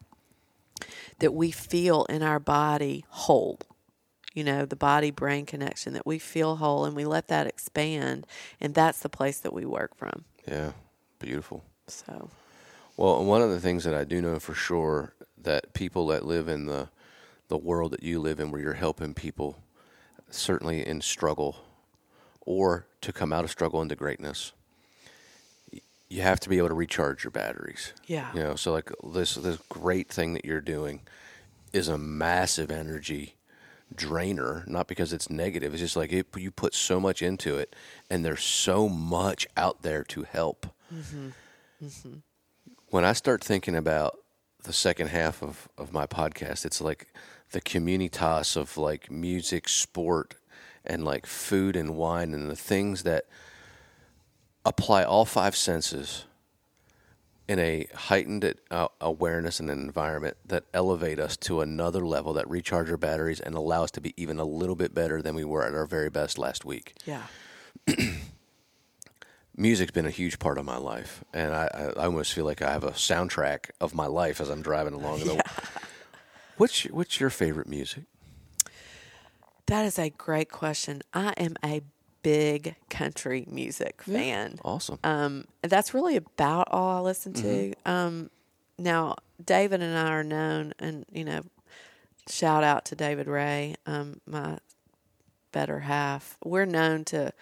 that 1.20 1.34
we 1.34 1.52
feel 1.52 2.06
in 2.06 2.22
our 2.22 2.40
body 2.40 3.06
whole. 3.10 3.60
You 4.34 4.44
know, 4.44 4.66
the 4.66 4.76
body 4.76 5.12
brain 5.12 5.46
connection 5.46 5.94
that 5.94 6.06
we 6.06 6.20
feel 6.20 6.58
whole 6.58 6.86
and 6.86 6.96
we 6.96 7.06
let 7.06 7.28
that 7.28 7.48
expand 7.48 8.28
and 8.62 8.74
that's 8.74 9.00
the 9.00 9.10
place 9.10 9.40
that 9.40 9.54
we 9.54 9.66
work 9.66 9.96
from. 9.96 10.26
Yeah. 10.48 10.72
Beautiful. 11.20 11.64
So. 11.92 12.30
Well, 12.98 13.24
one 13.24 13.42
of 13.42 13.50
the 13.50 13.60
things 13.60 13.84
that 13.84 13.94
I 13.94 14.04
do 14.04 14.22
know 14.22 14.40
for 14.40 14.54
sure 14.54 15.14
that 15.42 15.74
people 15.74 16.08
that 16.08 16.26
live 16.26 16.48
in 16.48 16.66
the 16.66 16.90
the 17.48 17.58
world 17.58 17.92
that 17.92 18.02
you 18.04 18.20
live 18.20 18.40
in 18.40 18.50
where 18.50 18.62
you're 18.62 18.74
helping 18.74 19.14
people 19.14 19.58
certainly 20.30 20.88
in 20.88 21.02
struggle 21.02 21.58
or 22.46 22.86
to 23.02 23.12
come 23.12 23.34
out 23.34 23.44
of 23.44 23.52
struggle 23.52 23.82
into 23.82 23.94
greatness 23.96 24.54
you 26.12 26.22
have 26.22 26.42
to 26.42 26.50
be 26.50 26.58
able 26.58 26.68
to 26.68 26.74
recharge 26.74 27.24
your 27.24 27.32
batteries. 27.32 27.94
Yeah. 28.06 28.32
You 28.34 28.42
know 28.42 28.56
so 28.56 28.74
like 28.74 28.92
this 29.14 29.36
this 29.36 29.58
great 29.70 30.10
thing 30.10 30.34
that 30.34 30.44
you're 30.44 30.62
doing 30.62 31.02
is 31.72 31.88
a 31.88 31.98
massive 31.98 32.70
energy 32.70 33.36
drainer 33.94 34.64
not 34.68 34.88
because 34.88 35.12
it's 35.12 35.30
negative 35.30 35.74
it's 35.74 35.82
just 35.82 35.98
like 35.98 36.14
it, 36.14 36.28
you 36.38 36.50
put 36.50 36.74
so 36.74 36.98
much 37.00 37.22
into 37.22 37.58
it 37.58 37.76
and 38.10 38.24
there's 38.24 38.44
so 38.44 38.90
much 38.90 39.48
out 39.56 39.82
there 39.84 40.04
to 40.04 40.24
help. 40.24 40.68
Mm-hmm. 40.94 41.30
Mm-hmm. 41.84 42.18
when 42.88 43.06
i 43.06 43.14
start 43.14 43.44
thinking 43.44 43.76
about 43.76 44.18
the 44.64 44.74
second 44.74 45.08
half 45.08 45.42
of, 45.42 45.68
of 45.78 45.92
my 45.92 46.06
podcast 46.06 46.66
it's 46.66 46.80
like 46.80 47.08
the 47.52 47.62
communitas 47.62 48.56
of 48.56 48.78
like 48.78 49.12
music, 49.12 49.70
sport, 49.70 50.36
and 50.84 51.06
like 51.06 51.26
food 51.26 51.76
and 51.76 51.96
wine 51.96 52.34
and 52.34 52.50
the 52.50 52.56
things 52.56 53.04
that 53.04 53.26
apply 54.66 55.04
all 55.04 55.26
five 55.26 55.56
senses 55.56 56.26
in 57.48 57.60
a 57.60 57.86
heightened 57.94 58.54
uh, 58.70 58.88
awareness 59.02 59.60
and 59.60 59.70
an 59.70 59.80
environment 59.80 60.38
that 60.46 60.64
elevate 60.74 61.20
us 61.20 61.36
to 61.36 61.62
another 61.62 62.06
level 62.06 62.34
that 62.34 62.50
recharge 62.50 62.90
our 62.90 62.98
batteries 62.98 63.40
and 63.40 63.56
allow 63.56 63.84
us 63.84 63.92
to 63.92 64.02
be 64.02 64.14
even 64.16 64.40
a 64.40 64.46
little 64.46 64.76
bit 64.76 64.94
better 64.94 65.22
than 65.22 65.36
we 65.36 65.44
were 65.44 65.66
at 65.66 65.74
our 65.74 65.86
very 65.86 66.10
best 66.10 66.38
last 66.38 66.64
week. 66.64 66.94
Yeah. 67.06 67.24
Music's 69.62 69.92
been 69.92 70.08
a 70.08 70.12
huge 70.12 70.40
part 70.40 70.58
of 70.58 70.66
my 70.66 70.78
life, 70.78 71.24
and 71.34 71.54
I, 71.54 71.94
I, 71.96 72.06
almost 72.06 72.34
feel 72.34 72.46
like 72.46 72.64
I 72.64 72.72
have 72.72 72.84
a 72.84 72.92
soundtrack 72.92 73.70
of 73.80 73.94
my 73.94 74.08
life 74.08 74.42
as 74.42 74.50
I'm 74.50 74.64
driving 74.64 74.94
along. 74.94 75.20
yeah. 75.22 75.42
What's 76.58 76.86
your, 76.86 76.94
what's 76.94 77.20
your 77.20 77.32
favorite 77.32 77.68
music? 77.68 78.04
That 79.66 79.84
is 79.86 79.98
a 79.98 80.12
great 80.12 80.52
question. 80.52 81.02
I 81.12 81.34
am 81.38 81.56
a 81.66 81.82
big 82.22 82.76
country 82.90 83.46
music 83.50 84.04
fan. 84.04 84.52
Yeah, 84.56 84.62
awesome. 84.64 85.00
Um, 85.04 85.46
that's 85.64 85.96
really 85.96 86.18
about 86.18 86.68
all 86.70 86.98
I 86.98 87.00
listen 87.00 87.34
to. 87.34 87.48
Mm-hmm. 87.48 87.92
Um, 87.92 88.30
now 88.78 89.16
David 89.44 89.82
and 89.82 89.98
I 89.98 90.10
are 90.10 90.24
known, 90.24 90.74
and 90.78 91.06
you 91.12 91.24
know, 91.24 91.42
shout 92.30 92.64
out 92.64 92.86
to 92.86 92.96
David 92.96 93.26
Ray, 93.28 93.76
um, 93.88 94.22
my 94.28 94.60
better 95.52 95.80
half. 95.80 96.38
We're 96.44 96.66
known 96.66 97.06
to 97.06 97.34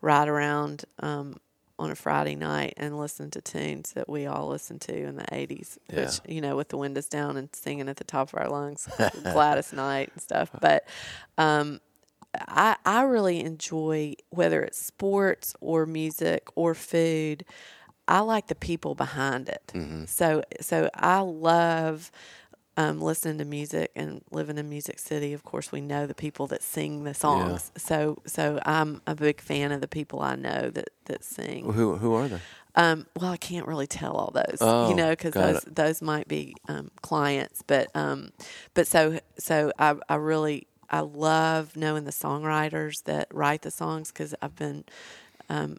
ride 0.00 0.28
around 0.28 0.84
um, 1.00 1.38
on 1.78 1.90
a 1.90 1.94
Friday 1.94 2.34
night 2.34 2.74
and 2.76 2.98
listen 2.98 3.30
to 3.30 3.40
tunes 3.40 3.92
that 3.92 4.08
we 4.08 4.26
all 4.26 4.48
listened 4.48 4.80
to 4.82 4.94
in 4.94 5.16
the 5.16 5.24
80s, 5.24 5.78
yeah. 5.88 6.04
which, 6.04 6.20
you 6.26 6.40
know, 6.40 6.56
with 6.56 6.68
the 6.68 6.76
windows 6.76 7.08
down 7.08 7.36
and 7.36 7.48
singing 7.54 7.88
at 7.88 7.96
the 7.96 8.04
top 8.04 8.32
of 8.32 8.38
our 8.38 8.48
lungs, 8.48 8.88
Gladys 9.22 9.72
Knight 9.72 10.10
and 10.12 10.22
stuff. 10.22 10.50
But 10.60 10.86
um, 11.36 11.80
I, 12.34 12.76
I 12.84 13.02
really 13.02 13.40
enjoy, 13.40 14.14
whether 14.30 14.62
it's 14.62 14.78
sports 14.78 15.54
or 15.60 15.86
music 15.86 16.48
or 16.54 16.74
food, 16.74 17.44
I 18.06 18.20
like 18.20 18.48
the 18.48 18.54
people 18.54 18.94
behind 18.94 19.48
it. 19.48 19.72
Mm-hmm. 19.74 20.06
So, 20.06 20.42
so 20.60 20.90
I 20.94 21.20
love 21.20 22.10
um, 22.78 23.00
listening 23.00 23.38
to 23.38 23.44
music 23.44 23.90
and 23.96 24.22
living 24.30 24.56
in 24.56 24.68
Music 24.68 24.98
City, 25.00 25.32
of 25.32 25.42
course, 25.42 25.72
we 25.72 25.80
know 25.80 26.06
the 26.06 26.14
people 26.14 26.46
that 26.46 26.62
sing 26.62 27.02
the 27.04 27.12
songs. 27.12 27.72
So, 27.76 28.22
so 28.24 28.60
I'm 28.64 29.02
a 29.06 29.14
big 29.16 29.40
fan 29.40 29.72
of 29.72 29.80
the 29.80 29.88
people 29.88 30.20
I 30.20 30.36
know 30.36 30.70
that 30.70 30.88
that 31.06 31.24
sing. 31.24 31.72
Who 31.72 31.96
who 31.96 32.14
are 32.14 32.28
they? 32.28 32.40
Um, 32.76 33.06
well, 33.18 33.32
I 33.32 33.36
can't 33.36 33.66
really 33.66 33.88
tell 33.88 34.12
all 34.12 34.30
those, 34.30 34.58
Oh, 34.60 34.88
you 34.90 34.94
know, 34.94 35.10
because 35.10 35.34
those 35.34 35.64
it. 35.64 35.74
those 35.74 36.00
might 36.00 36.28
be 36.28 36.54
um, 36.68 36.90
clients. 37.02 37.62
But 37.66 37.88
um, 37.96 38.30
but 38.74 38.86
so 38.86 39.18
so 39.38 39.72
I 39.78 39.96
I 40.08 40.14
really 40.14 40.68
I 40.88 41.00
love 41.00 41.76
knowing 41.76 42.04
the 42.04 42.12
songwriters 42.12 43.02
that 43.04 43.26
write 43.34 43.62
the 43.62 43.72
songs 43.72 44.12
because 44.12 44.34
I've 44.40 44.54
been 44.54 44.84
um, 45.48 45.78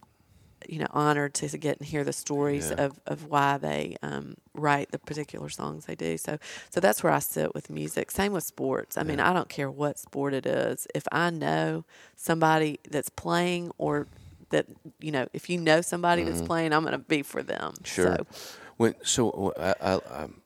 you 0.68 0.80
know 0.80 0.88
honored 0.92 1.34
to 1.36 1.58
get 1.58 1.78
and 1.78 1.88
hear 1.88 2.04
the 2.04 2.14
stories 2.14 2.70
Yeah. 2.70 2.86
of, 2.86 3.00
of 3.06 3.26
why 3.26 3.58
they 3.58 3.96
um, 4.02 4.36
write 4.54 4.92
the 4.92 5.00
particular 5.00 5.50
songs 5.50 5.86
they 5.86 5.96
do. 5.96 6.18
So 6.18 6.38
so 6.70 6.80
that's 6.80 7.04
where 7.04 7.14
I 7.14 7.20
sit 7.20 7.54
with 7.54 7.70
music. 7.70 8.12
Same 8.12 8.34
with 8.34 8.44
sports. 8.44 8.98
I 8.98 9.04
mean, 9.04 9.20
I 9.20 9.34
don't 9.34 9.50
care 9.50 9.70
what 9.70 9.98
sport 10.00 10.34
it 10.34 10.46
is. 10.46 10.88
If 10.94 11.08
I 11.12 11.30
know 11.30 11.86
somebody 12.16 12.80
that's 12.90 13.10
playing 13.10 13.72
or 13.78 14.08
that 14.50 14.66
you 15.00 15.12
know, 15.12 15.28
if 15.34 15.50
you 15.50 15.58
know 15.60 15.82
somebody 15.82 16.24
that's 16.24 16.42
playing, 16.42 16.74
I'm 16.74 16.82
going 16.82 16.94
to 16.94 16.98
be 16.98 17.22
for 17.22 17.44
them. 17.44 17.74
Mm-hmm. 17.74 17.84
Sure. 17.84 18.16
So, 18.18 18.26
When 18.78 18.96
so 19.04 19.54
I, 19.58 19.76
I 19.82 20.00
I'm, 20.24 20.42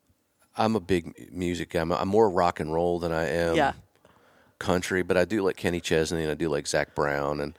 I'm 0.56 0.76
a 0.76 0.80
big 0.80 1.32
music 1.32 1.72
guy. 1.72 1.82
I'm, 1.82 1.92
I'm 1.92 2.08
more 2.10 2.30
rock 2.30 2.60
and 2.60 2.74
roll 2.74 3.00
than 3.00 3.12
I 3.12 3.28
am 3.28 3.56
yeah. 3.56 3.74
country, 4.60 5.02
but 5.04 5.18
I 5.18 5.26
do 5.26 5.42
like 5.42 5.56
Kenny 5.56 5.80
Chesney 5.80 6.22
and 6.24 6.32
I 6.32 6.36
do 6.36 6.50
like 6.50 6.68
Zac 6.68 6.94
Brown 6.96 7.40
and 7.40 7.58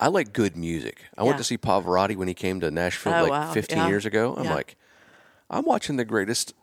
I 0.00 0.08
like 0.08 0.32
good 0.32 0.56
music. 0.56 1.02
I 1.16 1.22
went 1.24 1.38
to 1.38 1.44
see 1.44 1.58
Pavarotti 1.58 2.16
when 2.16 2.28
he 2.28 2.34
came 2.34 2.60
to 2.60 2.70
Nashville 2.70 3.12
Oh, 3.14 3.22
like 3.22 3.30
wow. 3.30 3.52
15 3.52 3.78
Yeah. 3.78 3.88
years 3.88 4.06
ago. 4.06 4.34
I'm 4.36 4.44
Yeah. 4.44 4.54
like, 4.54 4.76
I'm 5.50 5.64
watching 5.64 5.96
the 5.96 6.04
greatest 6.04 6.54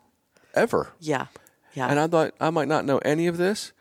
ever. 0.54 0.92
Yeah. 1.00 1.26
Yeah. 1.74 1.88
And 1.88 2.00
I 2.00 2.06
thought 2.06 2.34
I 2.40 2.48
might 2.50 2.68
not 2.68 2.84
know 2.86 2.98
any 2.98 3.26
of 3.26 3.36
this, 3.36 3.72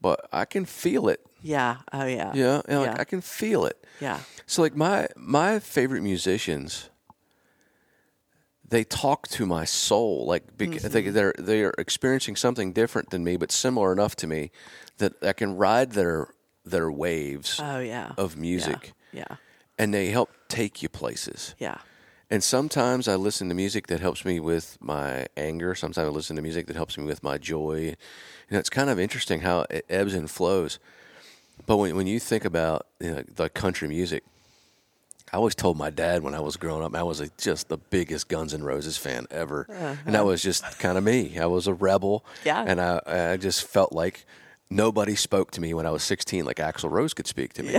but 0.00 0.28
I 0.32 0.44
can 0.44 0.64
feel 0.66 1.08
it. 1.08 1.20
yeah. 1.40 1.78
Oh 1.92 2.04
yeah. 2.04 2.32
Yeah, 2.34 2.60
and 2.68 2.80
like 2.80 2.90
Yeah. 2.96 3.00
I 3.00 3.04
can 3.04 3.20
feel 3.22 3.64
it. 3.64 3.82
Yeah. 4.00 4.20
So 4.46 4.60
like 4.62 4.76
my 4.76 5.08
my 5.16 5.58
favorite 5.60 6.02
musicians, 6.02 6.90
they 8.68 8.84
talk 8.84 9.28
to 9.28 9.46
my 9.46 9.64
soul. 9.64 10.26
Like 10.26 10.56
Mm-hmm. 10.58 10.88
they, 10.88 11.02
they're 11.08 11.34
they 11.38 11.62
are 11.64 11.74
experiencing 11.78 12.36
something 12.36 12.72
different 12.72 13.10
than 13.10 13.24
me, 13.24 13.36
but 13.38 13.50
similar 13.52 13.92
enough 13.92 14.14
to 14.16 14.26
me 14.26 14.50
that 14.98 15.12
I 15.22 15.32
can 15.32 15.56
ride 15.56 15.92
their 15.92 16.28
their 16.64 16.90
waves 16.92 17.58
Oh 17.62 17.78
yeah. 17.80 18.12
of 18.18 18.36
music, 18.36 18.92
Yeah. 19.12 19.36
and 19.78 19.92
they 19.94 20.08
help 20.10 20.30
take 20.48 20.82
you 20.82 20.88
places. 20.88 21.54
Yeah. 21.58 21.78
And 22.30 22.44
sometimes 22.44 23.08
I 23.08 23.14
listen 23.14 23.48
to 23.48 23.54
music 23.54 23.86
that 23.86 24.00
helps 24.00 24.24
me 24.24 24.38
with 24.38 24.76
my 24.80 25.26
anger. 25.36 25.74
Sometimes 25.74 26.06
I 26.06 26.10
listen 26.10 26.36
to 26.36 26.42
music 26.42 26.66
that 26.66 26.76
helps 26.76 26.98
me 26.98 27.04
with 27.04 27.22
my 27.22 27.38
joy. 27.38 27.76
You 27.78 28.52
know, 28.54 28.58
it's 28.58 28.68
kind 28.70 28.90
of 28.90 28.98
interesting 28.98 29.40
how 29.40 29.64
it 29.70 29.86
ebbs 29.88 30.14
and 30.14 30.30
flows. 30.30 30.78
But 31.66 31.78
when 31.78 31.96
when 31.96 32.06
you 32.06 32.20
think 32.20 32.44
about 32.44 32.86
you 33.00 33.10
know, 33.14 33.22
the 33.34 33.48
country 33.48 33.88
music, 33.88 34.24
I 35.32 35.36
always 35.36 35.54
told 35.54 35.76
my 35.76 35.90
dad 35.90 36.22
when 36.22 36.34
I 36.34 36.40
was 36.40 36.56
growing 36.56 36.82
up, 36.84 36.94
I 36.94 37.02
was 37.02 37.20
a, 37.20 37.28
just 37.38 37.68
the 37.68 37.76
biggest 37.78 38.28
Guns 38.28 38.54
N' 38.54 38.62
Roses 38.62 38.96
fan 38.96 39.26
ever, 39.30 39.66
and 39.68 40.14
that 40.14 40.20
uh-huh. 40.20 40.24
was 40.24 40.42
just 40.42 40.78
kind 40.78 40.96
of 40.98 41.04
me. 41.04 41.38
I 41.38 41.46
was 41.46 41.66
a 41.66 41.74
rebel, 41.74 42.24
Yeah. 42.44 42.64
and 42.66 42.80
I 42.80 43.00
I 43.06 43.36
just 43.36 43.64
felt 43.64 43.92
like 43.92 44.24
nobody 44.70 45.14
spoke 45.14 45.50
to 45.52 45.60
me 45.60 45.72
when 45.74 45.86
I 45.86 45.90
was 45.90 46.02
16 46.02 46.44
like 46.44 46.56
Axl 46.56 46.90
Rose 46.90 47.14
could 47.14 47.26
speak 47.26 47.52
to 47.54 47.62
me. 47.62 47.78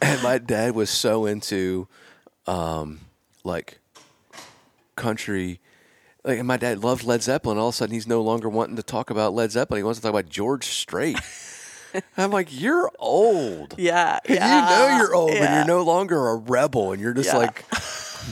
And 0.00 0.22
my 0.22 0.38
dad 0.38 0.74
was 0.74 0.90
so 0.90 1.26
into 1.26 1.88
um, 2.46 3.00
like 3.44 3.78
country. 4.96 5.60
Like, 6.24 6.38
and 6.38 6.48
my 6.48 6.56
dad 6.56 6.82
loved 6.82 7.04
Led 7.04 7.22
Zeppelin. 7.22 7.56
All 7.58 7.68
of 7.68 7.74
a 7.74 7.76
sudden, 7.76 7.94
he's 7.94 8.06
no 8.08 8.20
longer 8.20 8.48
wanting 8.48 8.76
to 8.76 8.82
talk 8.82 9.10
about 9.10 9.32
Led 9.32 9.52
Zeppelin. 9.52 9.78
He 9.78 9.84
wants 9.84 10.00
to 10.00 10.02
talk 10.02 10.10
about 10.10 10.28
George 10.28 10.64
Strait. 10.66 11.18
I'm 12.18 12.30
like, 12.32 12.48
you're 12.50 12.90
old. 12.98 13.74
Yeah. 13.78 14.18
You 14.28 14.34
know 14.40 14.96
you're 14.98 15.14
old, 15.14 15.30
but 15.30 15.36
Yeah. 15.38 15.58
you're 15.58 15.66
no 15.66 15.82
longer 15.82 16.28
a 16.30 16.34
rebel, 16.36 16.92
and 16.92 17.00
you're 17.00 17.14
just 17.14 17.28
Yeah. 17.32 17.36
like, 17.38 17.64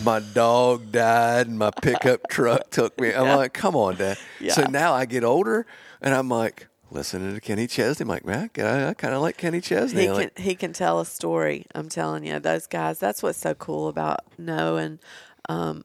my 0.05 0.19
dog 0.19 0.91
died, 0.91 1.47
and 1.47 1.59
my 1.59 1.71
pickup 1.71 2.29
truck 2.29 2.69
took 2.71 3.01
me. 3.01 3.15
I'm 3.15 3.25
Yeah. 3.27 3.37
like, 3.37 3.53
come 3.55 3.77
on, 3.77 3.95
Dad. 3.97 4.19
So 4.51 4.65
now 4.65 4.93
I 4.93 5.05
get 5.07 5.23
older, 5.23 5.65
and 6.03 6.13
I'm 6.15 6.29
like, 6.29 6.67
listening 6.95 7.35
to 7.35 7.41
Kenny 7.41 7.67
Chesney. 7.67 8.05
I'm 8.05 8.09
like, 8.09 8.25
man, 8.25 8.51
I, 8.59 8.89
I 8.89 8.95
kind 8.95 9.15
of 9.15 9.21
like 9.21 9.37
Kenny 9.37 9.61
Chesney. 9.61 10.03
he 10.03 10.07
can 10.07 10.15
like, 10.15 10.39
he 10.39 10.55
can 10.55 10.73
tell 10.73 11.01
a 11.01 11.07
story. 11.07 11.67
I'm 11.75 11.89
telling 11.89 12.25
you, 12.25 12.39
those 12.39 12.67
guys. 12.67 12.99
That's 12.99 13.23
what's 13.23 13.39
so 13.39 13.55
cool 13.55 13.89
about 13.89 14.21
knowing 14.39 15.01
um, 15.49 15.85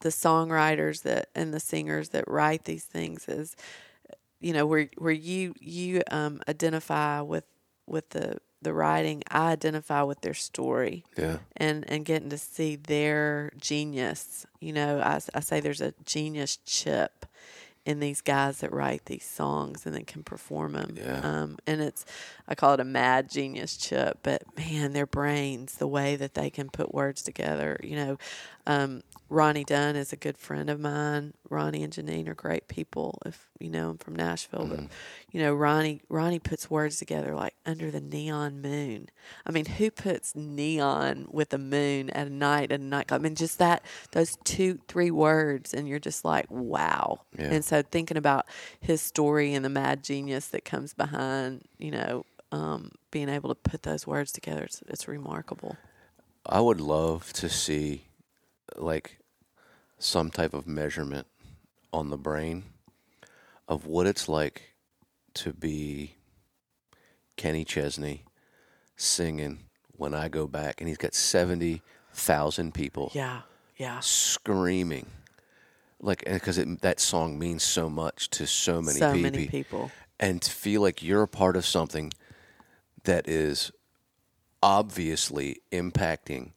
the 0.00 0.08
songwriters 0.08 1.02
that 1.02 1.28
and 1.34 1.52
the 1.52 1.60
singers 1.60 2.10
that 2.10 2.26
write 2.26 2.64
these 2.64 2.84
things 2.84 3.28
is, 3.28 3.54
you 4.40 4.52
know, 4.52 4.66
where 4.66 4.88
where 4.96 5.12
you 5.12 5.54
you 5.60 6.02
um, 6.10 6.40
identify 6.48 7.20
with 7.20 7.44
with 7.86 8.10
the 8.10 8.38
the 8.62 8.72
writing. 8.72 9.22
I 9.30 9.52
identify 9.52 10.02
with 10.02 10.22
their 10.22 10.34
story 10.34 11.04
yeah, 11.16 11.38
and 11.56 11.84
and 11.88 12.04
getting 12.04 12.30
to 12.30 12.38
see 12.38 12.76
their 12.76 13.52
genius. 13.58 14.46
You 14.60 14.72
know, 14.72 15.00
I, 15.00 15.20
I 15.34 15.40
say 15.40 15.60
there's 15.60 15.80
a 15.80 15.94
genius 16.04 16.58
chip 16.64 17.26
in 17.88 18.00
these 18.00 18.20
guys 18.20 18.58
that 18.58 18.70
write 18.70 19.06
these 19.06 19.24
songs 19.24 19.86
and 19.86 19.94
then 19.94 20.04
can 20.04 20.22
perform 20.22 20.72
them. 20.72 20.94
Yeah. 20.94 21.20
Um, 21.22 21.56
and 21.66 21.80
it's 21.80 22.04
I 22.46 22.54
call 22.54 22.74
it 22.74 22.80
a 22.80 22.84
mad 22.84 23.30
genius 23.30 23.78
chip, 23.78 24.18
but 24.22 24.42
man, 24.58 24.92
their 24.92 25.06
brains, 25.06 25.76
the 25.76 25.86
way 25.88 26.14
that 26.16 26.34
they 26.34 26.50
can 26.50 26.68
put 26.68 26.92
words 26.92 27.22
together. 27.22 27.80
You 27.82 27.96
know, 27.96 28.18
um, 28.66 29.02
Ronnie 29.30 29.64
Dunn 29.64 29.94
is 29.94 30.12
a 30.12 30.16
good 30.16 30.38
friend 30.38 30.70
of 30.70 30.80
mine. 30.80 31.34
Ronnie 31.50 31.82
and 31.82 31.92
Janine 31.92 32.28
are 32.28 32.34
great 32.34 32.66
people. 32.66 33.18
If 33.26 33.50
you 33.58 33.68
know 33.68 33.88
them 33.88 33.98
from 33.98 34.16
Nashville, 34.16 34.66
but 34.66 34.80
you 35.30 35.40
know 35.40 35.54
Ronnie 35.54 36.00
Ronnie 36.08 36.38
puts 36.38 36.70
words 36.70 36.96
together 36.96 37.34
like 37.34 37.54
under 37.66 37.90
the 37.90 38.00
neon 38.00 38.62
moon. 38.62 39.10
I 39.44 39.50
mean, 39.50 39.66
who 39.66 39.90
puts 39.90 40.34
neon 40.34 41.26
with 41.30 41.52
a 41.52 41.58
moon 41.58 42.08
at 42.10 42.26
a 42.26 42.30
night 42.30 42.72
at 42.72 42.80
a 42.80 42.82
nightclub? 42.82 43.20
I 43.20 43.22
mean, 43.22 43.34
just 43.34 43.58
that 43.58 43.84
those 44.12 44.38
two 44.44 44.78
three 44.88 45.10
words, 45.10 45.74
and 45.74 45.86
you're 45.86 45.98
just 45.98 46.24
like, 46.24 46.50
wow. 46.50 47.20
Yeah. 47.38 47.46
And 47.52 47.64
so 47.64 47.82
thinking 47.82 48.16
about 48.16 48.46
his 48.80 49.02
story 49.02 49.52
and 49.52 49.64
the 49.64 49.70
mad 49.70 50.02
genius 50.02 50.48
that 50.48 50.64
comes 50.64 50.94
behind, 50.94 51.64
you 51.76 51.90
know, 51.90 52.24
um, 52.50 52.92
being 53.10 53.28
able 53.28 53.50
to 53.50 53.54
put 53.54 53.82
those 53.82 54.06
words 54.06 54.32
together, 54.32 54.64
it's, 54.64 54.82
it's 54.88 55.06
remarkable. 55.06 55.76
I 56.46 56.60
would 56.60 56.80
love 56.80 57.34
to 57.34 57.50
see 57.50 58.07
like 58.76 59.18
some 59.98 60.30
type 60.30 60.54
of 60.54 60.66
measurement 60.66 61.26
on 61.92 62.10
the 62.10 62.16
brain 62.18 62.64
of 63.66 63.86
what 63.86 64.06
it's 64.06 64.28
like 64.28 64.74
to 65.34 65.52
be 65.52 66.14
Kenny 67.36 67.64
Chesney 67.64 68.24
singing 68.96 69.60
when 69.96 70.14
I 70.14 70.28
go 70.28 70.46
back, 70.46 70.80
and 70.80 70.88
he's 70.88 70.96
got 70.98 71.14
seventy 71.14 71.82
thousand 72.12 72.74
people 72.74 73.10
Yeah, 73.14 73.42
yeah. 73.76 74.00
screaming, 74.00 75.06
like 76.00 76.24
because 76.24 76.56
that 76.56 77.00
song 77.00 77.38
means 77.38 77.62
so 77.62 77.88
much 77.90 78.30
to 78.30 78.46
so 78.46 78.80
many 78.82 78.98
so 78.98 79.12
people, 79.12 79.22
many 79.30 79.46
people. 79.48 79.90
and 80.18 80.40
to 80.42 80.50
feel 80.50 80.80
like 80.82 81.02
you're 81.02 81.22
a 81.22 81.28
part 81.28 81.56
of 81.56 81.64
something 81.66 82.12
that 83.04 83.28
is 83.28 83.70
obviously 84.62 85.60
impacting. 85.72 86.52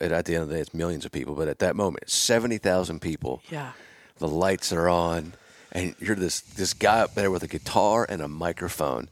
At 0.00 0.24
the 0.26 0.34
end 0.34 0.42
of 0.42 0.48
the 0.48 0.54
day, 0.56 0.60
it's 0.60 0.74
millions 0.74 1.04
of 1.04 1.12
people, 1.12 1.34
but 1.34 1.48
at 1.48 1.58
that 1.60 1.74
moment, 1.76 2.10
seventy 2.10 2.58
thousand 2.58 3.00
people 3.00 3.42
Yeah, 3.50 3.72
the 4.18 4.28
lights 4.28 4.72
are 4.72 4.88
on 4.88 5.32
and 5.72 5.94
you're 5.98 6.16
this 6.16 6.40
this 6.40 6.74
guy 6.74 7.00
up 7.00 7.14
there 7.14 7.30
with 7.30 7.42
a 7.42 7.48
guitar 7.48 8.06
and 8.08 8.22
a 8.22 8.28
microphone 8.28 9.08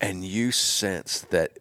and 0.00 0.24
you 0.24 0.50
sense 0.52 1.20
that 1.30 1.58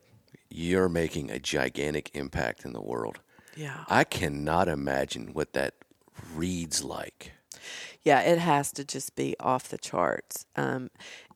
you're 0.50 0.90
making 0.90 1.30
a 1.32 1.40
gigantic 1.40 2.10
impact 2.14 2.66
in 2.66 2.74
the 2.74 2.82
world. 2.82 3.20
yeah. 3.56 3.86
I 3.88 4.04
cannot 4.04 4.68
imagine 4.68 5.34
what 5.34 5.54
that 5.54 5.74
reads 6.36 6.84
like. 6.84 7.32
yeah, 8.04 8.22
it 8.22 8.40
has 8.40 8.72
to 8.74 8.84
just 8.84 9.16
be 9.16 9.36
off 9.40 9.68
the 9.70 9.78
charts, 9.78 10.46
um, 10.56 10.90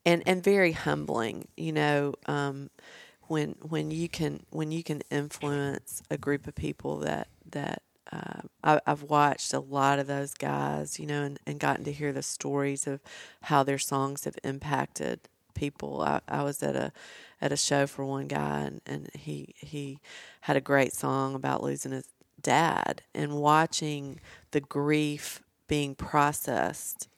and 0.04 0.22
and 0.26 0.42
very 0.42 0.72
humbling. 0.72 1.48
You 1.56 1.72
know, 1.72 2.14
um, 2.26 2.70
when 3.30 3.54
when 3.60 3.90
you 3.90 4.08
can 4.08 4.44
when 4.50 4.72
you 4.72 4.82
can 4.82 5.02
influence 5.10 6.02
a 6.10 6.18
group 6.18 6.46
of 6.46 6.54
people 6.54 6.98
that 6.98 7.28
that 7.50 7.82
uh, 8.12 8.40
I, 8.64 8.80
I've 8.86 9.02
watched 9.02 9.52
a 9.52 9.60
lot 9.60 9.98
of 9.98 10.06
those 10.06 10.32
guys, 10.34 10.98
you 10.98 11.06
know, 11.06 11.24
and, 11.24 11.38
and 11.46 11.60
gotten 11.60 11.84
to 11.84 11.92
hear 11.92 12.12
the 12.12 12.22
stories 12.22 12.86
of 12.86 13.00
how 13.42 13.62
their 13.62 13.78
songs 13.78 14.24
have 14.24 14.38
impacted 14.42 15.20
people. 15.54 16.00
I, 16.00 16.20
I 16.26 16.42
was 16.42 16.62
at 16.62 16.76
a 16.76 16.92
at 17.40 17.52
a 17.52 17.56
show 17.56 17.86
for 17.86 18.04
one 18.04 18.26
guy, 18.26 18.60
and, 18.60 18.80
and 18.86 19.10
he 19.14 19.54
he 19.56 19.98
had 20.42 20.56
a 20.56 20.60
great 20.62 20.92
song 20.92 21.34
about 21.34 21.62
losing 21.62 21.92
his 21.92 22.08
dad, 22.40 23.02
and 23.14 23.40
watching 23.40 24.20
the 24.52 24.60
grief 24.60 25.42
being 25.66 25.94
processed 25.94 27.08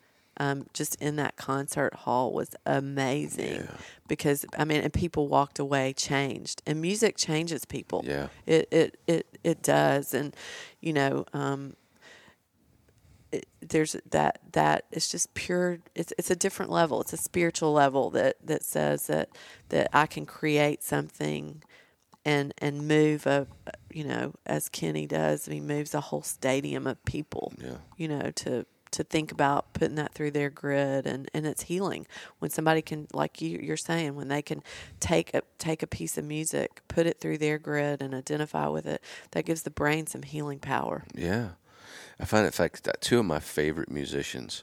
um, 0.41 0.67
just 0.73 0.95
in 1.03 1.17
that 1.17 1.37
concert 1.37 1.93
hall 1.95 2.33
was 2.33 2.51
amazing 2.67 3.69
because 4.09 4.45
I 4.59 4.65
mean, 4.65 4.81
and 4.81 4.93
people 4.93 5.29
walked 5.29 5.59
away 5.59 5.93
changed, 5.93 6.63
and 6.67 6.81
music 6.81 7.17
changes 7.17 7.65
people. 7.65 8.03
Yeah. 8.07 8.29
it 8.47 8.67
it 8.73 8.99
it 9.07 9.27
it 9.45 9.63
does, 9.63 10.15
and 10.15 10.35
you 10.81 10.93
know, 10.93 11.27
um, 11.35 11.75
it, 13.33 13.47
there's 13.61 13.95
that 14.11 14.41
that 14.53 14.87
it's 14.91 15.09
just 15.11 15.35
pure 15.35 15.79
it's 15.95 16.13
it's 16.19 16.31
a 16.31 16.37
different 16.37 16.71
level 16.73 17.01
it's 17.01 17.13
a 17.13 17.17
spiritual 17.17 17.73
level 17.73 18.11
that 18.11 18.35
that 18.45 18.65
says 18.65 19.07
that 19.07 19.29
that 19.69 19.89
I 19.93 20.07
can 20.07 20.27
create 20.27 20.83
something 20.83 21.63
and 22.25 22.53
and 22.59 22.89
move 22.89 23.27
a 23.27 23.47
you 23.93 24.03
know 24.05 24.33
as 24.47 24.69
Kenny 24.69 25.07
does 25.07 25.47
he 25.47 25.61
moves 25.61 25.95
a 25.95 26.01
whole 26.01 26.23
stadium 26.23 26.87
of 26.89 27.03
people 27.05 27.53
Yeah. 27.63 27.77
you 27.97 28.09
know 28.09 28.31
to 28.43 28.67
to 28.93 29.05
think 29.05 29.33
about 29.33 29.73
putting 29.73 29.97
that 29.97 30.13
through 30.13 30.31
their 30.31 30.51
grid 30.51 31.07
and, 31.07 31.31
and 31.33 31.47
it's 31.47 31.63
healing 31.63 32.07
when 32.39 32.51
somebody 32.51 32.83
can 32.83 33.07
like 33.13 33.41
you, 33.41 33.59
you're 33.63 33.77
saying 33.77 34.15
when 34.15 34.29
they 34.29 34.43
can 34.43 34.63
take 34.99 35.33
a 35.35 35.43
take 35.59 35.83
a 35.83 35.87
piece 35.87 36.19
of 36.19 36.25
music 36.25 36.83
put 36.89 37.07
it 37.07 37.21
through 37.21 37.39
their 37.39 37.59
grid 37.59 38.03
and 38.03 38.15
identify 38.15 38.67
with 38.67 38.87
it 38.87 39.03
that 39.33 39.45
gives 39.45 39.63
the 39.63 39.71
brain 39.71 40.07
some 40.07 40.23
healing 40.23 40.59
power 40.59 41.05
Yeah. 41.15 41.51
I 42.21 42.27
find, 42.27 42.45
in 42.45 42.53
fact, 42.53 42.85
that 42.85 43.01
two 43.01 43.19
of 43.19 43.25
my 43.25 43.41
favorite 43.41 43.91
musicians. 43.91 44.63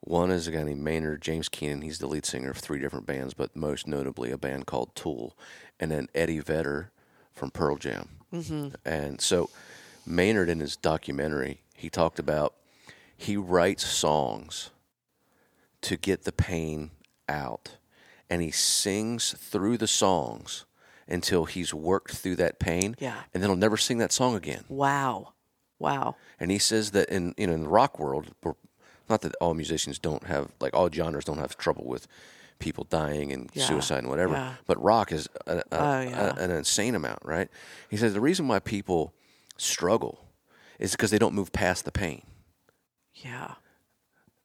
One 0.00 0.30
is 0.30 0.48
a 0.48 0.50
guy 0.50 0.62
named 0.62 0.80
Maynard 0.80 1.20
James 1.20 1.48
Keenan. 1.48 1.82
He's 1.82 1.98
the 1.98 2.06
lead 2.06 2.24
singer 2.24 2.50
of 2.50 2.56
three 2.56 2.80
different 2.80 3.06
bands, 3.06 3.34
but 3.34 3.54
most 3.54 3.86
notably 3.86 4.30
a 4.30 4.38
band 4.38 4.66
called 4.66 4.94
Tool, 4.96 5.36
and 5.78 5.90
then 5.90 6.08
Eddie 6.14 6.40
Vedder 6.40 6.90
from 7.34 7.50
Pearl 7.50 7.76
Jam. 7.76 8.08
Mm-hmm. 8.32 8.68
And 8.86 9.20
so, 9.20 9.50
Maynard 10.06 10.48
in 10.48 10.60
his 10.60 10.76
documentary, 10.76 11.60
he 11.74 11.90
talked 11.90 12.18
about 12.18 12.54
he 13.22 13.36
writes 13.36 13.84
songs 13.86 14.70
to 15.82 15.96
get 15.96 16.24
the 16.24 16.32
pain 16.32 16.90
out, 17.28 17.76
and 18.30 18.42
he 18.42 18.50
sings 18.50 19.32
through 19.38 19.78
the 19.78 19.86
songs 19.86 20.64
until 21.08 21.44
he's 21.44 21.74
worked 21.74 22.12
through 22.16 22.36
that 22.36 22.58
pain, 22.58 22.94
Yeah. 22.98 23.22
and 23.34 23.42
then 23.42 23.50
he'll 23.50 23.56
never 23.56 23.76
sing 23.76 23.98
that 23.98 24.12
song 24.12 24.34
again. 24.36 24.64
wow 24.68 25.32
wow 25.78 26.14
And 26.38 26.50
he 26.52 26.58
says 26.58 26.92
that 26.92 27.08
in 27.08 27.34
you 27.36 27.46
know 27.48 27.54
in 27.54 27.62
the 27.64 27.68
rock 27.68 27.98
world, 27.98 28.26
we're, 28.42 28.54
not 29.08 29.20
that 29.22 29.34
all 29.40 29.52
musicians 29.54 29.98
don't 29.98 30.24
have 30.26 30.50
like 30.60 30.72
all 30.74 30.88
genres 30.90 31.24
don't 31.24 31.38
have 31.38 31.56
trouble 31.58 31.84
with 31.84 32.06
people 32.60 32.84
dying 32.88 33.32
and 33.32 33.50
Yeah, 33.52 33.66
suicide 33.66 33.98
and 33.98 34.08
whatever, 34.08 34.34
yeah. 34.34 34.54
but 34.66 34.80
rock 34.82 35.10
is 35.10 35.28
a, 35.48 35.56
a, 35.58 35.62
Oh, 35.72 36.00
yeah. 36.00 36.34
a- 36.36 36.40
an 36.44 36.50
insane 36.52 36.94
amount, 36.94 37.18
right? 37.24 37.48
He 37.90 37.96
says 37.96 38.14
the 38.14 38.20
reason 38.20 38.46
why 38.46 38.60
people 38.60 39.12
struggle 39.56 40.24
is 40.78 40.92
because 40.92 41.10
they 41.10 41.18
don't 41.18 41.34
move 41.34 41.50
past 41.52 41.84
the 41.84 41.92
pain. 41.92 42.22
Yeah 43.14 43.54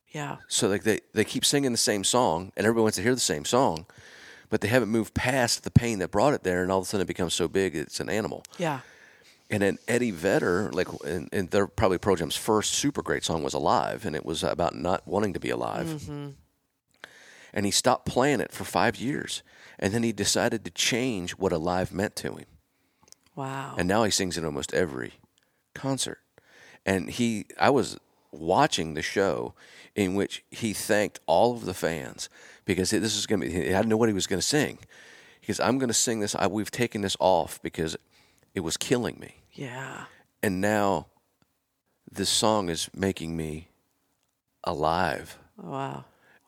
yeah 0.09 0.37
So 0.47 0.67
like 0.67 0.83
they 0.83 1.01
they 1.13 1.23
keep 1.25 1.45
singing 1.45 1.71
the 1.71 1.77
same 1.77 2.03
song, 2.03 2.51
and 2.55 2.65
everybody 2.65 2.83
wants 2.83 2.97
to 2.97 3.03
hear 3.03 3.13
the 3.13 3.19
same 3.19 3.45
song, 3.45 3.85
but 4.49 4.61
they 4.61 4.67
haven't 4.67 4.89
moved 4.89 5.13
past 5.13 5.63
the 5.63 5.71
pain 5.71 5.99
that 5.99 6.11
brought 6.11 6.33
it 6.33 6.43
there, 6.43 6.61
and 6.63 6.71
all 6.71 6.79
of 6.79 6.83
a 6.83 6.87
sudden 6.87 7.03
it 7.03 7.07
becomes 7.07 7.33
so 7.33 7.47
big 7.47 7.75
it's 7.75 7.99
an 7.99 8.09
animal. 8.09 8.43
yeah 8.57 8.79
And 9.49 9.61
then 9.61 9.77
Eddie 9.87 10.11
Vedder, 10.11 10.69
like, 10.73 10.87
and, 11.05 11.29
and 11.31 11.49
they're 11.51 11.67
probably 11.67 11.97
Pearl 11.97 12.17
Jam's 12.17 12.35
first 12.35 12.73
super 12.73 13.01
great 13.01 13.23
song 13.23 13.43
was 13.43 13.53
"Alive," 13.53 14.05
and 14.05 14.15
it 14.15 14.25
was 14.25 14.43
about 14.43 14.75
not 14.75 15.07
wanting 15.07 15.33
to 15.33 15.39
be 15.39 15.49
alive. 15.49 15.87
Mm-hmm. 15.87 16.29
And 17.53 17.65
he 17.65 17.71
stopped 17.71 18.05
playing 18.05 18.41
it 18.41 18.51
for 18.51 18.65
five 18.65 18.97
years, 18.97 19.41
and 19.79 19.93
then 19.93 20.03
he 20.03 20.11
decided 20.11 20.63
to 20.65 20.71
change 20.71 21.31
what 21.31 21.51
"Alive" 21.53 21.93
meant 21.93 22.15
to 22.17 22.35
him. 22.35 22.45
wow 23.35 23.75
And 23.77 23.87
now 23.87 24.03
he 24.03 24.11
sings 24.11 24.37
in 24.37 24.45
almost 24.45 24.73
every 24.73 25.13
concert. 25.73 26.19
And 26.85 27.09
he, 27.09 27.45
I 27.59 27.69
was 27.69 27.97
watching 28.31 28.93
the 28.93 29.01
show 29.01 29.53
in 29.95 30.15
which 30.15 30.43
he 30.51 30.73
thanked 30.73 31.19
all 31.25 31.53
of 31.53 31.65
the 31.65 31.73
fans 31.73 32.29
because 32.65 32.91
this 32.91 33.15
is 33.15 33.25
going 33.25 33.41
to 33.41 33.47
be. 33.47 33.55
I 33.55 33.77
didn't 33.77 33.87
know 33.87 33.97
what 33.97 34.09
he 34.09 34.13
was 34.13 34.27
going 34.27 34.39
to 34.39 34.45
sing. 34.45 34.79
Because 35.41 35.59
I'm 35.61 35.77
going 35.77 35.87
to 35.87 35.93
sing 35.93 36.19
this. 36.19 36.35
I, 36.35 36.47
we've 36.47 36.69
taken 36.71 37.01
this 37.01 37.15
off 37.21 37.61
because 37.61 37.95
it 38.57 38.61
was 38.61 38.75
killing 38.75 39.19
me 39.19 39.35
yeah 39.53 40.05
and 40.41 40.59
now 40.59 41.05
this 42.11 42.27
song 42.27 42.69
is 42.69 42.89
making 42.95 43.37
me 43.37 43.67
alive 44.63 45.37
wow 45.61 46.03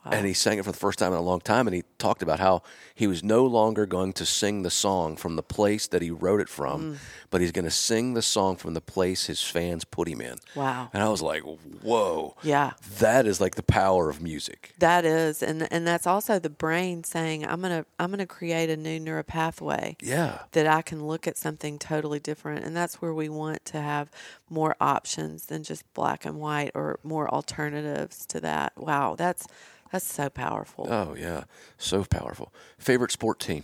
and 0.06 0.26
he 0.26 0.34
sang 0.34 0.58
it 0.58 0.66
for 0.66 0.72
the 0.72 0.78
first 0.78 1.00
time 1.00 1.12
in 1.12 1.20
a 1.20 1.22
long 1.22 1.39
time 1.39 1.68
and 1.68 1.76
he 1.76 1.84
talked 1.97 2.22
about 2.22 2.39
how 2.39 2.62
he 2.95 3.08
was 3.08 3.24
no 3.24 3.45
longer 3.45 3.86
going 3.86 4.14
to 4.14 4.26
sing 4.26 4.64
the 4.64 4.70
song 4.70 5.16
from 5.16 5.36
the 5.36 5.43
place 5.43 5.88
that 5.88 6.02
he 6.02 6.10
wrote 6.10 6.39
it 6.39 6.50
from 6.50 6.93
mm. 6.93 6.97
but 7.30 7.41
he's 7.41 7.52
going 7.52 7.66
to 7.66 7.72
sing 7.72 8.14
the 8.14 8.22
song 8.22 8.56
from 8.56 8.74
the 8.74 8.82
place 8.82 9.26
his 9.28 9.41
fans 9.41 9.84
put 9.84 10.08
him 10.08 10.22
in. 10.22 10.38
Wow. 10.56 10.89
And 10.93 11.04
i 11.04 11.10
was 11.10 11.22
like 11.22 11.43
whoa. 11.82 12.36
Yeah. 12.43 12.72
That 13.00 13.26
is 13.26 13.39
like 13.39 13.56
the 13.56 13.64
power 13.64 14.10
of 14.10 14.22
music. 14.22 14.74
That 14.80 15.06
is, 15.06 15.41
and 15.41 15.68
and 15.72 15.88
that's 15.88 16.08
also 16.08 16.39
the 16.39 16.50
brain 16.50 17.04
saying, 17.04 17.45
"I'm 17.45 17.62
gonna 17.62 17.86
I'm 18.00 18.10
gonna 18.12 18.26
create 18.26 18.70
a 18.70 18.78
new 18.78 19.00
neural 19.00 19.24
pathway 19.24 19.97
yeah. 20.02 20.39
that 20.52 20.68
I 20.68 20.82
can 20.82 21.06
look 21.06 21.28
at 21.28 21.38
something 21.38 21.80
totally 21.80 22.20
different." 22.20 22.66
And 22.66 22.76
that's 22.76 23.02
where 23.02 23.14
we 23.14 23.30
want 23.30 23.66
to 23.66 23.82
have 23.82 24.10
more 24.50 24.76
options 24.82 25.45
than 25.45 25.64
just 25.64 25.91
black 25.93 26.26
and 26.26 26.39
white, 26.39 26.72
or 26.74 27.00
more 27.04 27.30
alternatives 27.34 28.26
to 28.28 28.39
that. 28.41 28.74
Wow, 28.78 29.16
that's 29.16 29.47
that's 29.92 30.06
so 30.06 30.30
powerful. 30.30 30.88
oh 30.90 31.16
yeah 31.16 31.44
so 31.78 32.04
powerful 32.04 32.54
favorite 32.78 33.12
sport 33.12 33.40
team 33.40 33.64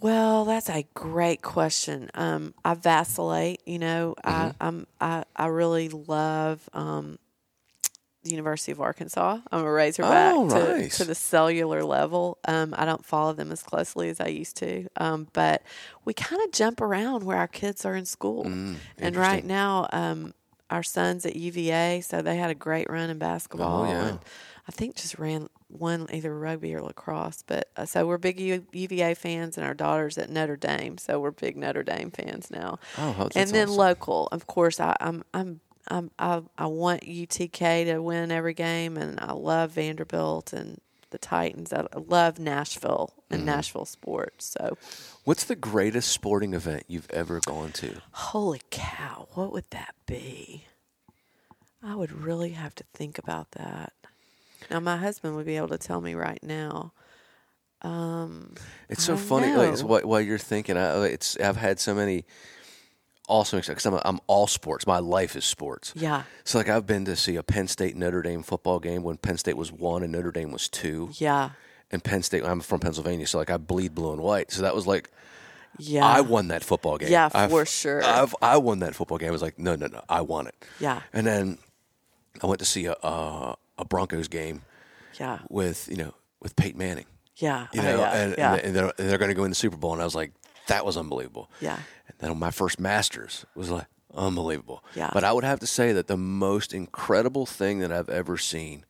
Well, 0.00 0.46
that's 0.46 0.70
a 0.70 0.86
great 0.94 1.42
question. 1.42 2.10
Um, 2.14 2.54
I 2.64 2.72
vacillate. 2.72 3.60
You 3.66 3.78
know, 3.78 4.14
I, 4.24 4.52
I'm 4.58 4.86
I 4.98 5.24
I 5.36 5.46
really 5.48 5.90
love 5.90 6.66
um, 6.72 7.18
the 8.22 8.30
University 8.30 8.72
of 8.72 8.80
Arkansas. 8.80 9.40
I'm 9.52 9.62
a 9.64 9.70
Razorback 9.70 10.34
Oh, 10.34 10.48
to, 10.48 10.54
nice. 10.78 10.96
to 10.98 11.04
the 11.04 11.14
cellular 11.14 11.84
level. 11.84 12.38
Um, 12.48 12.74
I 12.78 12.86
don't 12.86 13.04
follow 13.04 13.34
them 13.34 13.52
as 13.52 13.62
closely 13.62 14.08
as 14.08 14.20
I 14.20 14.28
used 14.28 14.56
to, 14.58 14.88
um, 14.96 15.28
but 15.34 15.62
we 16.06 16.14
kind 16.14 16.40
of 16.46 16.52
jump 16.52 16.80
around 16.80 17.24
where 17.24 17.36
our 17.36 17.48
kids 17.48 17.84
are 17.84 17.94
in 17.94 18.06
school. 18.06 18.46
and 18.98 19.16
right 19.16 19.44
now, 19.44 19.86
um, 19.92 20.32
our 20.70 20.82
son's 20.82 21.26
at 21.26 21.36
UVA, 21.36 22.00
so 22.00 22.22
they 22.22 22.36
had 22.36 22.50
a 22.50 22.54
great 22.54 22.88
run 22.88 23.10
in 23.10 23.18
basketball. 23.18 23.82
Oh, 23.82 23.84
yeah. 23.88 24.06
and 24.08 24.18
I 24.68 24.72
think 24.72 24.94
just 24.96 25.18
ran 25.18 25.48
one 25.68 26.06
either 26.12 26.36
rugby 26.36 26.74
or 26.74 26.80
lacrosse. 26.82 27.42
But 27.46 27.68
uh, 27.76 27.84
so 27.86 28.06
we're 28.06 28.18
big 28.18 28.38
U- 28.40 28.66
UVA 28.72 29.14
fans, 29.14 29.58
and 29.58 29.66
our 29.66 29.74
daughter's 29.74 30.16
at 30.18 30.30
Notre 30.30 30.56
Dame, 30.56 30.96
so 30.98 31.18
we're 31.20 31.32
big 31.32 31.56
Notre 31.56 31.82
Dame 31.82 32.10
fans 32.10 32.50
now. 32.50 32.78
Oh, 32.96 33.28
and 33.34 33.50
then 33.50 33.68
awesome. 33.68 33.76
local, 33.78 34.28
of 34.32 34.46
course, 34.46 34.80
I, 34.80 34.96
I'm 35.00 35.24
I'm. 35.34 35.60
I'm, 35.88 36.10
I 36.18 36.42
I 36.58 36.66
want 36.66 37.02
UTK 37.02 37.86
to 37.86 37.98
win 37.98 38.30
every 38.30 38.54
game, 38.54 38.96
and 38.96 39.18
I 39.18 39.32
love 39.32 39.72
Vanderbilt 39.72 40.52
and 40.52 40.78
the 41.08 41.18
Titans. 41.18 41.72
I 41.72 41.86
love 41.96 42.38
Nashville 42.38 43.14
Mm-hmm. 43.16 43.34
and 43.34 43.46
Nashville 43.46 43.84
sports. 43.86 44.56
So, 44.60 44.76
what's 45.24 45.44
the 45.44 45.56
greatest 45.56 46.10
sporting 46.10 46.54
event 46.54 46.84
you've 46.88 47.10
ever 47.10 47.40
gone 47.46 47.72
to 47.72 48.00
holy 48.12 48.60
cow, 48.70 49.28
what 49.34 49.52
would 49.52 49.64
that 49.70 49.94
be? 50.06 50.64
I 51.82 51.94
would 51.94 52.12
really 52.12 52.50
have 52.50 52.74
to 52.76 52.84
think 52.94 53.16
about 53.18 53.52
that. 53.52 53.92
Now, 54.70 54.80
my 54.80 54.96
husband 54.98 55.34
would 55.36 55.46
be 55.46 55.56
able 55.56 55.68
to 55.68 55.78
tell 55.78 56.00
me 56.00 56.14
right 56.14 56.42
now. 56.42 56.92
Um, 57.82 58.54
It's 58.90 59.02
so 59.02 59.16
funny. 59.16 59.54
Like, 59.54 59.72
it's 59.72 59.82
what 59.82 60.04
while 60.04 60.20
you're 60.20 60.36
thinking, 60.38 60.76
I, 60.76 61.06
it's 61.06 61.38
I've 61.38 61.56
had 61.56 61.80
so 61.80 61.94
many 61.94 62.24
awesome 63.28 63.60
because 63.60 63.86
I'm 63.86 63.98
I'm 64.04 64.20
all 64.26 64.46
sports. 64.46 64.86
My 64.86 64.98
life 64.98 65.36
is 65.36 65.44
sports. 65.46 65.94
Yeah, 65.96 66.24
So 66.44 66.58
like 66.58 66.68
I've 66.68 66.86
been 66.86 67.06
to 67.06 67.16
see 67.16 67.36
a 67.36 67.42
Penn 67.42 67.68
State 67.68 67.96
Notre 67.96 68.20
Dame 68.22 68.42
football 68.42 68.80
game 68.80 69.02
when 69.02 69.16
Penn 69.16 69.38
State 69.38 69.56
was 69.56 69.72
one 69.72 70.02
and 70.02 70.12
Notre 70.12 70.32
Dame 70.32 70.52
was 70.52 70.68
two. 70.68 71.10
yeah, 71.14 71.50
And 71.92 72.02
Penn 72.04 72.22
State, 72.22 72.44
I'm 72.44 72.60
from 72.60 72.80
Pennsylvania, 72.80 73.26
so 73.26 73.38
like 73.38 73.50
I 73.50 73.56
bleed 73.56 73.94
blue 73.94 74.12
and 74.12 74.22
white. 74.22 74.52
So 74.52 74.62
that 74.62 74.74
was 74.74 74.86
like 74.86 75.10
yeah. 75.78 76.04
I 76.04 76.20
won 76.20 76.48
that 76.48 76.62
football 76.64 76.98
game. 76.98 77.10
Yeah, 77.10 77.30
I've- 77.32 77.50
for 77.50 77.64
sure. 77.64 78.02
I've, 78.04 78.34
I 78.42 78.56
won 78.58 78.80
that 78.80 78.94
football 78.94 79.18
game. 79.18 79.28
I 79.28 79.32
was 79.32 79.42
like, 79.42 79.58
no, 79.58 79.76
no, 79.76 79.86
no, 79.86 80.02
I 80.08 80.20
won 80.20 80.46
it. 80.46 80.54
Yeah. 80.78 81.02
And 81.12 81.26
then 81.26 81.58
I 82.42 82.46
went 82.46 82.58
to 82.60 82.64
see 82.64 82.86
a 82.86 82.92
a, 83.02 83.56
a 83.78 83.84
Broncos 83.84 84.28
game 84.28 84.62
Yeah, 85.18 85.38
with 85.48 85.88
you 85.90 85.96
know 85.96 86.14
with 86.40 86.56
Peyton 86.56 86.78
Manning. 86.78 87.06
yeah, 87.36 87.66
you 87.72 87.80
oh, 87.80 87.84
know, 87.84 87.98
yeah, 87.98 88.12
and, 88.16 88.34
yeah. 88.38 88.54
and 88.54 88.74
they're, 88.76 88.92
they're 88.96 89.18
going 89.18 89.28
to 89.30 89.34
go 89.34 89.44
in 89.44 89.50
the 89.50 89.54
Super 89.56 89.76
Bowl, 89.76 89.92
and 89.92 90.00
I 90.00 90.04
was 90.04 90.14
like, 90.14 90.32
that 90.68 90.86
was 90.86 90.96
unbelievable. 90.96 91.50
Yeah. 91.60 91.78
And 92.08 92.16
then 92.18 92.38
my 92.38 92.50
first 92.50 92.78
Masters 92.80 93.44
was 93.54 93.70
like 93.70 93.86
unbelievable. 94.14 94.82
Yeah. 94.94 95.10
But 95.12 95.24
I 95.24 95.32
would 95.32 95.44
have 95.44 95.60
to 95.60 95.66
say 95.66 95.92
that 95.92 96.06
the 96.06 96.16
most 96.16 96.72
incredible 96.74 97.46
thing 97.46 97.80
that 97.80 97.92
I've 97.92 98.08
ever 98.08 98.36
seen 98.38 98.84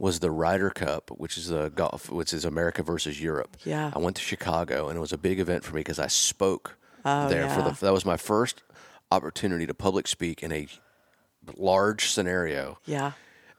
was 0.00 0.18
the 0.20 0.30
Ryder 0.30 0.70
Cup, 0.70 1.10
which 1.10 1.36
is 1.36 1.50
a 1.50 1.70
golf, 1.70 2.10
which 2.10 2.32
is 2.32 2.44
America 2.46 2.82
versus 2.82 3.20
Europe. 3.20 3.56
Yeah. 3.64 3.92
I 3.94 3.98
went 3.98 4.16
to 4.16 4.22
Chicago, 4.22 4.88
and 4.88 4.96
it 4.96 5.00
was 5.00 5.12
a 5.12 5.18
big 5.18 5.38
event 5.38 5.62
for 5.62 5.74
me 5.74 5.80
because 5.80 5.98
I 6.00 6.06
spoke 6.08 6.76
Oh, 7.04 7.28
there 7.28 7.48
for 7.50 7.62
the. 7.62 7.70
That 7.80 7.92
was 7.92 8.04
my 8.04 8.16
first 8.16 8.62
opportunity 9.12 9.66
to 9.66 9.74
public 9.74 10.08
speak 10.08 10.42
in 10.42 10.52
a 10.52 10.66
large 11.56 12.10
scenario 12.10 12.78
yeah, 12.84 13.12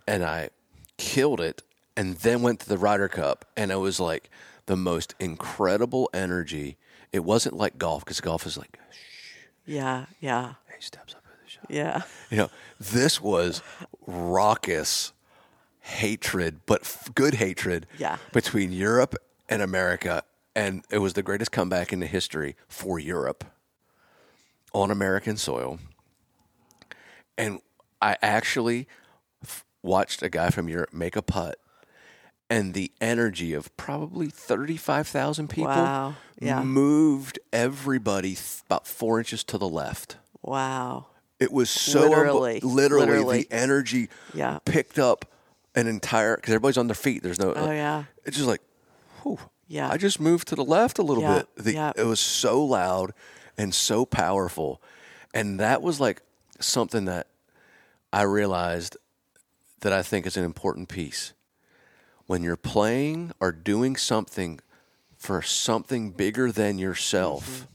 and 0.07 0.23
I 0.23 0.49
killed 0.97 1.41
it 1.41 1.61
and 1.97 2.15
then 2.17 2.41
went 2.43 2.59
to 2.61 2.69
the 2.69 2.77
Ryder 2.77 3.07
Cup 3.07 3.45
and 3.57 3.71
it 3.71 3.77
was 3.77 3.99
like 3.99 4.29
the 4.67 4.75
most 4.77 5.15
incredible 5.19 6.09
energy. 6.13 6.77
It 7.11 7.23
wasn't 7.25 7.55
like 7.57 7.77
golf 7.79 8.03
because 8.05 8.21
golf 8.21 8.45
is 8.45 8.57
like, 8.57 8.79
yeah, 9.65 10.05
yeah, 10.19 10.53
hey, 10.67 10.75
steps 10.79 11.15
up 11.15 11.23
the 11.23 11.49
shot. 11.49 11.65
yeah. 11.69 12.01
You 12.29 12.37
know, 12.37 12.49
this 12.79 13.19
was 13.19 13.61
raucous 14.05 15.13
hatred, 15.91 16.61
but 16.65 16.81
f- 16.81 17.09
good 17.13 17.35
hatred 17.35 17.85
Yeah. 17.97 18.17
between 18.33 18.71
Europe 18.71 19.15
and 19.49 19.61
America. 19.61 20.23
And 20.55 20.83
it 20.89 20.97
was 20.97 21.13
the 21.13 21.23
greatest 21.23 21.51
comeback 21.51 21.93
in 21.93 21.99
the 21.99 22.07
history 22.07 22.55
for 22.67 22.99
Europe 22.99 23.43
on 24.73 24.89
American 24.91 25.37
soil. 25.37 25.79
And 27.37 27.59
I 28.01 28.17
actually 28.21 28.87
f- 29.43 29.65
watched 29.81 30.21
a 30.21 30.29
guy 30.29 30.49
from 30.49 30.67
Europe 30.67 30.93
make 30.93 31.15
a 31.15 31.21
putt, 31.21 31.57
and 32.49 32.73
the 32.73 32.91
energy 32.99 33.53
of 33.53 33.75
probably 33.77 34.27
thirty-five 34.29 35.07
thousand 35.07 35.47
people 35.49 35.71
Wow. 35.71 36.15
Yeah. 36.39 36.63
moved 36.63 37.39
everybody 37.53 38.35
th- 38.35 38.61
about 38.65 38.85
four 38.87 39.19
inches 39.19 39.43
to 39.45 39.57
the 39.57 39.69
left. 39.69 40.17
Wow. 40.41 41.07
It 41.39 41.51
was 41.51 41.69
so 41.69 42.01
Literally. 42.01 42.59
literally, 42.59 43.05
Literally. 43.07 43.41
the 43.43 43.51
energy 43.51 44.09
Yeah. 44.33 44.59
picked 44.65 44.99
up 44.99 45.25
an 45.75 45.87
entire 45.87 46.35
because 46.35 46.53
everybody's 46.53 46.77
on 46.77 46.87
their 46.87 46.95
feet. 46.95 47.23
There's 47.23 47.39
no. 47.39 47.53
Oh 47.53 47.71
yeah. 47.71 48.05
It's 48.25 48.35
just 48.37 48.47
like, 48.49 48.61
whew, 49.23 49.39
Yeah. 49.67 49.89
I 49.89 49.97
just 49.97 50.19
moved 50.19 50.47
to 50.49 50.55
the 50.55 50.63
left 50.65 50.99
a 50.99 51.03
little 51.03 51.23
Yeah, 51.23 51.39
bit. 51.55 51.63
The, 51.65 51.73
yeah. 51.73 51.91
It 51.95 52.03
was 52.05 52.19
so 52.19 52.63
loud 52.63 53.13
and 53.57 53.73
so 53.73 54.05
powerful, 54.05 54.81
and 55.33 55.59
that 55.59 55.81
was 55.81 55.99
like 55.99 56.21
something 56.59 57.05
that 57.05 57.27
I 58.13 58.23
realized 58.23 58.97
that 59.81 59.93
I 59.93 60.01
think 60.01 60.25
is 60.25 60.37
an 60.37 60.43
important 60.43 60.89
piece. 60.89 61.33
When 62.27 62.43
you're 62.43 62.55
playing 62.57 63.31
or 63.39 63.51
doing 63.51 63.95
something 63.95 64.59
for 65.17 65.41
something 65.41 66.11
bigger 66.11 66.51
than 66.51 66.77
yourself, 66.77 67.45
Mm-hmm. 67.47 67.65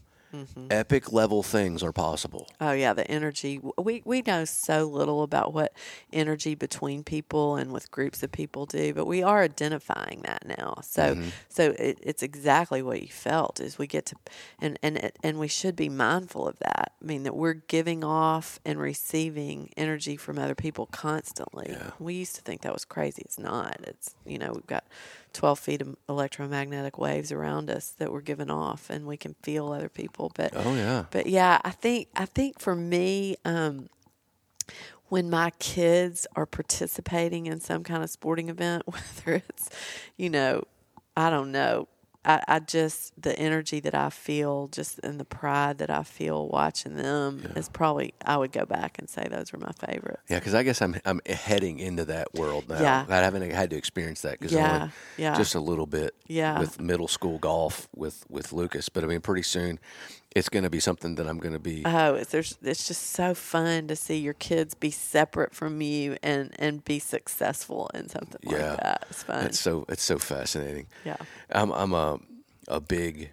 Epic 0.69 1.11
level 1.11 1.41
things 1.43 1.81
are 1.83 1.91
possible. 1.91 2.47
Oh 2.61 2.71
yeah, 2.71 2.93
the 2.93 3.09
energy. 3.09 3.59
We 3.77 4.01
we 4.05 4.21
know 4.21 4.45
so 4.45 4.85
little 4.85 5.23
about 5.23 5.53
what 5.53 5.73
energy 6.13 6.55
between 6.55 7.03
people 7.03 7.55
and 7.55 7.71
with 7.71 7.89
groups 7.91 8.21
of 8.23 8.31
people 8.31 8.65
do, 8.65 8.93
but 8.93 9.05
we 9.05 9.23
are 9.23 9.41
identifying 9.43 10.21
that 10.23 10.45
now. 10.45 10.79
So 10.83 11.15
Mm-hmm. 11.15 11.29
so 11.49 11.71
it, 11.79 11.99
it's 12.01 12.21
exactly 12.23 12.81
what 12.81 13.01
you 13.01 13.07
felt. 13.07 13.59
Is 13.59 13.77
we 13.77 13.87
get 13.87 14.05
to, 14.07 14.15
and 14.59 14.77
and 14.83 14.97
it, 14.97 15.17
and 15.23 15.39
we 15.39 15.47
should 15.47 15.75
be 15.75 15.89
mindful 15.89 16.47
of 16.47 16.59
that. 16.59 16.91
I 17.01 17.05
mean 17.05 17.23
that 17.23 17.35
we're 17.35 17.53
giving 17.53 18.03
off 18.03 18.59
and 18.65 18.79
receiving 18.79 19.71
energy 19.77 20.17
from 20.17 20.37
other 20.37 20.55
people 20.55 20.87
constantly. 20.87 21.67
Yeah. 21.69 21.91
We 21.99 22.15
used 22.15 22.35
to 22.35 22.41
think 22.41 22.61
that 22.61 22.73
was 22.73 22.85
crazy. 22.85 23.21
It's 23.25 23.39
not. 23.39 23.77
It's 23.83 24.15
you 24.25 24.37
know 24.37 24.51
we've 24.53 24.67
got. 24.67 24.83
12 25.33 25.59
feet 25.59 25.81
of 25.81 25.95
electromagnetic 26.09 26.97
waves 26.97 27.31
around 27.31 27.69
us 27.69 27.89
that 27.97 28.11
we're 28.11 28.21
giving 28.21 28.49
off 28.49 28.89
and 28.89 29.05
we 29.05 29.17
can 29.17 29.35
feel 29.43 29.71
other 29.71 29.89
people 29.89 30.31
but 30.35 30.51
Oh 30.55 30.73
yeah. 30.75 31.05
but 31.11 31.27
yeah, 31.27 31.59
I 31.63 31.71
think 31.71 32.07
I 32.15 32.25
think 32.25 32.59
for 32.59 32.75
me, 32.75 33.35
um, 33.45 33.89
when 35.09 35.29
my 35.29 35.51
kids 35.59 36.27
are 36.35 36.45
participating 36.45 37.45
in 37.45 37.59
some 37.61 37.83
kind 37.83 38.03
of 38.03 38.09
sporting 38.09 38.49
event, 38.49 38.83
whether 38.87 39.41
it's, 39.49 39.69
you 40.17 40.29
know, 40.29 40.63
I 41.15 41.29
don't 41.29 41.51
know, 41.51 41.87
I, 42.27 42.43
I 42.47 42.59
just 42.59 43.19
the 43.19 43.37
energy 43.39 43.79
that 43.79 43.95
I 43.95 44.09
feel, 44.09 44.67
just 44.67 44.99
and 44.99 45.17
the 45.17 45.23
pride 45.25 45.77
that 45.77 45.89
I 45.89 46.03
feel 46.03 46.49
watching 46.49 46.97
them 46.97 47.53
is 47.55 47.69
probably 47.69 48.13
I 48.25 48.35
would 48.35 48.51
go 48.51 48.65
back 48.65 48.99
and 48.99 49.09
say 49.09 49.25
those 49.29 49.53
were 49.53 49.59
my 49.59 49.71
favorite. 49.71 50.19
Yeah, 50.29 50.39
because 50.39 50.53
I 50.53 50.63
guess 50.63 50.81
I'm 50.81 50.97
I'm 51.05 51.21
heading 51.25 51.79
into 51.79 52.03
that 52.05 52.33
world 52.33 52.67
now. 52.67 52.81
Yeah. 52.81 53.05
I 53.07 53.15
haven't 53.17 53.49
had 53.49 53.69
to 53.69 53.77
experience 53.77 54.21
that 54.23 54.33
because 54.33 54.51
Yeah, 54.51 54.89
yeah. 55.15 55.35
just 55.37 55.55
a 55.55 55.61
little 55.61 55.85
bit. 55.85 56.13
Yeah. 56.27 56.59
with 56.59 56.81
middle 56.81 57.07
school 57.07 57.37
golf 57.39 57.87
with 57.95 58.25
with 58.29 58.51
Lucas, 58.51 58.89
but 58.89 59.05
I 59.05 59.07
mean, 59.07 59.21
pretty 59.21 59.43
soon 59.43 59.79
it's 60.35 60.49
going 60.49 60.63
to 60.63 60.69
be 60.69 60.79
something 60.79 61.15
that 61.15 61.27
I'm 61.27 61.39
going 61.39 61.53
to 61.53 61.59
be. 61.59 61.83
Oh, 61.85 62.15
it's 62.15 62.31
there's 62.31 62.57
it's 62.61 62.87
just 62.87 63.11
so 63.11 63.33
fun 63.33 63.87
to 63.87 63.95
see 63.95 64.17
your 64.17 64.33
kids 64.35 64.73
be 64.75 64.91
separate 64.91 65.53
from 65.55 65.81
you 65.81 66.17
and 66.21 66.53
and 66.59 66.83
be 66.85 66.99
successful 66.99 67.89
in 67.93 68.09
something 68.09 68.39
Yeah. 68.43 68.71
like 68.71 68.79
that. 68.81 69.05
It's 69.09 69.23
fun. 69.23 69.45
it's 69.45 69.59
so 69.59 69.85
it's 69.89 70.03
so 70.03 70.17
fascinating. 70.19 70.87
yeah. 71.05 71.17
I'm 71.49 71.71
I'm 71.71 71.93
a 71.93 72.19
a 72.67 72.79
big 72.79 73.31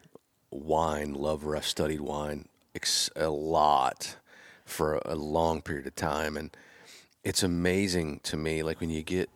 wine 0.50 1.14
lover. 1.14 1.56
I've 1.56 1.66
studied 1.66 2.00
wine 2.00 2.46
ex- 2.74 3.10
a 3.16 3.28
lot 3.28 4.16
for 4.64 5.02
a 5.04 5.14
long 5.14 5.60
period 5.60 5.86
of 5.86 5.94
time, 5.96 6.36
and 6.36 6.56
it's 7.22 7.42
amazing 7.42 8.20
to 8.24 8.36
me. 8.36 8.62
Like 8.62 8.80
when 8.80 8.88
you 8.90 9.02
get, 9.02 9.28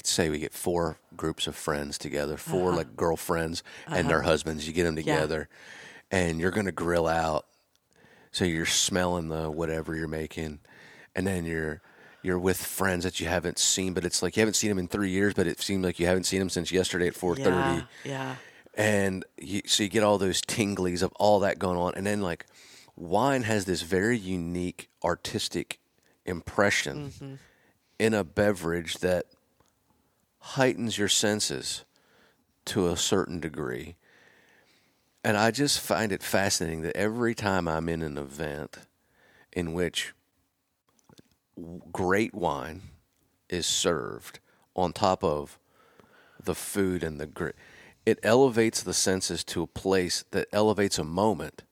let's 0.00 0.10
say 0.10 0.30
we 0.30 0.38
get 0.38 0.54
four 0.54 0.96
groups 1.14 1.46
of 1.46 1.54
friends 1.54 1.98
together, 1.98 2.38
4 2.38 2.68
uh-huh. 2.68 2.76
like 2.78 2.96
girlfriends 2.96 3.62
and 3.86 3.94
uh-huh. 3.94 4.08
their 4.08 4.22
husbands. 4.22 4.66
You 4.66 4.72
get 4.72 4.84
them 4.84 4.96
together, 4.96 5.50
and 6.10 6.40
you're 6.40 6.50
gonna 6.50 6.72
grill 6.72 7.06
out. 7.06 7.44
So 8.32 8.46
you're 8.46 8.64
smelling 8.64 9.28
the 9.28 9.50
whatever 9.50 9.94
you're 9.94 10.08
making, 10.08 10.60
and 11.14 11.26
then 11.26 11.44
you're 11.44 11.82
you're 12.22 12.38
with 12.38 12.56
friends 12.56 13.04
that 13.04 13.20
you 13.20 13.28
haven't 13.28 13.58
seen, 13.58 13.92
but 13.92 14.06
it's 14.06 14.22
like 14.22 14.38
you 14.38 14.40
haven't 14.40 14.54
seen 14.54 14.70
them 14.70 14.78
in 14.78 14.88
three 14.88 15.10
years, 15.10 15.34
but 15.34 15.46
it 15.46 15.60
seems 15.60 15.84
like 15.84 16.00
you 16.00 16.06
haven't 16.06 16.24
seen 16.24 16.38
them 16.38 16.48
since 16.48 16.72
yesterday 16.72 17.06
at 17.08 17.14
four 17.14 17.36
thirty 17.36 17.50
Yeah. 17.50 17.84
Yeah. 18.04 18.34
and 18.74 19.22
you, 19.36 19.60
so 19.66 19.82
you 19.82 19.90
get 19.90 20.02
all 20.02 20.16
those 20.16 20.40
tinglies 20.40 21.02
of 21.02 21.12
all 21.16 21.40
that 21.40 21.58
going 21.58 21.76
on 21.76 21.92
and 21.94 22.06
then 22.06 22.22
like 22.22 22.46
wine 22.96 23.42
has 23.42 23.66
this 23.66 23.82
very 23.82 24.16
unique 24.16 24.88
artistic 25.04 25.78
impression 26.24 27.10
mm-hmm. 27.10 27.34
in 27.98 28.14
a 28.14 28.24
beverage 28.24 28.94
that 28.98 29.26
heightens 30.40 30.98
your 30.98 31.08
senses 31.08 31.84
to 32.64 32.88
a 32.88 32.96
certain 32.96 33.40
degree 33.40 33.96
and 35.22 35.36
i 35.36 35.50
just 35.50 35.80
find 35.80 36.12
it 36.12 36.22
fascinating 36.22 36.82
that 36.82 36.96
every 36.96 37.34
time 37.34 37.68
i'm 37.68 37.88
in 37.88 38.02
an 38.02 38.18
event 38.18 38.78
in 39.52 39.72
which 39.72 40.12
great 41.92 42.34
wine 42.34 42.82
is 43.48 43.66
served 43.66 44.40
on 44.74 44.92
top 44.92 45.22
of 45.22 45.58
the 46.42 46.54
food 46.54 47.02
and 47.02 47.20
the 47.20 47.26
grit. 47.26 47.56
It 48.06 48.18
elevates 48.22 48.82
the 48.82 48.94
senses 48.94 49.44
to 49.44 49.62
a 49.62 49.66
place 49.66 50.24
that 50.30 50.48
elevates 50.52 50.98
a 50.98 51.04
moment 51.04 51.64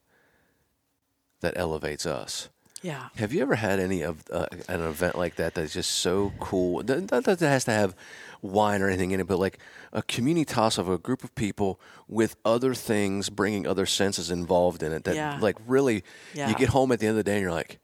that 1.41 1.57
elevates 1.57 2.05
us. 2.05 2.49
Yeah. 2.81 3.09
Have 3.17 3.33
you 3.33 3.41
ever 3.41 3.55
had 3.55 3.79
any 3.79 4.03
of 4.03 4.23
uh, 4.31 4.45
an 4.69 4.81
event 4.81 5.17
like 5.17 5.35
that 5.35 5.55
that's 5.55 5.73
just 5.73 5.91
so 5.91 6.31
cool? 6.39 6.81
Not 6.83 7.11
not 7.11 7.23
that 7.25 7.39
has 7.39 7.65
to 7.65 7.71
have 7.71 7.95
wine 8.41 8.81
or 8.81 8.87
anything 8.87 9.11
in 9.11 9.19
it, 9.19 9.27
but 9.27 9.37
like 9.39 9.59
a 9.91 10.01
communitas 10.03 10.77
of 10.77 10.87
a 10.89 10.97
group 10.97 11.23
of 11.23 11.33
people 11.35 11.79
with 12.07 12.35
other 12.45 12.73
things, 12.73 13.29
bringing 13.29 13.67
other 13.67 13.85
senses 13.85 14.31
involved 14.31 14.81
in 14.83 14.91
it. 14.93 15.03
That 15.03 15.15
Yeah. 15.15 15.37
like 15.41 15.57
really, 15.67 16.03
Yeah. 16.33 16.49
you 16.49 16.55
get 16.55 16.69
home 16.69 16.91
at 16.91 16.99
the 16.99 17.07
end 17.07 17.11
of 17.17 17.23
the 17.25 17.29
day 17.29 17.35
and 17.35 17.41
you're 17.41 17.51
like, 17.51 17.79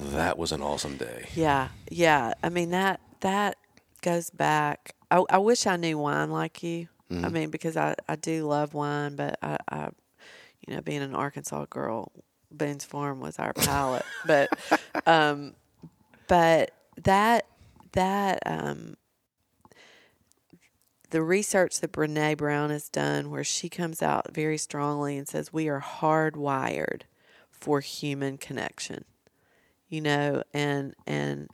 that 0.00 0.38
was 0.38 0.52
an 0.52 0.62
awesome 0.62 0.96
day. 0.96 1.28
Yeah, 1.34 1.68
yeah. 1.90 2.32
I 2.42 2.48
mean 2.48 2.70
that 2.70 3.00
that 3.20 3.56
goes 4.00 4.30
back. 4.30 4.94
I, 5.10 5.22
I 5.30 5.38
wish 5.38 5.66
I 5.66 5.76
knew 5.76 5.98
wine 5.98 6.30
like 6.30 6.62
you. 6.62 6.88
I 7.10 7.28
mean, 7.28 7.50
because 7.50 7.76
I, 7.76 7.94
I 8.08 8.16
do 8.16 8.46
love 8.48 8.72
wine, 8.72 9.16
but 9.16 9.38
I, 9.42 9.58
I, 9.68 9.90
you 10.66 10.74
know, 10.74 10.80
being 10.80 11.02
an 11.02 11.14
Arkansas 11.14 11.66
girl, 11.68 12.10
Boone's 12.50 12.86
Farm 12.86 13.20
was 13.20 13.38
our 13.38 13.52
palate. 13.52 14.06
but, 14.24 14.48
um, 15.06 15.52
but 16.26 16.70
that 17.04 17.44
that 17.92 18.38
um, 18.46 18.96
the 21.12 21.22
research 21.22 21.80
that 21.80 21.92
Brene 21.92 22.36
Brown 22.36 22.68
has 22.70 22.88
done, 22.88 23.30
where 23.30 23.44
she 23.44 23.68
comes 23.68 24.02
out 24.02 24.34
very 24.34 24.58
strongly 24.58 25.16
and 25.16 25.26
says 25.26 25.52
we 25.52 25.68
are 25.68 25.80
hardwired 25.80 27.02
for 27.50 27.80
human 27.80 28.36
connection 28.36 29.04
you 29.92 30.00
know 30.00 30.42
and 30.52 30.94
and 31.06 31.50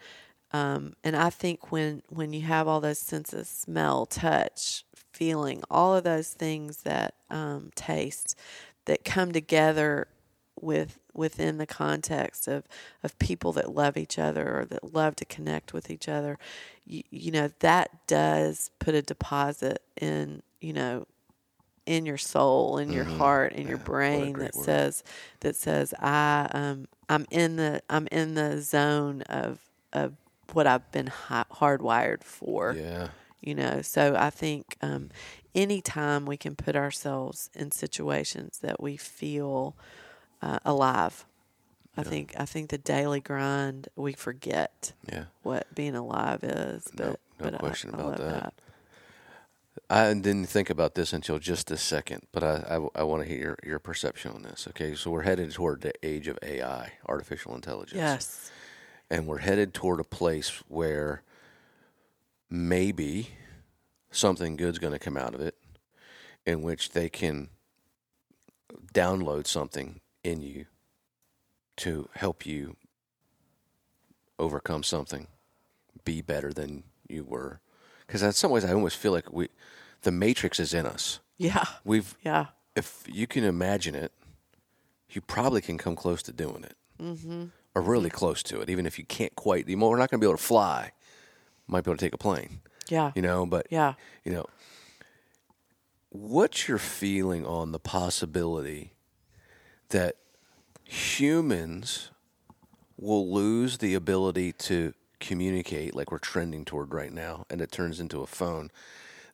um, 0.51 0.95
and 1.05 1.15
I 1.15 1.29
think 1.29 1.71
when 1.71 2.03
when 2.09 2.33
you 2.33 2.43
have 2.43 2.67
all 2.67 2.81
those 2.81 3.01
senses 3.01 3.49
smell 3.49 4.07
touch 4.07 4.85
feeling 4.95 5.63
all 5.71 5.95
of 5.95 6.05
those 6.05 6.29
things 6.29 6.79
that 6.85 7.15
um, 7.29 7.71
taste 7.75 8.39
that 8.87 9.05
come 9.05 9.33
together 9.33 10.07
with 10.59 10.99
within 11.19 11.59
the 11.59 11.67
context 11.67 12.49
of 12.49 12.65
of 13.03 13.19
people 13.19 13.53
that 13.53 13.75
love 13.75 13.97
each 13.97 14.19
other 14.19 14.61
or 14.61 14.65
that 14.65 14.95
love 14.95 15.17
to 15.17 15.25
connect 15.25 15.73
with 15.73 15.91
each 15.91 16.09
other 16.09 16.39
you, 16.87 17.03
you 17.11 17.31
know 17.31 17.51
that 17.59 18.07
does 18.07 18.71
put 18.79 18.95
a 18.95 19.03
deposit 19.03 19.83
in 20.01 20.43
you 20.61 20.73
know 20.73 21.07
in 21.89 22.05
your 22.05 22.19
soul, 22.19 22.77
in 22.77 22.93
your 22.93 23.05
heart, 23.05 23.55
in 23.55 23.67
your 23.67 23.79
brain 23.79 24.35
that 24.35 24.55
word. 24.55 24.65
says 24.67 25.03
that 25.41 25.57
says 25.57 25.95
I 25.99 26.47
um 26.53 26.87
I'm 27.09 27.27
in 27.31 27.57
the 27.57 27.83
I'm 27.89 28.07
in 28.13 28.35
the 28.35 28.61
zone 28.61 29.23
of 29.23 29.59
of 29.95 30.15
what 30.53 30.67
I've 30.67 30.91
been 30.93 31.07
hi- 31.07 31.47
hardwired 31.51 32.23
for. 32.23 32.77
Yeah. 32.79 33.09
You 33.41 33.55
know, 33.55 33.83
so 33.83 34.17
I 34.19 34.31
think 34.31 34.77
um, 34.83 35.11
anytime 35.55 36.27
we 36.27 36.37
can 36.37 36.57
put 36.57 36.75
ourselves 36.75 37.51
in 37.55 37.71
situations 37.71 38.59
that 38.59 38.83
we 38.83 38.97
feel 38.97 39.77
uh, 40.43 40.59
alive, 40.65 41.25
I 41.97 42.03
think 42.05 42.35
I 42.39 42.45
think 42.45 42.71
the 42.71 42.79
daily 42.79 43.21
grind 43.21 43.89
we 43.97 44.13
forget 44.13 44.93
Yeah. 45.13 45.25
what 45.43 45.73
being 45.75 45.97
alive 45.97 46.45
is. 46.45 46.89
But 46.95 47.05
No- 47.05 47.11
no 47.11 47.17
but 47.39 47.55
I- 47.55 47.59
question 47.59 47.91
I, 47.91 47.95
about 47.95 48.21
love 48.21 48.31
that. 48.31 48.55
I 49.91 50.13
didn't 50.13 50.47
think 50.47 50.71
about 50.71 50.95
this 50.97 51.13
until 51.13 51.39
just 51.39 51.69
this 51.69 51.81
second, 51.83 52.27
but 52.33 52.43
I, 52.43 52.81
I, 52.97 53.03
want 53.05 53.23
to 53.23 53.29
hear 53.29 53.39
your, 53.39 53.59
your 53.65 53.79
perception 53.79 54.33
on 54.33 54.43
this. 54.43 54.67
Okay, 54.69 54.95
so 54.95 55.11
we're 55.11 55.23
headed 55.23 55.53
toward 55.53 55.81
the 55.83 55.93
age 56.05 56.27
of 56.29 56.37
AI, 56.43 56.93
artificial 57.07 57.55
intelligence. 57.55 57.97
Yes. 57.97 58.51
And 59.09 59.27
we're 59.27 59.39
headed 59.39 59.73
toward 59.73 60.01
a 60.01 60.05
place 60.05 60.51
where 60.69 61.23
maybe 62.51 63.31
something 64.11 64.57
good's 64.57 64.79
going 64.79 64.93
to 64.93 64.99
come 64.99 65.17
out 65.17 65.35
of 65.35 65.41
it, 65.41 65.55
in 66.45 66.61
which 66.63 66.91
they 66.91 67.09
can 67.09 67.49
download 68.93 69.47
something 69.47 70.01
in 70.29 70.43
you 70.43 70.67
to 71.79 72.09
help 72.15 72.45
you 72.47 72.77
overcome 74.39 74.83
something, 74.83 75.27
be 76.05 76.21
better 76.23 76.53
than 76.53 76.85
you 77.09 77.25
were. 77.25 77.61
Because 78.07 78.23
in 78.23 78.33
some 78.33 78.51
ways, 78.51 78.65
I 78.65 78.73
almost 78.73 78.97
feel 78.97 79.13
like 79.13 79.33
we, 79.33 79.49
the 80.03 80.11
matrix 80.13 80.61
is 80.61 80.73
in 80.75 80.87
us. 80.87 81.21
Yeah. 81.37 81.65
We've, 81.85 82.17
Yeah. 82.25 82.47
if 82.77 83.05
you 83.07 83.27
can 83.27 83.45
imagine 83.45 83.95
it, 83.95 84.13
you 85.11 85.21
probably 85.21 85.61
can 85.61 85.79
come 85.79 85.97
close 85.97 86.23
to 86.25 86.33
doing 86.33 86.65
it, 86.65 86.77
mm-hmm. 87.01 87.45
or 87.75 87.83
really 87.83 88.11
close 88.11 88.43
to 88.45 88.61
it. 88.61 88.69
Even 88.71 88.87
if 88.87 88.99
you 88.99 89.05
can't 89.05 89.35
quite, 89.37 89.67
we're 89.67 89.75
not 89.97 90.11
going 90.11 90.19
to 90.21 90.25
be 90.25 90.27
able 90.27 90.37
to 90.37 90.43
fly. 90.43 90.93
Might 91.67 91.85
be 91.85 91.91
able 91.91 91.97
to 91.99 92.05
take 92.05 92.15
a 92.15 92.19
plane, 92.19 92.61
Yeah. 92.89 93.13
you 93.15 93.23
know. 93.23 93.47
But 93.47 93.67
Yeah. 93.71 93.95
you 94.25 94.33
know, 94.33 94.47
what's 96.11 96.69
your 96.69 96.79
feeling 96.79 97.47
on 97.47 97.73
the 97.73 97.79
possibility 97.79 98.93
that 99.91 100.17
humans 100.85 102.11
will 102.97 103.33
lose 103.33 103.79
the 103.79 103.95
ability 103.95 104.53
to 104.53 104.93
communicate 105.21 105.95
like 105.95 106.11
we're 106.11 106.19
trending 106.19 106.65
toward 106.65 106.95
right 106.95 107.13
now 107.13 107.45
and 107.51 107.61
it 107.61 107.73
turns 107.73 107.99
into 107.99 108.21
a 108.21 108.27
phone 108.27 108.71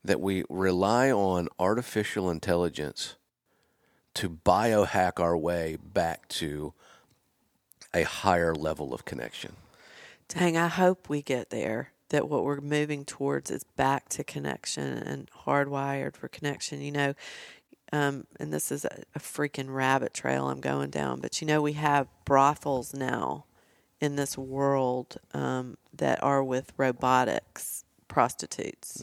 that 0.02 0.20
we 0.20 0.44
rely 0.48 1.11
on 1.11 1.46
artificial 1.59 2.30
intelligence 2.30 3.16
to 4.14 4.30
biohack 4.30 5.20
our 5.20 5.36
way 5.36 5.76
back 5.76 6.26
to 6.28 6.72
a 7.92 8.02
higher 8.02 8.55
level 8.55 8.94
of 8.94 9.05
connection 9.05 9.55
Dang, 10.28 10.57
I 10.57 10.68
hope 10.68 11.09
we 11.09 11.22
get 11.22 11.50
there. 11.50 11.90
That 12.11 12.28
what 12.28 12.44
we're 12.44 12.61
moving 12.61 13.05
towards 13.05 13.50
is 13.50 13.64
back 13.64 14.09
to 14.11 14.24
connection 14.24 14.98
and 14.98 15.28
hardwired 15.46 16.16
for 16.16 16.28
connection. 16.28 16.80
You 16.80 16.92
know, 16.92 17.14
um, 17.95 18.26
and 18.40 18.53
this 18.53 18.72
is 18.72 18.84
a, 18.84 19.03
a 19.14 19.20
freaking 19.20 19.72
rabbit 19.72 20.12
trail 20.12 20.49
I'm 20.49 20.61
going 20.61 20.90
down, 20.90 21.20
but 21.20 21.40
you 21.40 21.47
know, 21.47 21.62
we 21.62 21.74
have 21.74 22.09
brothels 22.24 22.92
now 22.92 23.45
in 24.01 24.16
this 24.16 24.36
world 24.36 25.16
um, 25.32 25.78
that 25.92 26.20
are 26.22 26.42
with 26.42 26.72
robotics 26.76 27.84
prostitutes. 28.09 29.01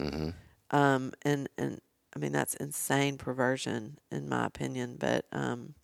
Um, 0.70 1.12
and, 1.22 1.48
and 1.56 1.80
I 2.14 2.18
mean, 2.18 2.32
that's 2.32 2.54
insane 2.54 3.16
perversion, 3.16 3.98
in 4.10 4.28
my 4.28 4.46
opinion, 4.46 4.96
but. 4.98 5.24
Um, 5.32 5.74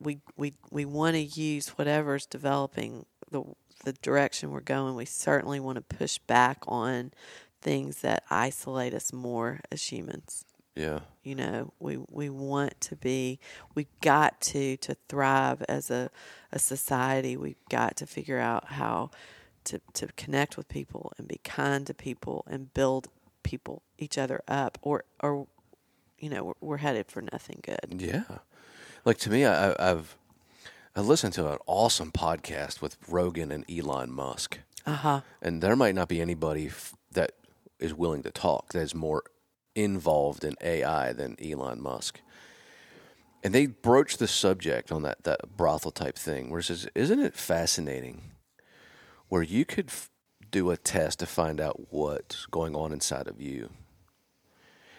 we 0.00 0.20
we 0.36 0.54
we 0.70 0.84
want 0.84 1.14
to 1.14 1.20
use 1.20 1.70
whatever's 1.70 2.26
developing 2.26 3.04
the 3.30 3.42
the 3.84 3.92
direction 3.94 4.50
we're 4.50 4.60
going. 4.60 4.94
We 4.94 5.04
certainly 5.04 5.60
want 5.60 5.76
to 5.76 5.96
push 5.96 6.18
back 6.18 6.58
on 6.66 7.12
things 7.60 8.00
that 8.02 8.22
isolate 8.30 8.94
us 8.94 9.12
more 9.12 9.60
as 9.72 9.82
humans. 9.92 10.44
yeah 10.76 11.00
You 11.22 11.34
know, 11.34 11.72
we 11.80 11.98
we 12.08 12.28
want 12.30 12.80
to 12.88 12.96
be 12.96 13.38
we've 13.74 13.94
got 14.00 14.40
to 14.52 14.76
to 14.78 14.96
thrive 15.08 15.62
as 15.68 15.90
a 15.90 16.10
a 16.52 16.58
society. 16.58 17.36
We've 17.36 17.64
got 17.68 17.96
to 17.96 18.06
figure 18.06 18.38
out 18.38 18.64
how 18.80 19.10
to 19.64 19.80
to 19.94 20.06
connect 20.16 20.56
with 20.56 20.68
people 20.68 21.12
and 21.18 21.26
be 21.28 21.40
kind 21.44 21.86
to 21.86 21.94
people 21.94 22.44
and 22.46 22.72
build 22.74 23.08
people 23.42 23.82
each 23.98 24.16
other 24.18 24.40
up 24.48 24.78
or 24.82 25.04
or 25.22 25.46
you 26.18 26.28
know, 26.30 26.42
we're, 26.44 26.54
we're 26.60 26.76
headed 26.78 27.06
for 27.10 27.22
nothing 27.22 27.60
good. 27.62 28.00
Yeah, 28.00 28.38
like 29.04 29.18
to 29.18 29.30
me, 29.30 29.44
I, 29.44 29.74
I've 29.78 30.16
I 30.96 31.00
listened 31.00 31.34
to 31.34 31.52
an 31.52 31.58
awesome 31.66 32.10
podcast 32.10 32.80
with 32.82 32.96
Rogan 33.08 33.52
and 33.52 33.64
Elon 33.70 34.10
Musk, 34.10 34.58
Uh-huh. 34.86 35.20
and 35.40 35.62
there 35.62 35.76
might 35.76 35.94
not 35.94 36.08
be 36.08 36.20
anybody 36.20 36.66
f- 36.66 36.94
is 37.78 37.94
willing 37.94 38.22
to 38.22 38.30
talk 38.30 38.72
that 38.72 38.80
is 38.80 38.94
more 38.94 39.22
involved 39.74 40.44
in 40.44 40.56
AI 40.60 41.12
than 41.12 41.36
Elon 41.40 41.80
Musk. 41.80 42.20
And 43.42 43.54
they 43.54 43.66
broached 43.66 44.18
the 44.18 44.26
subject 44.26 44.90
on 44.90 45.02
that 45.02 45.22
that 45.22 45.56
brothel 45.56 45.92
type 45.92 46.16
thing, 46.16 46.50
where 46.50 46.60
it 46.60 46.64
says, 46.64 46.88
"Isn't 46.94 47.20
it 47.20 47.34
fascinating?" 47.34 48.32
Where 49.28 49.42
you 49.42 49.64
could 49.64 49.88
f- 49.88 50.10
do 50.50 50.70
a 50.70 50.76
test 50.76 51.20
to 51.20 51.26
find 51.26 51.60
out 51.60 51.92
what's 51.92 52.46
going 52.46 52.74
on 52.74 52.92
inside 52.92 53.28
of 53.28 53.40
you, 53.40 53.70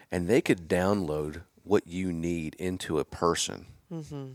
and 0.09 0.27
they 0.27 0.39
could 0.39 0.69
download 0.69 1.41
what 1.63 1.86
you 1.86 2.13
need 2.13 2.55
into 2.55 2.97
a 2.97 3.05
person 3.05 3.67
mm-hmm. 3.91 4.32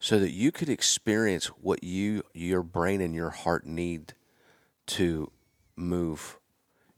so 0.00 0.18
that 0.18 0.32
you 0.32 0.50
could 0.50 0.68
experience 0.68 1.46
what 1.46 1.84
you 1.84 2.24
your 2.34 2.64
brain 2.64 3.00
and 3.00 3.14
your 3.14 3.30
heart 3.30 3.64
need 3.64 4.14
to 4.86 5.30
move 5.76 6.39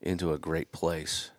into 0.03 0.33
a 0.33 0.39
great 0.39 0.73
place 0.73 1.31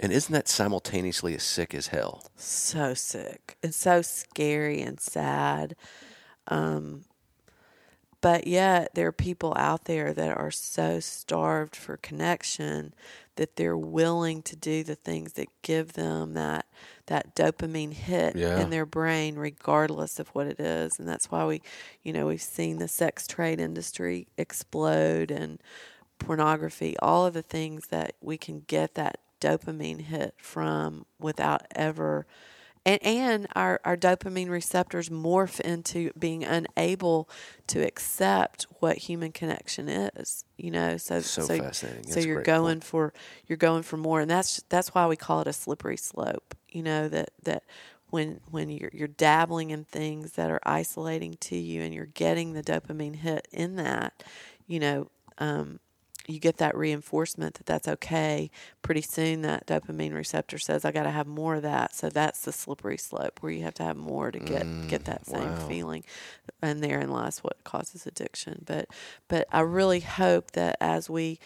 and 0.00 0.12
isn't 0.12 0.32
that 0.32 0.46
simultaneously 0.48 1.34
as 1.34 1.42
sick 1.42 1.74
as 1.74 1.88
hell 1.88 2.30
so 2.36 2.94
sick 2.94 3.56
and 3.62 3.74
so 3.74 4.02
scary 4.02 4.80
and 4.80 5.00
sad. 5.00 5.74
Um, 6.46 7.04
but 8.20 8.48
yet, 8.48 8.94
there 8.94 9.06
are 9.06 9.12
people 9.12 9.52
out 9.56 9.84
there 9.84 10.12
that 10.12 10.36
are 10.36 10.50
so 10.50 10.98
starved 10.98 11.76
for 11.76 11.96
connection 11.96 12.92
that 13.36 13.54
they're 13.54 13.76
willing 13.78 14.42
to 14.42 14.56
do 14.56 14.82
the 14.82 14.96
things 14.96 15.34
that 15.34 15.46
give 15.62 15.92
them 15.92 16.34
that 16.34 16.66
that 17.06 17.36
dopamine 17.36 17.92
hit 17.92 18.34
Yeah. 18.34 18.58
in 18.60 18.70
their 18.70 18.84
brain, 18.86 19.36
regardless 19.36 20.18
of 20.18 20.28
what 20.30 20.48
it 20.48 20.58
is. 20.58 20.98
And 20.98 21.06
that's 21.08 21.30
why 21.30 21.44
we, 21.44 21.62
you 22.02 22.12
know, 22.12 22.26
we've 22.26 22.42
seen 22.42 22.78
the 22.78 22.88
sex 22.88 23.26
trade 23.28 23.60
industry 23.60 24.26
explode 24.36 25.30
and 25.30 25.62
pornography, 26.18 26.96
all 26.98 27.26
of 27.26 27.34
the 27.34 27.42
things 27.42 27.88
that 27.88 28.14
we 28.20 28.36
can 28.36 28.62
get 28.66 28.94
that 28.94 29.18
dopamine 29.40 30.02
hit 30.02 30.34
from 30.38 31.06
without 31.18 31.62
ever 31.74 32.26
and, 32.84 33.02
and 33.04 33.46
our, 33.54 33.80
our 33.84 33.96
dopamine 33.96 34.48
receptors 34.48 35.10
morph 35.10 35.60
into 35.60 36.10
being 36.18 36.44
unable 36.44 37.28
to 37.66 37.80
accept 37.86 38.66
what 38.80 38.96
human 38.98 39.30
connection 39.32 39.88
is 39.88 40.44
you 40.56 40.70
know 40.70 40.96
so 40.96 41.20
So 41.20 41.46
fascinating. 41.46 42.02
so 42.04 42.20
That's 42.20 42.26
you're 42.26 42.42
going 42.42 42.80
point. 42.80 42.84
for 42.84 43.12
you're 43.46 43.56
going 43.58 43.82
for 43.82 43.96
more 43.96 44.20
and 44.20 44.30
that's 44.30 44.62
that's 44.68 44.94
why 44.94 45.06
we 45.06 45.16
call 45.16 45.40
it 45.42 45.46
a 45.46 45.52
slippery 45.52 45.96
slope 45.96 46.54
you 46.70 46.82
know 46.82 47.08
that 47.08 47.30
that 47.44 47.64
when 48.10 48.40
when 48.50 48.70
you're 48.70 48.90
you're 48.92 49.08
dabbling 49.08 49.70
in 49.70 49.84
things 49.84 50.32
that 50.32 50.50
are 50.50 50.60
isolating 50.64 51.34
to 51.40 51.56
you 51.56 51.82
and 51.82 51.94
you're 51.94 52.06
getting 52.06 52.54
the 52.54 52.62
dopamine 52.62 53.16
hit 53.16 53.46
in 53.52 53.76
that 53.76 54.22
you 54.66 54.80
know 54.80 55.10
um, 55.38 55.78
you 56.28 56.38
get 56.38 56.58
that 56.58 56.76
reinforcement 56.76 57.54
that 57.54 57.66
that's 57.66 57.88
okay. 57.88 58.50
Pretty 58.82 59.00
soon 59.02 59.42
that 59.42 59.66
dopamine 59.66 60.14
receptor 60.14 60.58
says 60.58 60.84
i 60.84 60.92
got 60.92 61.04
to 61.04 61.10
have 61.10 61.26
more 61.26 61.56
of 61.56 61.62
that. 61.62 61.94
So 61.94 62.10
that's 62.10 62.42
the 62.42 62.52
slippery 62.52 62.98
slope 62.98 63.38
where 63.42 63.50
you 63.50 63.62
have 63.64 63.74
to 63.74 63.82
have 63.82 63.96
more 63.96 64.30
to 64.30 64.38
get 64.38 64.68
get 64.86 65.04
that 65.06 65.26
same 65.26 65.54
Mm, 65.54 65.58
wow. 65.58 65.68
feeling 65.68 66.04
and 66.62 66.82
therein 66.82 67.10
lies 67.10 67.38
what 67.42 67.64
causes 67.64 68.06
addiction. 68.06 68.62
But 68.66 68.86
but 69.26 69.48
i 69.52 69.60
really 69.60 70.00
hope 70.00 70.52
that 70.52 70.76
as 70.80 71.08
we 71.10 71.38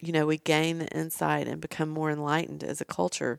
you 0.00 0.12
know 0.12 0.26
we 0.26 0.38
gain 0.38 0.78
the 0.78 0.88
insight 0.88 1.48
and 1.48 1.60
become 1.60 1.88
more 1.88 2.10
enlightened 2.10 2.62
as 2.64 2.80
a 2.80 2.84
culture 2.84 3.38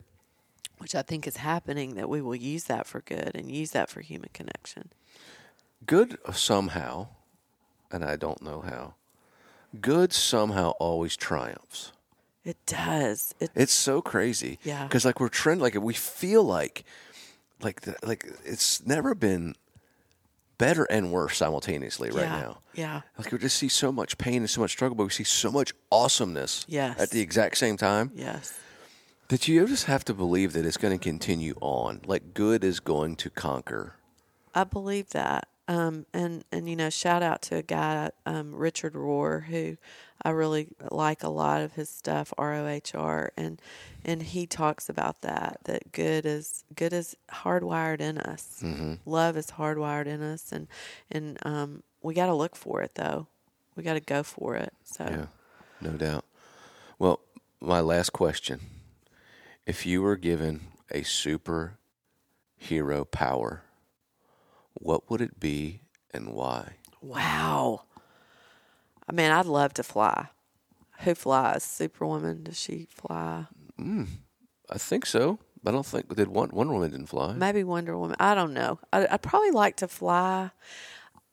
which 0.79 0.95
i 0.95 1.01
think 1.01 1.27
is 1.27 1.37
happening 1.37 1.95
that 1.95 2.09
we 2.09 2.21
will 2.21 2.35
use 2.35 2.65
that 2.65 2.87
for 2.87 3.01
good 3.01 3.31
and 3.35 3.51
use 3.51 3.71
that 3.71 3.89
for 3.89 4.01
human 4.01 4.29
connection. 4.33 4.89
Good 5.85 6.17
somehow 6.33 7.07
and 7.91 8.03
i 8.03 8.15
don't 8.15 8.41
know 8.41 8.61
how 8.61 8.95
good 9.81 10.13
somehow 10.13 10.71
always 10.79 11.15
triumphs 11.15 11.91
it 12.43 12.57
does 12.65 13.33
it 13.39 13.51
It's 13.55 13.73
so 13.73 14.01
crazy. 14.01 14.57
Yeah. 14.63 14.83
Because 14.83 15.03
like 15.03 15.19
we're 15.19 15.27
trend 15.27 15.61
like 15.61 15.75
we 15.75 15.93
feel 15.93 16.43
like 16.43 16.85
like 17.61 17.81
the, 17.81 17.95
like 18.03 18.25
it's 18.45 18.85
never 18.85 19.13
been 19.13 19.53
better 20.57 20.85
and 20.85 21.11
worse 21.11 21.37
simultaneously 21.37 22.09
right 22.09 22.21
yeah 22.23 22.39
now. 22.39 22.57
yeah 22.73 23.01
Like 23.17 23.31
we 23.31 23.37
just 23.37 23.57
see 23.57 23.67
so 23.67 23.91
much 23.91 24.17
pain 24.17 24.37
and 24.37 24.49
so 24.49 24.61
much 24.61 24.71
struggle, 24.71 24.95
but 24.95 25.03
we 25.03 25.09
see 25.09 25.23
so 25.25 25.51
much 25.51 25.73
awesomeness 25.91 26.65
Yes. 26.69 26.97
at 26.99 27.09
the 27.11 27.19
exact 27.21 27.57
same 27.57 27.75
time 27.77 28.11
yes 28.15 28.53
that 29.27 29.47
you 29.49 29.67
just 29.67 29.85
have 29.85 30.05
to 30.05 30.13
believe 30.13 30.53
that 30.53 30.65
it's 30.65 30.77
going 30.77 30.97
to 30.97 31.03
continue 31.03 31.53
on. 31.59 31.99
Like 32.05 32.33
good 32.33 32.63
is 32.63 32.79
going 32.79 33.17
to 33.17 33.29
conquer. 33.29 33.95
I 34.55 34.63
believe 34.63 35.09
that. 35.09 35.49
Um, 35.67 36.05
and, 36.13 36.45
and, 36.51 36.69
you 36.69 36.75
know, 36.75 36.89
shout 36.89 37.21
out 37.21 37.41
to 37.43 37.57
a 37.57 37.61
guy, 37.61 38.11
um, 38.25 38.55
Richard 38.55 38.93
Rohr, 38.93 39.43
who 39.45 39.75
I 40.21 40.29
really 40.29 40.69
like 40.89 41.23
a 41.23 41.29
lot 41.29 41.61
of 41.61 41.73
his 41.73 41.89
stuff, 41.89 42.33
R 42.37 42.53
O 42.53 42.67
H 42.67 42.95
R. 42.95 43.31
And, 43.35 43.61
and 44.05 44.23
he 44.23 44.47
talks 44.47 44.87
about 44.87 45.21
that, 45.21 45.59
that 45.65 45.91
good 45.91 46.25
is, 46.25 46.63
good 46.73 46.93
is 46.93 47.17
hardwired 47.29 47.99
in 47.99 48.17
us. 48.17 48.63
Love 49.05 49.35
is 49.35 49.47
hardwired 49.47 50.05
in 50.05 50.21
us. 50.21 50.51
And, 50.53 50.67
and, 51.11 51.37
um, 51.45 51.83
we 52.01 52.13
got 52.13 52.27
to 52.27 52.33
look 52.33 52.55
for 52.55 52.81
it 52.81 52.95
though. 52.95 53.27
We 53.75 53.83
got 53.83 53.95
to 53.95 53.99
go 53.99 54.23
for 54.23 54.55
it. 54.55 54.73
So 54.83 55.05
Yeah, 55.09 55.25
no 55.81 55.97
doubt. 55.97 56.25
Well, 56.97 57.19
my 57.59 57.81
last 57.81 58.11
question. 58.13 58.61
If 59.65 59.85
you 59.85 60.01
were 60.01 60.15
given 60.15 60.67
a 60.89 61.03
super 61.03 61.77
hero 62.55 63.03
power, 63.03 63.63
what 64.79 65.09
would 65.09 65.21
it 65.21 65.39
be 65.39 65.81
and 66.13 66.29
why? 66.33 66.73
wow. 67.01 67.83
I 69.09 69.13
mean, 69.13 69.31
I'd 69.31 69.45
love 69.45 69.73
to 69.75 69.83
fly. 69.83 70.27
Who 70.99 71.15
flies? 71.15 71.63
Superwoman? 71.63 72.43
Does 72.43 72.59
she 72.59 72.87
fly? 72.89 73.45
Hmm. 73.77 74.03
I 74.69 74.77
think 74.77 75.05
so. 75.05 75.39
I 75.65 75.71
don't 75.71 75.85
think 75.85 76.13
did 76.15 76.27
one 76.27 76.49
Wonder 76.51 76.73
Woman 76.73 76.91
didn't 76.91 77.07
fly. 77.07 77.33
Maybe 77.33 77.63
Wonder 77.63 77.97
Woman. 77.97 78.17
I 78.19 78.35
don't 78.35 78.53
know. 78.53 78.79
I, 78.91 79.07
I'd 79.09 79.21
probably 79.21 79.51
like 79.51 79.77
to 79.77 79.87
fly. 79.87 80.51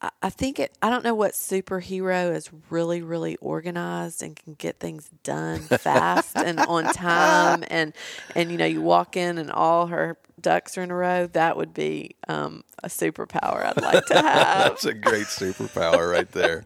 I- 0.00 0.10
I 0.22 0.28
think 0.30 0.58
it. 0.60 0.76
I 0.82 0.90
don't 0.90 1.02
know 1.04 1.14
what 1.14 1.32
superhero 1.32 2.34
is 2.34 2.50
really, 2.70 3.00
really 3.02 3.36
organized 3.36 4.22
and 4.22 4.36
can 4.36 4.54
get 4.54 4.78
things 4.78 5.08
done 5.22 5.60
fast 5.78 6.36
and 6.36 6.60
on 6.60 6.84
time, 6.92 7.64
and 7.68 7.92
and 8.36 8.50
you 8.52 8.58
know 8.58 8.66
you 8.66 8.82
walk 8.82 9.16
in 9.16 9.38
and 9.38 9.50
all 9.50 9.86
her 9.86 10.16
ducks 10.44 10.78
are 10.78 10.82
in 10.82 10.92
a 10.92 10.94
row. 10.94 11.26
That 11.26 11.56
would 11.56 11.74
be 11.74 12.14
um, 12.28 12.62
a 12.84 12.88
superpower 12.88 13.64
I'd 13.66 13.82
like 13.82 14.06
to 14.06 14.14
have. 14.22 14.58
That's 14.70 14.84
a 14.84 14.94
great 14.94 15.26
superpower 15.26 16.10
right 16.12 16.30
there. 16.30 16.64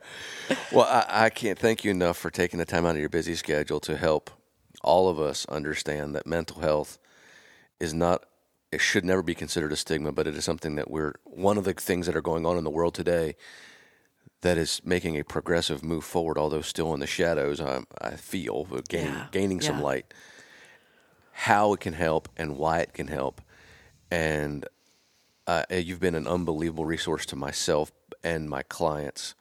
Well, 0.73 0.85
I, 0.87 1.27
I 1.27 1.31
can't 1.31 1.59
thank 1.59 1.85
you 1.85 1.91
enough 1.91 2.19
for 2.19 2.31
taking 2.31 2.59
the 2.59 2.67
time 2.67 2.85
out 2.85 2.91
of 2.97 3.01
your 3.01 3.09
busy 3.09 3.35
schedule 3.35 3.81
to 3.81 3.97
help 3.97 4.31
all 4.83 5.09
of 5.09 5.19
us 5.19 5.47
understand 5.47 6.15
that 6.15 6.27
mental 6.27 6.61
health 6.61 6.99
is 7.81 7.95
not 7.95 8.25
it 8.71 8.83
should 8.83 9.05
never 9.05 9.23
be 9.23 9.35
considered 9.35 9.73
a 9.73 9.77
stigma, 9.77 10.13
but 10.13 10.27
it 10.27 10.37
is 10.37 10.45
something 10.45 10.75
that 10.77 10.91
we're 10.91 11.15
one 11.25 11.57
of 11.57 11.65
the 11.65 11.73
things 11.73 12.05
that 12.05 12.15
are 12.15 12.21
going 12.21 12.45
on 12.45 12.59
in 12.59 12.65
the 12.65 12.71
world 12.71 12.93
today 12.95 13.35
that 14.43 14.59
is 14.59 14.83
making 14.85 15.19
a 15.19 15.25
progressive 15.25 15.83
move 15.83 16.05
forward, 16.05 16.37
although 16.37 16.61
still 16.61 16.93
in 16.93 17.01
the 17.01 17.07
shadows. 17.07 17.61
I, 17.63 17.81
I 18.01 18.11
feel 18.17 18.65
gain, 18.89 19.07
Yeah, 19.07 19.27
gaining 19.33 19.61
some 19.63 19.79
yeah. 19.79 19.85
light. 19.85 20.15
How 21.33 21.73
it 21.73 21.81
can 21.81 21.95
help 21.95 22.29
and 22.37 22.57
why 22.59 22.81
it 22.81 22.93
can 22.93 23.07
help, 23.09 23.41
and 24.11 24.67
uh, 25.47 25.65
you've 25.71 26.01
been 26.01 26.15
an 26.15 26.27
unbelievable 26.27 26.85
resource 26.85 27.25
to 27.27 27.37
myself 27.37 27.91
and 28.23 28.49
my 28.49 28.63
clients. 28.63 29.35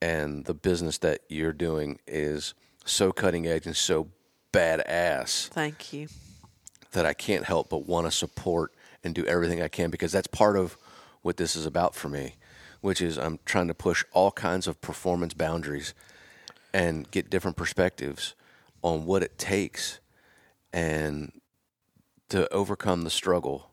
And 0.00 0.46
the 0.46 0.54
business 0.54 0.98
that 0.98 1.20
you're 1.28 1.52
doing 1.52 1.98
is 2.06 2.54
so 2.86 3.12
cutting 3.12 3.46
edge 3.46 3.66
and 3.66 3.76
so 3.76 4.08
badass 4.52 5.48
Thank 5.48 5.92
you. 5.92 6.08
that 6.92 7.04
I 7.04 7.12
can't 7.12 7.44
help 7.44 7.68
but 7.68 7.86
want 7.86 8.06
to 8.06 8.10
support 8.10 8.72
and 9.04 9.14
do 9.14 9.26
everything 9.26 9.60
I 9.60 9.68
can 9.68 9.90
because 9.90 10.12
that's 10.12 10.26
part 10.26 10.56
of 10.56 10.76
what 11.22 11.36
this 11.36 11.54
is 11.54 11.66
about 11.66 11.94
for 11.94 12.08
me, 12.08 12.36
which 12.80 13.02
is 13.02 13.18
I'm 13.18 13.38
trying 13.44 13.68
to 13.68 13.74
push 13.74 14.04
all 14.12 14.32
kinds 14.32 14.66
of 14.66 14.80
performance 14.80 15.34
boundaries 15.34 15.92
and 16.72 17.10
get 17.10 17.28
different 17.28 17.58
perspectives 17.58 18.34
on 18.82 19.04
what 19.04 19.22
it 19.22 19.38
takes 19.38 20.00
and 20.72 21.32
to 22.30 22.50
overcome 22.52 23.02
the 23.02 23.10
struggle 23.10 23.69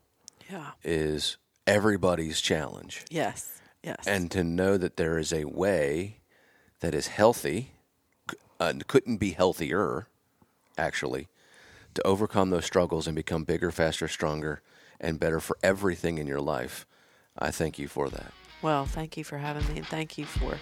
Yeah. 0.49 0.71
is 0.83 1.37
everybody's 1.65 2.39
challenge 2.41 3.03
Yes. 3.09 3.59
Yes. 3.83 4.05
and 4.07 4.31
to 4.31 4.43
know 4.43 4.77
that 4.77 4.97
there 4.97 5.17
is 5.17 5.31
a 5.33 5.45
way 5.45 6.17
that 6.79 6.93
is 6.93 7.07
healthy 7.07 7.71
and 8.59 8.81
uh, 8.81 8.85
couldn't 8.87 9.17
be 9.17 9.31
healthier 9.31 10.07
actually 10.77 11.27
to 11.93 12.05
overcome 12.05 12.49
those 12.49 12.65
struggles 12.65 13.07
and 13.07 13.15
become 13.15 13.43
bigger 13.43 13.71
faster 13.71 14.07
stronger 14.07 14.61
and 14.99 15.19
better 15.19 15.39
for 15.39 15.57
everything 15.63 16.17
in 16.17 16.27
your 16.27 16.41
life 16.41 16.85
i 17.37 17.51
thank 17.51 17.77
you 17.79 17.87
for 17.87 18.09
that 18.09 18.31
Well, 18.61 18.85
thank 18.85 19.17
you 19.17 19.23
for 19.23 19.37
having 19.37 19.67
me, 19.71 19.77
and 19.77 19.85
thank 19.85 20.17
you 20.17 20.25
for 20.25 20.57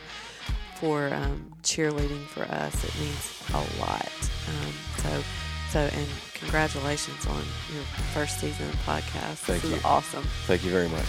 for 0.75 1.13
um, 1.13 1.53
cheerleading 1.63 2.25
for 2.27 2.43
us. 2.43 2.83
It 2.83 2.93
means 2.99 3.41
a 3.53 3.79
lot. 3.79 4.11
Um, 4.49 4.73
so, 4.97 5.23
so, 5.76 5.82
and 5.82 6.07
congratulations 6.36 7.28
on 7.28 7.43
your 7.73 7.84
first 8.13 8.39
season 8.39 8.65
of 8.65 8.71
the 8.71 8.78
podcast. 8.78 9.39
Thank 9.43 9.61
this 9.61 9.71
you. 9.71 9.78
is 9.78 9.84
awesome. 9.84 10.23
thank 10.47 10.63
you 10.63 10.71
very 10.71 10.88
much 10.88 11.03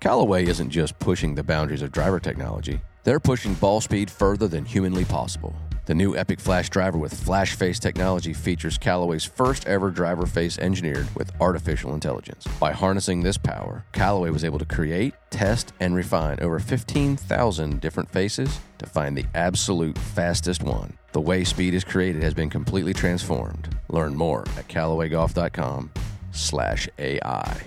Callaway 0.00 0.46
isn't 0.46 0.70
just 0.70 0.98
pushing 1.00 1.34
the 1.34 1.42
boundaries 1.42 1.82
of 1.82 1.92
driver 1.92 2.18
technology, 2.18 2.80
they're 3.04 3.20
pushing 3.20 3.52
ball 3.52 3.82
speed 3.82 4.10
further 4.10 4.48
than 4.48 4.64
humanly 4.64 5.04
possible. 5.04 5.54
The 5.90 5.96
new 5.96 6.14
Epic 6.14 6.38
Flash 6.38 6.70
driver 6.70 6.98
with 6.98 7.12
Flash 7.12 7.56
Face 7.56 7.80
technology 7.80 8.32
features 8.32 8.78
Callaway's 8.78 9.24
first 9.24 9.66
ever 9.66 9.90
driver 9.90 10.24
face 10.24 10.56
engineered 10.56 11.08
with 11.16 11.32
artificial 11.40 11.94
intelligence. 11.94 12.46
By 12.60 12.70
harnessing 12.70 13.22
this 13.22 13.36
power, 13.36 13.84
Callaway 13.90 14.30
was 14.30 14.44
able 14.44 14.60
to 14.60 14.64
create, 14.64 15.14
test, 15.30 15.72
and 15.80 15.96
refine 15.96 16.38
over 16.42 16.60
15,000 16.60 17.80
different 17.80 18.08
faces 18.08 18.60
to 18.78 18.86
find 18.86 19.18
the 19.18 19.24
absolute 19.34 19.98
fastest 19.98 20.62
one. 20.62 20.96
The 21.10 21.20
way 21.20 21.42
speed 21.42 21.74
is 21.74 21.82
created 21.82 22.22
has 22.22 22.34
been 22.34 22.50
completely 22.50 22.94
transformed. 22.94 23.76
Learn 23.88 24.14
more 24.14 24.42
at 24.56 24.68
CallawayGolf.com 24.68 25.90
slash 26.30 26.88
AI. 27.00 27.62